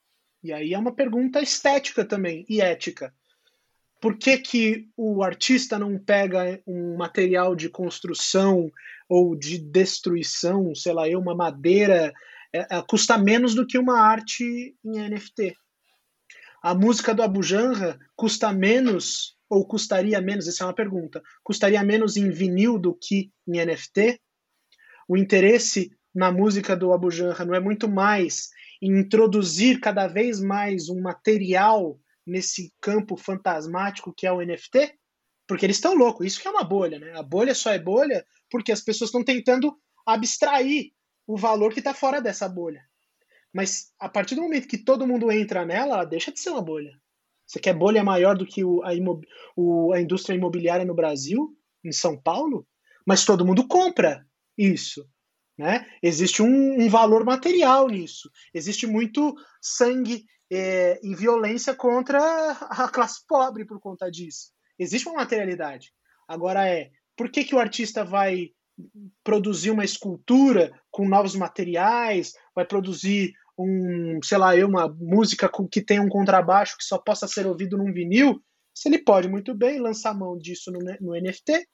E 0.42 0.52
aí 0.52 0.74
é 0.74 0.78
uma 0.78 0.94
pergunta 0.94 1.40
estética 1.40 2.04
também 2.04 2.44
e 2.48 2.60
ética 2.60 3.12
por 4.00 4.18
que, 4.18 4.38
que 4.38 4.88
o 4.96 5.22
artista 5.22 5.78
não 5.78 5.98
pega 5.98 6.60
um 6.66 6.96
material 6.96 7.56
de 7.56 7.68
construção 7.68 8.70
ou 9.08 9.34
de 9.34 9.58
destruição, 9.58 10.74
sei 10.74 10.92
lá, 10.92 11.08
uma 11.18 11.34
madeira, 11.34 12.12
é, 12.52 12.76
é, 12.76 12.82
custa 12.88 13.16
menos 13.16 13.54
do 13.54 13.66
que 13.66 13.78
uma 13.78 14.00
arte 14.00 14.76
em 14.84 15.08
NFT? 15.08 15.56
A 16.66 16.74
música 16.74 17.14
do 17.14 17.22
Abu 17.22 17.44
Janra 17.44 17.96
custa 18.16 18.52
menos 18.52 19.36
ou 19.48 19.64
custaria 19.64 20.20
menos? 20.20 20.48
Essa 20.48 20.64
é 20.64 20.66
uma 20.66 20.74
pergunta. 20.74 21.22
Custaria 21.44 21.80
menos 21.84 22.16
em 22.16 22.28
vinil 22.28 22.76
do 22.76 22.92
que 22.92 23.30
em 23.46 23.64
NFT? 23.64 24.20
O 25.08 25.16
interesse 25.16 25.96
na 26.12 26.32
música 26.32 26.76
do 26.76 26.92
Abu 26.92 27.08
Janra 27.08 27.44
não 27.44 27.54
é 27.54 27.60
muito 27.60 27.88
mais 27.88 28.48
em 28.82 28.98
introduzir 28.98 29.78
cada 29.78 30.08
vez 30.08 30.40
mais 30.40 30.88
um 30.88 31.00
material 31.00 32.00
nesse 32.26 32.72
campo 32.80 33.16
fantasmático 33.16 34.12
que 34.12 34.26
é 34.26 34.32
o 34.32 34.44
NFT? 34.44 34.92
Porque 35.46 35.66
eles 35.66 35.76
estão 35.76 35.94
loucos. 35.94 36.26
Isso 36.26 36.42
que 36.42 36.48
é 36.48 36.50
uma 36.50 36.64
bolha, 36.64 36.98
né? 36.98 37.16
A 37.16 37.22
bolha 37.22 37.54
só 37.54 37.70
é 37.70 37.78
bolha 37.78 38.26
porque 38.50 38.72
as 38.72 38.80
pessoas 38.80 39.10
estão 39.10 39.22
tentando 39.22 39.72
abstrair 40.04 40.90
o 41.28 41.36
valor 41.36 41.72
que 41.72 41.78
está 41.78 41.94
fora 41.94 42.20
dessa 42.20 42.48
bolha. 42.48 42.84
Mas 43.56 43.90
a 43.98 44.06
partir 44.06 44.34
do 44.34 44.42
momento 44.42 44.68
que 44.68 44.76
todo 44.76 45.06
mundo 45.06 45.32
entra 45.32 45.64
nela, 45.64 45.94
ela 45.94 46.04
deixa 46.04 46.30
de 46.30 46.38
ser 46.38 46.50
uma 46.50 46.60
bolha. 46.60 46.92
Você 47.46 47.58
quer 47.58 47.72
bolha 47.72 48.04
maior 48.04 48.36
do 48.36 48.44
que 48.44 48.62
o, 48.62 48.82
a, 48.84 48.94
imob, 48.94 49.26
o, 49.56 49.94
a 49.94 50.00
indústria 50.00 50.36
imobiliária 50.36 50.84
no 50.84 50.94
Brasil, 50.94 51.56
em 51.82 51.90
São 51.90 52.20
Paulo? 52.20 52.68
Mas 53.06 53.24
todo 53.24 53.46
mundo 53.46 53.66
compra 53.66 54.26
isso. 54.58 55.08
Né? 55.56 55.86
Existe 56.02 56.42
um, 56.42 56.82
um 56.82 56.86
valor 56.90 57.24
material 57.24 57.88
nisso. 57.88 58.30
Existe 58.52 58.86
muito 58.86 59.34
sangue 59.58 60.26
é, 60.52 61.00
em 61.02 61.14
violência 61.14 61.74
contra 61.74 62.50
a 62.50 62.90
classe 62.90 63.26
pobre 63.26 63.64
por 63.64 63.80
conta 63.80 64.10
disso. 64.10 64.50
Existe 64.78 65.08
uma 65.08 65.20
materialidade. 65.20 65.94
Agora 66.28 66.68
é, 66.68 66.90
por 67.16 67.30
que, 67.30 67.42
que 67.42 67.54
o 67.54 67.58
artista 67.58 68.04
vai 68.04 68.50
produzir 69.24 69.70
uma 69.70 69.84
escultura 69.84 70.70
com 70.90 71.08
novos 71.08 71.34
materiais, 71.34 72.34
vai 72.54 72.66
produzir 72.66 73.32
um, 73.58 74.20
sei 74.22 74.38
lá, 74.38 74.54
uma 74.66 74.88
música 74.88 75.50
que 75.70 75.80
tem 75.80 75.98
um 75.98 76.08
contrabaixo 76.08 76.76
que 76.76 76.84
só 76.84 76.98
possa 76.98 77.26
ser 77.26 77.46
ouvido 77.46 77.76
num 77.76 77.92
vinil, 77.92 78.42
se 78.74 78.88
ele 78.88 78.98
pode 78.98 79.28
muito 79.28 79.54
bem 79.54 79.80
lançar 79.80 80.14
mão 80.14 80.36
disso 80.36 80.70
no, 80.70 80.78
no 81.00 81.14
NFT 81.14 81.66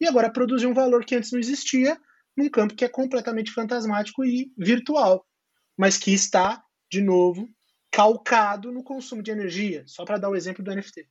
e 0.00 0.06
agora 0.06 0.32
produzir 0.32 0.66
um 0.66 0.74
valor 0.74 1.04
que 1.04 1.14
antes 1.14 1.32
não 1.32 1.38
existia 1.38 1.96
num 2.36 2.48
campo 2.50 2.74
que 2.74 2.84
é 2.84 2.88
completamente 2.88 3.52
fantasmático 3.52 4.24
e 4.24 4.52
virtual, 4.56 5.24
mas 5.76 5.96
que 5.96 6.12
está, 6.12 6.62
de 6.90 7.00
novo, 7.00 7.48
calcado 7.90 8.72
no 8.72 8.82
consumo 8.82 9.22
de 9.22 9.30
energia, 9.30 9.84
só 9.86 10.04
para 10.04 10.18
dar 10.18 10.30
o 10.30 10.36
exemplo 10.36 10.64
do 10.64 10.74
NFT. 10.74 11.06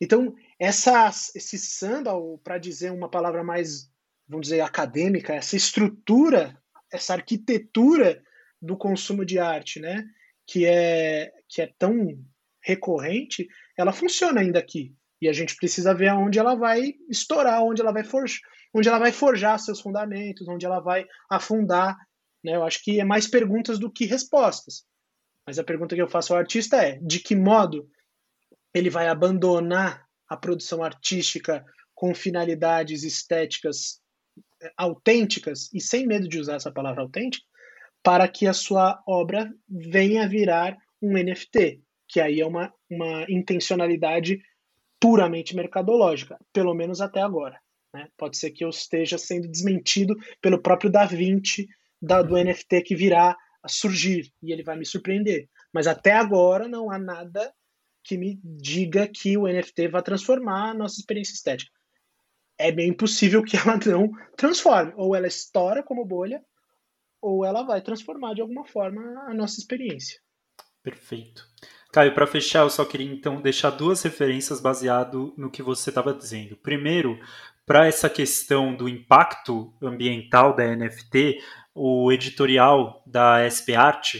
Então, 0.00 0.34
essa, 0.58 1.08
esse 1.34 1.58
samba, 1.58 2.12
para 2.42 2.58
dizer 2.58 2.90
uma 2.92 3.10
palavra 3.10 3.42
mais, 3.42 3.90
vamos 4.28 4.48
dizer, 4.48 4.60
acadêmica, 4.60 5.34
essa 5.34 5.56
estrutura, 5.56 6.60
essa 6.90 7.14
arquitetura 7.14 8.22
do 8.62 8.76
consumo 8.76 9.24
de 9.24 9.40
arte, 9.40 9.80
né, 9.80 10.04
que 10.46 10.64
é, 10.64 11.32
que 11.48 11.60
é 11.60 11.72
tão 11.76 12.16
recorrente, 12.62 13.48
ela 13.76 13.92
funciona 13.92 14.40
ainda 14.40 14.60
aqui. 14.60 14.94
E 15.20 15.28
a 15.28 15.32
gente 15.32 15.56
precisa 15.56 15.94
ver 15.94 16.08
aonde 16.08 16.38
ela 16.38 16.54
vai 16.54 16.94
estourar, 17.08 17.62
onde 17.62 17.80
ela 17.80 17.92
vai 17.92 18.04
forjar, 18.04 18.40
onde 18.74 18.88
ela 18.88 18.98
vai 18.98 19.12
forjar 19.12 19.58
seus 19.58 19.80
fundamentos, 19.80 20.48
onde 20.48 20.64
ela 20.64 20.80
vai 20.80 21.06
afundar. 21.30 21.96
Né? 22.44 22.56
Eu 22.56 22.64
acho 22.64 22.82
que 22.82 23.00
é 23.00 23.04
mais 23.04 23.26
perguntas 23.26 23.78
do 23.78 23.90
que 23.90 24.04
respostas. 24.04 24.84
Mas 25.46 25.58
a 25.58 25.64
pergunta 25.64 25.94
que 25.94 26.02
eu 26.02 26.08
faço 26.08 26.32
ao 26.32 26.38
artista 26.38 26.76
é: 26.76 26.98
de 27.02 27.18
que 27.18 27.34
modo 27.34 27.88
ele 28.74 28.90
vai 28.90 29.08
abandonar 29.08 30.06
a 30.28 30.36
produção 30.36 30.82
artística 30.82 31.64
com 31.94 32.14
finalidades 32.14 33.02
estéticas 33.04 34.00
eh, 34.62 34.72
autênticas 34.76 35.72
e 35.72 35.80
sem 35.80 36.06
medo 36.06 36.28
de 36.28 36.38
usar 36.38 36.54
essa 36.54 36.72
palavra 36.72 37.02
autêntica 37.02 37.44
para 38.02 38.26
que 38.28 38.46
a 38.46 38.52
sua 38.52 39.02
obra 39.06 39.52
venha 39.68 40.28
virar 40.28 40.76
um 41.00 41.12
NFT, 41.12 41.80
que 42.08 42.20
aí 42.20 42.40
é 42.40 42.46
uma, 42.46 42.72
uma 42.90 43.24
intencionalidade 43.28 44.40
puramente 45.00 45.54
mercadológica, 45.56 46.38
pelo 46.52 46.74
menos 46.74 47.00
até 47.00 47.20
agora. 47.20 47.58
Né? 47.94 48.08
Pode 48.16 48.36
ser 48.36 48.50
que 48.50 48.64
eu 48.64 48.70
esteja 48.70 49.18
sendo 49.18 49.48
desmentido 49.48 50.16
pelo 50.40 50.60
próprio 50.60 50.90
Da 50.90 51.04
Vinci 51.04 51.68
da, 52.00 52.22
do 52.22 52.36
NFT 52.36 52.82
que 52.82 52.96
virá 52.96 53.36
a 53.62 53.68
surgir 53.68 54.32
e 54.42 54.52
ele 54.52 54.62
vai 54.62 54.76
me 54.76 54.84
surpreender. 54.84 55.48
Mas 55.72 55.86
até 55.86 56.12
agora 56.12 56.66
não 56.68 56.90
há 56.90 56.98
nada 56.98 57.52
que 58.04 58.18
me 58.18 58.40
diga 58.42 59.06
que 59.06 59.36
o 59.36 59.46
NFT 59.46 59.88
vai 59.88 60.02
transformar 60.02 60.70
a 60.70 60.74
nossa 60.74 60.98
experiência 60.98 61.34
estética. 61.34 61.70
É 62.58 62.72
bem 62.72 62.92
possível 62.92 63.42
que 63.44 63.56
ela 63.56 63.78
não 63.86 64.10
transforme. 64.36 64.92
Ou 64.96 65.14
ela 65.14 65.26
estoura 65.26 65.82
como 65.82 66.04
bolha, 66.04 66.42
ou 67.22 67.44
ela 67.44 67.62
vai 67.62 67.80
transformar 67.80 68.34
de 68.34 68.40
alguma 68.40 68.66
forma 68.66 69.00
a 69.28 69.32
nossa 69.32 69.60
experiência. 69.60 70.20
Perfeito. 70.82 71.46
Caio, 71.92 72.12
para 72.14 72.26
fechar, 72.26 72.60
eu 72.60 72.70
só 72.70 72.84
queria 72.84 73.10
então 73.10 73.40
deixar 73.40 73.70
duas 73.70 74.02
referências 74.02 74.60
baseado 74.60 75.32
no 75.36 75.50
que 75.50 75.62
você 75.62 75.90
estava 75.90 76.12
dizendo. 76.12 76.56
Primeiro, 76.56 77.20
para 77.64 77.86
essa 77.86 78.10
questão 78.10 78.74
do 78.74 78.88
impacto 78.88 79.72
ambiental 79.80 80.56
da 80.56 80.74
NFT, 80.74 81.38
o 81.74 82.10
editorial 82.10 83.02
da 83.06 83.48
SP 83.48 83.76
Art, 83.76 84.16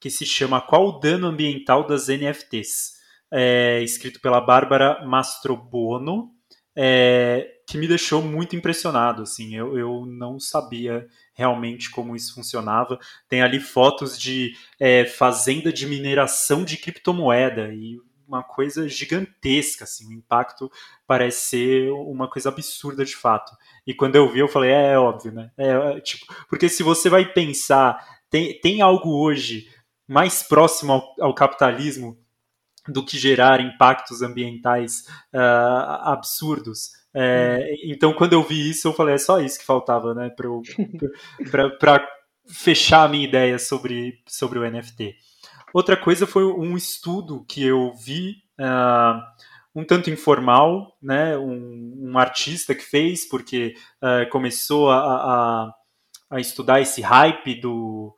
que 0.00 0.08
se 0.08 0.24
chama 0.24 0.60
Qual 0.60 0.86
o 0.86 0.98
dano 0.98 1.26
ambiental 1.26 1.86
das 1.86 2.08
NFTs? 2.08 2.94
É, 3.30 3.82
escrito 3.82 4.20
pela 4.20 4.40
Bárbara 4.40 5.04
Mastrobuono, 5.04 6.30
é, 6.76 7.46
que 7.68 7.76
me 7.76 7.88
deixou 7.88 8.22
muito 8.22 8.54
impressionado. 8.54 9.22
Assim, 9.22 9.54
eu, 9.54 9.76
eu 9.76 10.06
não 10.06 10.38
sabia 10.38 11.06
realmente 11.36 11.90
como 11.90 12.16
isso 12.16 12.34
funcionava. 12.34 12.98
Tem 13.28 13.42
ali 13.42 13.60
fotos 13.60 14.18
de 14.18 14.56
é, 14.80 15.04
fazenda 15.04 15.72
de 15.72 15.86
mineração 15.86 16.64
de 16.64 16.78
criptomoeda 16.78 17.72
e 17.72 18.00
uma 18.26 18.42
coisa 18.42 18.88
gigantesca, 18.88 19.84
assim, 19.84 20.08
o 20.08 20.12
impacto 20.12 20.70
parece 21.06 21.50
ser 21.50 21.90
uma 21.92 22.28
coisa 22.28 22.48
absurda 22.48 23.04
de 23.04 23.14
fato. 23.14 23.52
E 23.86 23.94
quando 23.94 24.16
eu 24.16 24.28
vi, 24.28 24.40
eu 24.40 24.48
falei, 24.48 24.70
é, 24.70 24.92
é 24.92 24.98
óbvio, 24.98 25.30
né? 25.30 25.50
É, 25.56 25.68
é, 25.68 26.00
tipo, 26.00 26.26
porque 26.48 26.68
se 26.68 26.82
você 26.82 27.08
vai 27.08 27.24
pensar, 27.32 28.04
tem, 28.28 28.58
tem 28.60 28.82
algo 28.82 29.10
hoje 29.22 29.70
mais 30.08 30.42
próximo 30.42 30.92
ao, 30.92 31.14
ao 31.20 31.34
capitalismo 31.34 32.18
do 32.88 33.04
que 33.04 33.18
gerar 33.18 33.60
impactos 33.60 34.22
ambientais 34.22 35.06
uh, 35.34 36.02
absurdos. 36.02 36.90
É, 37.18 37.74
então, 37.84 38.12
quando 38.12 38.34
eu 38.34 38.42
vi 38.42 38.68
isso, 38.68 38.88
eu 38.88 38.92
falei, 38.92 39.14
é 39.14 39.18
só 39.18 39.40
isso 39.40 39.58
que 39.58 39.64
faltava, 39.64 40.12
né, 40.14 40.30
para 41.80 42.06
fechar 42.46 43.04
a 43.04 43.08
minha 43.08 43.26
ideia 43.26 43.58
sobre, 43.58 44.20
sobre 44.26 44.58
o 44.58 44.70
NFT. 44.70 45.16
Outra 45.72 45.96
coisa 45.96 46.26
foi 46.26 46.44
um 46.44 46.76
estudo 46.76 47.42
que 47.48 47.64
eu 47.64 47.90
vi, 47.94 48.34
uh, 48.60 49.18
um 49.74 49.82
tanto 49.82 50.10
informal, 50.10 50.94
né, 51.00 51.38
um, 51.38 52.10
um 52.10 52.18
artista 52.18 52.74
que 52.74 52.84
fez, 52.84 53.26
porque 53.26 53.74
uh, 54.02 54.28
começou 54.28 54.90
a, 54.90 54.98
a, 54.98 55.74
a 56.30 56.38
estudar 56.38 56.82
esse 56.82 57.00
hype 57.00 57.58
do, 57.62 58.14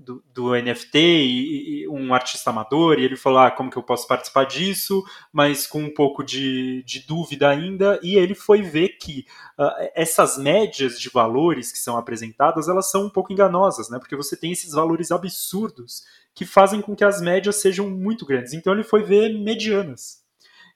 do, 0.00 0.24
do 0.32 0.54
NFT 0.54 0.98
e, 0.98 1.82
e, 1.82 1.88
um 1.88 2.14
artista 2.14 2.50
amador, 2.50 2.98
e 2.98 3.04
ele 3.04 3.16
falou, 3.16 3.40
ah, 3.40 3.50
como 3.50 3.70
que 3.70 3.76
eu 3.76 3.82
posso 3.82 4.06
participar 4.06 4.44
disso, 4.44 5.04
mas 5.32 5.66
com 5.66 5.82
um 5.82 5.92
pouco 5.92 6.24
de, 6.24 6.82
de 6.84 7.06
dúvida 7.06 7.48
ainda, 7.48 8.00
e 8.02 8.16
ele 8.16 8.34
foi 8.34 8.62
ver 8.62 8.96
que 8.98 9.26
uh, 9.58 9.90
essas 9.94 10.38
médias 10.38 10.98
de 10.98 11.10
valores 11.10 11.70
que 11.70 11.78
são 11.78 11.96
apresentadas, 11.96 12.68
elas 12.68 12.90
são 12.90 13.06
um 13.06 13.10
pouco 13.10 13.32
enganosas, 13.32 13.90
né, 13.90 13.98
porque 13.98 14.16
você 14.16 14.36
tem 14.36 14.52
esses 14.52 14.72
valores 14.72 15.10
absurdos 15.10 16.02
que 16.34 16.46
fazem 16.46 16.80
com 16.80 16.96
que 16.96 17.04
as 17.04 17.20
médias 17.20 17.56
sejam 17.56 17.90
muito 17.90 18.24
grandes, 18.24 18.54
então 18.54 18.72
ele 18.72 18.84
foi 18.84 19.02
ver 19.02 19.38
medianas, 19.38 20.24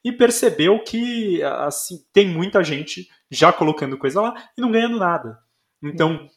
e 0.04 0.12
percebeu 0.12 0.84
que, 0.84 1.42
assim, 1.42 2.04
tem 2.12 2.28
muita 2.28 2.62
gente 2.62 3.08
já 3.30 3.50
colocando 3.50 3.96
coisa 3.96 4.20
lá 4.20 4.50
e 4.56 4.60
não 4.60 4.70
ganhando 4.70 4.98
nada. 4.98 5.38
Então, 5.82 6.28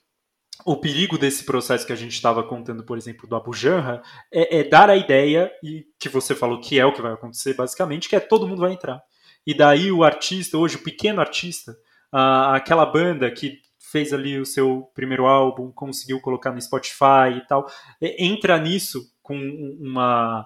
o 0.67 0.75
perigo 0.75 1.17
desse 1.17 1.45
processo 1.45 1.87
que 1.87 1.93
a 1.93 1.95
gente 1.95 2.11
estava 2.11 2.43
contando, 2.43 2.83
por 2.83 2.97
exemplo, 2.97 3.25
do 3.25 3.37
Abu 3.37 3.53
Janra, 3.53 4.01
é, 4.29 4.59
é, 4.59 4.63
dar 4.65 4.89
a 4.89 4.97
ideia, 4.97 5.49
e 5.63 5.85
que 5.97 6.09
você 6.09 6.35
falou 6.35 6.59
que 6.59 6.77
é 6.77 6.85
o 6.85 6.91
que 6.91 7.01
vai 7.01 7.13
acontecer, 7.13 7.53
basicamente, 7.53 8.09
que 8.09 8.17
é 8.17 8.19
todo 8.19 8.45
mundo 8.45 8.59
vai 8.59 8.73
entrar. 8.73 9.01
E 9.45 9.53
daí 9.53 9.89
o 9.93 10.03
artista, 10.03 10.57
hoje, 10.57 10.75
o 10.75 10.83
pequeno 10.83 11.21
artista, 11.21 11.73
aquela 12.11 12.85
banda 12.85 13.31
que 13.31 13.61
fez 13.79 14.11
ali 14.11 14.37
o 14.37 14.45
seu 14.45 14.91
primeiro 14.93 15.25
álbum, 15.25 15.71
conseguiu 15.71 16.19
colocar 16.19 16.51
no 16.51 16.61
Spotify 16.61 17.37
e 17.37 17.47
tal, 17.47 17.65
entra 18.01 18.57
nisso 18.59 19.09
com 19.23 19.37
uma. 19.79 20.45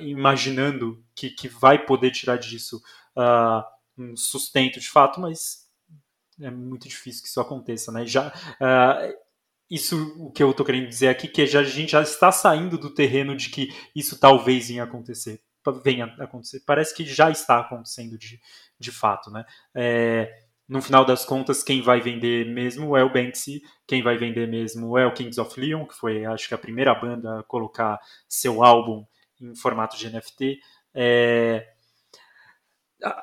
Imaginando 0.00 1.00
que, 1.14 1.30
que 1.30 1.46
vai 1.46 1.86
poder 1.86 2.10
tirar 2.10 2.38
disso 2.38 2.82
um 3.96 4.16
sustento 4.16 4.80
de 4.80 4.90
fato, 4.90 5.20
mas 5.20 5.68
é 6.40 6.50
muito 6.50 6.88
difícil 6.88 7.22
que 7.22 7.28
isso 7.28 7.40
aconteça, 7.40 7.92
né? 7.92 8.04
Já, 8.04 8.32
isso 9.74 10.14
o 10.18 10.30
que 10.30 10.42
eu 10.42 10.50
estou 10.52 10.64
querendo 10.64 10.88
dizer 10.88 11.08
aqui, 11.08 11.26
que 11.26 11.44
já, 11.46 11.60
a 11.60 11.64
gente 11.64 11.92
já 11.92 12.02
está 12.02 12.30
saindo 12.30 12.78
do 12.78 12.94
terreno 12.94 13.36
de 13.36 13.50
que 13.50 13.74
isso 13.94 14.18
talvez 14.18 14.68
venha 14.68 14.84
acontecer. 14.84 15.42
Venha 15.82 16.04
acontecer. 16.18 16.62
Parece 16.64 16.94
que 16.94 17.04
já 17.04 17.30
está 17.30 17.58
acontecendo 17.58 18.16
de, 18.16 18.40
de 18.78 18.92
fato, 18.92 19.30
né? 19.30 19.44
É, 19.74 20.32
no 20.68 20.80
final 20.80 21.04
das 21.04 21.24
contas, 21.24 21.62
quem 21.62 21.82
vai 21.82 22.00
vender 22.00 22.46
mesmo 22.46 22.96
é 22.96 23.02
o 23.02 23.12
Banksy, 23.12 23.62
quem 23.86 24.02
vai 24.02 24.16
vender 24.16 24.46
mesmo 24.46 24.96
é 24.96 25.06
o 25.06 25.12
Kings 25.12 25.40
of 25.40 25.58
Leon, 25.58 25.86
que 25.86 25.94
foi, 25.94 26.24
acho 26.24 26.48
que, 26.48 26.54
a 26.54 26.58
primeira 26.58 26.94
banda 26.94 27.40
a 27.40 27.42
colocar 27.42 27.98
seu 28.28 28.62
álbum 28.62 29.04
em 29.40 29.54
formato 29.56 29.96
de 29.96 30.08
NFT. 30.08 30.58
É, 30.94 31.66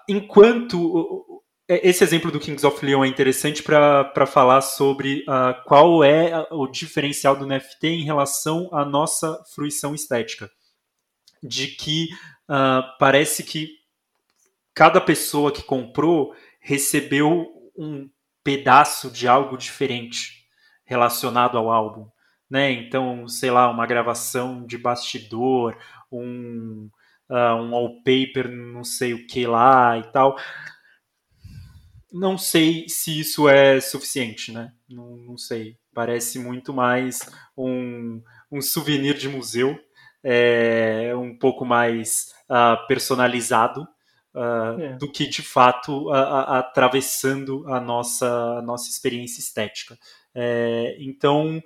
enquanto 0.08 1.41
esse 1.84 2.04
exemplo 2.04 2.30
do 2.30 2.40
Kings 2.40 2.66
of 2.66 2.86
Leon 2.86 3.06
é 3.06 3.08
interessante 3.08 3.64
para 3.64 4.26
falar 4.26 4.60
sobre 4.62 5.22
uh, 5.22 5.64
qual 5.66 6.04
é 6.04 6.46
o 6.52 6.68
diferencial 6.68 7.36
do 7.36 7.46
NFT 7.46 7.88
em 7.88 8.04
relação 8.04 8.70
à 8.74 8.84
nossa 8.84 9.42
fruição 9.56 9.96
estética. 9.96 10.50
De 11.42 11.68
que 11.68 12.10
uh, 12.50 12.84
parece 13.00 13.44
que 13.44 13.70
cada 14.74 15.00
pessoa 15.00 15.52
que 15.52 15.64
comprou 15.64 16.36
recebeu 16.60 17.48
um 17.78 18.10
pedaço 18.44 19.10
de 19.10 19.28
algo 19.28 19.58
diferente 19.58 20.46
relacionado 20.84 21.58
ao 21.58 21.72
álbum. 21.72 22.08
Né? 22.50 22.72
Então, 22.72 23.30
sei 23.30 23.50
lá, 23.50 23.70
uma 23.70 23.86
gravação 23.86 24.66
de 24.66 24.78
bastidor, 24.78 25.78
um, 26.12 26.90
uh, 27.30 27.56
um 27.56 27.72
wallpaper, 27.72 28.52
não 28.52 28.84
sei 28.84 29.14
o 29.14 29.26
que 29.26 29.48
lá 29.48 29.98
e 29.98 30.04
tal 30.12 30.36
não 32.12 32.38
sei 32.38 32.86
se 32.90 33.20
isso 33.20 33.48
é 33.48 33.80
suficiente, 33.80 34.52
né? 34.52 34.74
Não, 34.90 35.16
não 35.18 35.38
sei. 35.38 35.78
Parece 35.94 36.40
muito 36.40 36.74
mais 36.74 37.22
um, 37.58 38.22
um 38.52 38.62
souvenir 38.62 39.18
de 39.18 39.30
museu, 39.30 39.80
é, 40.24 41.14
um 41.16 41.38
pouco 41.38 41.66
mais 41.66 42.34
uh, 42.50 42.86
personalizado 42.88 43.88
uh, 44.36 44.82
é. 44.82 44.94
do 44.98 45.12
que 45.12 45.28
de 45.28 45.42
fato 45.42 46.12
atravessando 46.12 47.66
a 47.68 47.80
nossa, 47.80 48.28
a 48.58 48.62
nossa 48.62 48.90
experiência 48.90 49.40
estética. 49.40 49.98
É, 50.34 50.98
então, 51.00 51.62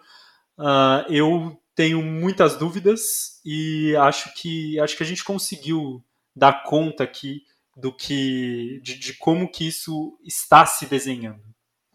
uh, 0.58 1.12
eu 1.12 1.60
tenho 1.76 2.02
muitas 2.02 2.58
dúvidas 2.58 3.42
e 3.46 3.96
acho 3.98 4.34
que 4.36 4.80
acho 4.80 4.96
que 4.96 5.04
a 5.04 5.06
gente 5.06 5.24
conseguiu 5.24 6.04
dar 6.36 6.64
conta 6.64 7.04
aqui 7.04 7.44
do 7.76 7.92
que 7.92 8.80
de, 8.82 8.98
de, 8.98 9.14
como 9.18 9.52
que 9.52 9.68
isso 9.68 10.18
está 10.24 10.66
se 10.66 10.86
desenhando. 10.86 11.44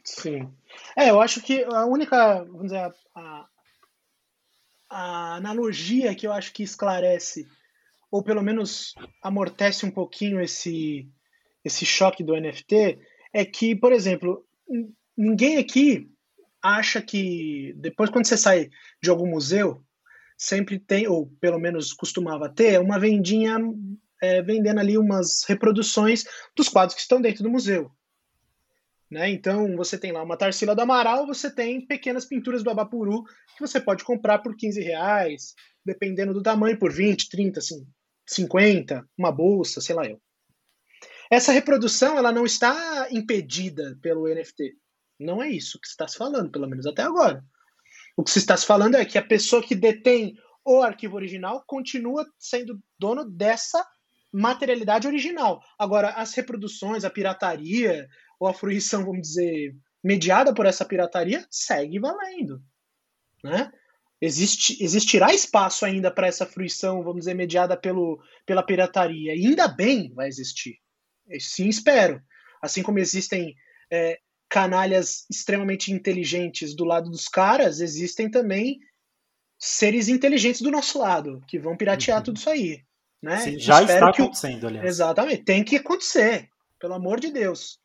Sim. 0.05 0.53
É, 0.97 1.11
eu 1.11 1.21
acho 1.21 1.41
que 1.41 1.65
a 1.65 1.87
única, 1.87 2.45
vamos 2.45 2.65
dizer, 2.65 2.93
a, 3.15 3.47
a 4.91 5.35
analogia 5.37 6.15
que 6.15 6.27
eu 6.27 6.33
acho 6.33 6.53
que 6.53 6.63
esclarece 6.63 7.47
ou 8.11 8.23
pelo 8.23 8.43
menos 8.43 8.95
amortece 9.23 9.87
um 9.87 9.91
pouquinho 9.91 10.41
esse 10.41 11.09
esse 11.65 11.85
choque 11.85 12.25
do 12.25 12.35
NFT 12.35 12.99
é 13.33 13.45
que, 13.45 13.77
por 13.77 13.93
exemplo, 13.93 14.45
ninguém 15.17 15.59
aqui 15.59 16.11
acha 16.63 17.01
que 17.01 17.75
depois 17.77 18.11
quando 18.11 18.27
você 18.27 18.37
sai 18.37 18.71
de 19.03 19.11
algum 19.11 19.27
museu 19.27 19.85
sempre 20.37 20.79
tem 20.79 21.07
ou 21.07 21.27
pelo 21.39 21.59
menos 21.59 21.93
costumava 21.93 22.49
ter 22.49 22.81
uma 22.81 22.99
vendinha 22.99 23.59
é, 24.21 24.43
vendendo 24.43 24.79
ali 24.79 24.99
umas 24.99 25.45
reproduções 25.47 26.25
dos 26.57 26.69
quadros 26.69 26.95
que 26.95 27.01
estão 27.01 27.21
dentro 27.21 27.43
do 27.43 27.51
museu. 27.51 27.91
Né? 29.11 29.29
Então, 29.31 29.77
você 29.77 29.99
tem 29.99 30.13
lá 30.13 30.23
uma 30.23 30.37
Tarsila 30.37 30.75
do 30.75 30.83
Amaral, 30.83 31.27
você 31.27 31.51
tem 31.51 31.85
pequenas 31.85 32.25
pinturas 32.25 32.63
do 32.63 32.71
Abapuru 32.71 33.25
que 33.57 33.61
você 33.61 33.81
pode 33.81 34.05
comprar 34.05 34.39
por 34.39 34.55
15 34.55 34.81
reais, 34.81 35.55
dependendo 35.85 36.33
do 36.33 36.43
tamanho, 36.43 36.79
por 36.79 36.93
20, 36.93 37.29
30, 37.29 37.59
assim, 37.59 37.87
50, 38.25 39.05
uma 39.19 39.33
bolsa, 39.33 39.81
sei 39.81 39.97
lá 39.97 40.07
eu. 40.07 40.21
Essa 41.31 41.53
reprodução 41.53 42.17
ela 42.17 42.31
não 42.31 42.45
está 42.45 43.09
impedida 43.11 43.99
pelo 44.01 44.29
NFT. 44.29 44.77
Não 45.19 45.43
é 45.43 45.49
isso 45.49 45.79
que 45.81 45.87
se 45.87 45.93
está 45.93 46.07
se 46.07 46.17
falando, 46.17 46.51
pelo 46.51 46.69
menos 46.69 46.87
até 46.87 47.03
agora. 47.03 47.45
O 48.17 48.23
que 48.23 48.31
se 48.31 48.39
está 48.39 48.57
se 48.57 48.67
falando 48.67 48.97
é 48.97 49.05
que 49.05 49.19
a 49.19 49.25
pessoa 49.25 49.63
que 49.63 49.75
detém 49.75 50.37
o 50.65 50.83
arquivo 50.83 51.17
original 51.17 51.65
continua 51.67 52.27
sendo 52.39 52.81
dono 52.99 53.25
dessa 53.25 53.85
materialidade 54.33 55.07
original. 55.07 55.63
Agora, 55.79 56.11
as 56.11 56.35
reproduções, 56.35 57.05
a 57.05 57.11
pirataria, 57.11 58.09
ou 58.39 58.49
a 58.49 58.55
fruição, 58.55 59.05
vamos 59.05 59.23
dizer, 59.23 59.75
mediada 60.03 60.55
por 60.55 60.67
essa 60.67 60.85
pirataria, 60.85 61.47
segue 61.51 61.99
valendo. 61.99 62.63
Né? 63.43 63.71
Existe, 64.21 64.83
existirá 64.83 65.33
espaço 65.33 65.85
ainda 65.85 66.11
para 66.11 66.27
essa 66.27 66.47
fruição, 66.47 67.03
vamos 67.03 67.21
dizer, 67.21 67.35
mediada 67.35 67.77
pelo, 67.77 68.23
pela 68.47 68.63
pirataria. 68.63 69.35
E 69.35 69.47
ainda 69.47 69.67
bem 69.67 70.13
vai 70.15 70.29
existir. 70.29 70.79
Sim, 71.39 71.69
espero. 71.69 72.23
Assim 72.63 72.83
como 72.83 72.99
existem 72.99 73.55
é, 73.91 74.19
canalhas 74.49 75.25
extremamente 75.31 75.93
inteligentes 75.93 76.75
do 76.75 76.85
lado 76.85 77.11
dos 77.11 77.29
caras, 77.29 77.81
existem 77.81 78.31
também 78.31 78.79
seres 79.59 80.09
inteligentes 80.09 80.61
do 80.61 80.71
nosso 80.71 80.99
lado, 80.99 81.43
que 81.47 81.59
vão 81.59 81.77
piratear 81.77 82.19
uhum. 82.19 82.25
tudo 82.25 82.37
isso 82.39 82.51
aí. 82.51 82.83
Né? 83.23 83.37
Sim, 83.39 83.59
já 83.59 83.83
Espero 83.83 84.09
está 84.09 84.11
acontecendo, 84.11 84.67
aliás. 84.67 84.87
Exatamente, 84.87 85.45
tem 85.45 85.63
que 85.63 85.77
acontecer, 85.77 86.49
pelo 86.79 86.95
amor 86.95 87.21
de 87.21 87.31
Deus. 87.31 87.79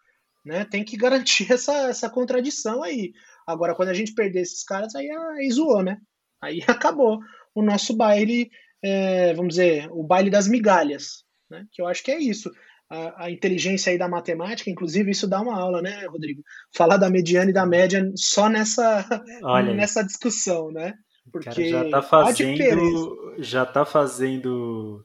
Né? 0.46 0.64
Tem 0.66 0.84
que 0.84 0.96
garantir 0.96 1.48
essa, 1.52 1.90
essa 1.90 2.10
contradição 2.10 2.84
aí. 2.84 3.14
Agora, 3.46 3.76
quando 3.76 3.90
a 3.90 3.94
gente 3.94 4.14
perder 4.14 4.42
esses 4.42 4.64
caras, 4.64 4.96
aí, 4.96 5.10
aí 5.10 5.50
zoou, 5.52 5.84
né? 5.84 5.98
Aí 6.42 6.62
acabou 6.68 7.20
o 7.54 7.62
nosso 7.62 7.96
baile, 7.96 8.50
é, 8.82 9.34
vamos 9.34 9.56
dizer, 9.56 9.88
o 9.92 10.04
baile 10.04 10.30
das 10.30 10.48
migalhas, 10.48 11.24
né? 11.50 11.66
Que 11.72 11.82
eu 11.82 11.88
acho 11.88 12.04
que 12.04 12.12
é 12.12 12.20
isso. 12.20 12.52
A, 12.90 13.26
a, 13.26 13.32
inteligência 13.32 13.92
aí 13.92 13.98
da 13.98 14.08
matemática, 14.08 14.70
inclusive 14.70 15.10
isso 15.10 15.28
dá 15.28 15.42
uma 15.42 15.58
aula, 15.58 15.82
né, 15.82 16.06
Rodrigo? 16.06 16.44
Falar 16.74 16.98
da 16.98 17.10
mediana 17.10 17.50
e 17.50 17.54
da 17.54 17.66
média 17.66 18.12
só 18.16 18.48
nessa, 18.48 19.06
nessa 19.76 20.04
discussão, 20.04 20.72
né? 20.72 20.94
Porque 21.32 21.70
já 21.70 21.90
tá 21.90 22.02
fazendo, 22.04 23.36
já 23.40 23.66
tá 23.66 23.86
fazendo, 23.86 25.04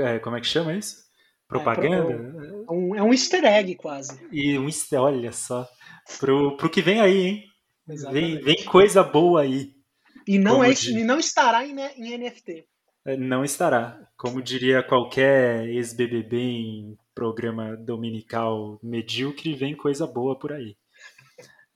é, 0.00 0.18
como 0.18 0.36
é 0.36 0.40
que 0.40 0.46
chama 0.46 0.74
isso? 0.74 1.04
Propaganda? 1.46 2.12
É, 2.12 2.72
um, 2.72 2.94
é 2.94 3.02
um 3.02 3.12
easter 3.12 3.44
egg 3.44 3.74
quase. 3.76 4.18
E 4.32 4.58
um 4.58 4.66
easter, 4.66 5.00
olha 5.00 5.32
só, 5.32 5.68
pro, 6.18 6.56
pro 6.56 6.70
que 6.70 6.82
vem 6.82 7.00
aí, 7.00 7.26
hein? 7.26 7.44
Vem, 8.10 8.40
vem 8.40 8.64
coisa 8.64 9.02
boa 9.02 9.42
aí. 9.42 9.72
E 10.26 10.38
não, 10.38 10.64
é, 10.64 10.72
e 10.72 11.04
não 11.04 11.18
estará 11.18 11.66
em, 11.66 11.78
em 11.78 12.18
NFT. 12.18 12.66
É, 13.04 13.16
não 13.16 13.44
estará. 13.44 14.00
Como 14.16 14.42
diria 14.42 14.82
qualquer 14.82 15.68
ex-BBB 15.68 16.36
em 16.36 16.98
programa 17.14 17.76
dominical 17.76 18.78
medíocre, 18.82 19.54
vem 19.54 19.76
coisa 19.76 20.06
boa 20.06 20.38
por 20.38 20.52
aí. 20.52 20.76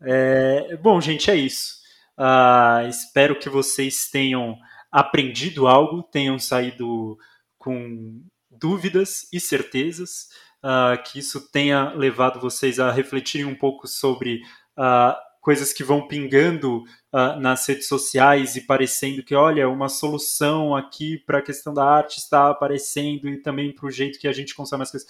É, 0.03 0.77
bom, 0.77 1.01
gente, 1.01 1.31
é 1.31 1.37
isso. 1.37 1.79
Uh, 2.19 2.89
espero 2.89 3.39
que 3.39 3.49
vocês 3.49 4.09
tenham 4.11 4.57
aprendido 4.91 5.67
algo, 5.67 6.03
tenham 6.03 6.39
saído 6.39 7.17
com 7.59 8.23
dúvidas 8.51 9.29
e 9.33 9.41
certezas, 9.41 10.29
uh, 10.65 11.03
que 11.05 11.19
isso 11.19 11.51
tenha 11.51 11.91
levado 11.93 12.41
vocês 12.41 12.81
a 12.81 12.91
refletirem 12.91 13.47
um 13.47 13.55
pouco 13.55 13.87
sobre 13.87 14.41
uh, 14.77 15.15
coisas 15.41 15.73
que 15.73 15.85
vão 15.85 16.07
pingando 16.07 16.83
uh, 17.13 17.39
nas 17.41 17.67
redes 17.67 17.89
sociais 17.89 18.57
e 18.57 18.63
parecendo 18.63 19.23
que, 19.23 19.35
olha, 19.35 19.69
uma 19.69 19.89
solução 19.89 20.75
aqui 20.75 21.19
para 21.27 21.39
a 21.39 21.43
questão 21.43 21.73
da 21.73 21.85
arte 21.85 22.19
está 22.19 22.51
aparecendo 22.51 23.29
e 23.29 23.41
também 23.41 23.75
para 23.75 23.87
o 23.87 23.91
jeito 23.91 24.19
que 24.19 24.29
a 24.29 24.33
gente 24.33 24.55
consome 24.55 24.83
as 24.83 24.91
coisas. 24.91 25.09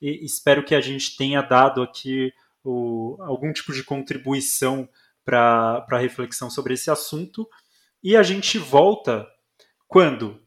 E 0.00 0.24
espero 0.24 0.64
que 0.64 0.74
a 0.74 0.80
gente 0.80 1.16
tenha 1.16 1.42
dado 1.42 1.82
aqui 1.82 2.32
o, 2.62 3.16
algum 3.20 3.52
tipo 3.52 3.72
de 3.72 3.82
contribuição 3.82 4.88
para 5.24 5.86
a 5.90 5.98
reflexão 5.98 6.50
sobre 6.50 6.74
esse 6.74 6.90
assunto. 6.90 7.48
E 8.02 8.16
a 8.16 8.22
gente 8.22 8.58
volta 8.58 9.26
quando? 9.86 10.40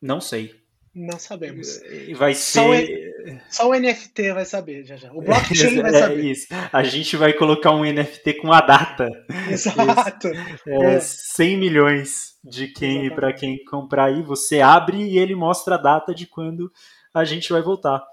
Não 0.00 0.20
sei. 0.20 0.54
Não 0.94 1.18
sabemos. 1.18 1.80
Vai 2.16 2.34
ser. 2.34 3.08
Só 3.48 3.68
o 3.68 3.74
NFT 3.74 4.32
vai 4.32 4.44
saber, 4.44 4.84
já 4.84 4.96
já. 4.96 5.12
O 5.12 5.20
blockchain 5.22 5.80
vai 5.80 5.94
é 5.94 6.00
saber. 6.00 6.20
É 6.20 6.30
isso. 6.30 6.46
A 6.72 6.82
gente 6.82 7.16
vai 7.16 7.32
colocar 7.32 7.72
um 7.72 7.84
NFT 7.84 8.34
com 8.34 8.52
a 8.52 8.60
data. 8.60 9.08
Exato. 9.50 10.28
É, 10.66 10.94
é. 10.94 11.00
100 11.00 11.56
milhões 11.56 12.36
de 12.42 12.68
quem 12.68 13.10
para 13.14 13.32
quem 13.32 13.62
comprar 13.64 14.06
aí. 14.06 14.22
Você 14.22 14.60
abre 14.60 15.02
e 15.02 15.18
ele 15.18 15.34
mostra 15.34 15.76
a 15.76 15.78
data 15.78 16.14
de 16.14 16.26
quando 16.26 16.72
a 17.14 17.24
gente 17.24 17.52
vai 17.52 17.62
voltar. 17.62 18.04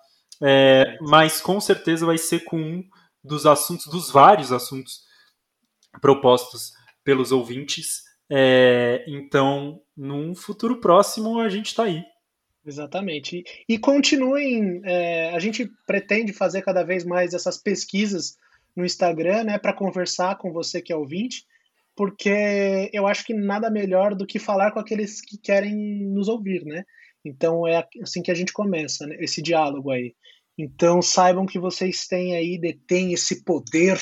É, 0.44 0.98
mas 1.02 1.42
com 1.42 1.60
certeza 1.60 2.06
vai 2.06 2.18
ser 2.18 2.44
com 2.44 2.60
um 2.60 2.84
dos 3.24 3.46
assuntos, 3.46 3.88
dos 3.88 4.12
vários 4.12 4.52
assuntos 4.52 5.02
propostos 6.02 6.74
pelos 7.04 7.32
ouvintes. 7.32 8.05
É, 8.30 9.04
então, 9.08 9.82
num 9.96 10.34
futuro 10.34 10.80
próximo, 10.80 11.40
a 11.40 11.50
gente 11.50 11.68
está 11.68 11.84
aí. 11.84 12.04
Exatamente. 12.66 13.44
E, 13.68 13.76
e 13.76 13.78
continuem, 13.78 14.82
é, 14.84 15.30
a 15.30 15.40
gente 15.40 15.70
pretende 15.86 16.34
fazer 16.34 16.64
cada 16.64 16.84
vez 16.84 17.06
mais 17.06 17.34
essas 17.34 17.58
pesquisas 17.58 18.38
no 18.76 18.84
Instagram, 18.84 19.44
né, 19.44 19.58
para 19.58 19.74
conversar 19.74 20.38
com 20.38 20.52
você 20.52 20.82
que 20.82 20.92
é 20.92 20.96
ouvinte, 20.96 21.46
porque 21.96 22.90
eu 22.92 23.08
acho 23.08 23.24
que 23.24 23.34
nada 23.34 23.70
melhor 23.70 24.16
do 24.16 24.26
que 24.26 24.38
falar 24.38 24.72
com 24.72 24.80
aqueles 24.80 25.22
que 25.22 25.38
querem 25.38 25.74
nos 26.08 26.28
ouvir, 26.28 26.66
né? 26.66 26.84
Então 27.24 27.66
é 27.66 27.88
assim 28.02 28.22
que 28.22 28.32
a 28.32 28.36
gente 28.36 28.52
começa, 28.52 29.08
né, 29.08 29.16
esse 29.20 29.42
diálogo 29.42 29.92
aí. 29.92 30.14
Então 30.58 31.02
saibam 31.02 31.46
que 31.46 31.60
vocês 31.60 32.08
têm 32.08 32.36
aí, 32.36 32.58
detêm 32.58 33.14
esse 33.14 33.44
poder, 33.44 34.00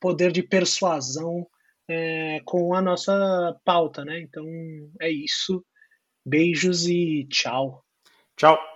poder 0.00 0.32
de 0.32 0.42
persuasão 0.42 1.46
é, 1.92 2.40
com 2.44 2.74
a 2.74 2.80
nossa 2.80 3.56
pauta, 3.64 4.04
né? 4.04 4.20
Então 4.20 4.44
é 5.00 5.10
isso. 5.10 5.64
Beijos 6.24 6.86
e 6.86 7.26
tchau. 7.28 7.84
Tchau. 8.36 8.71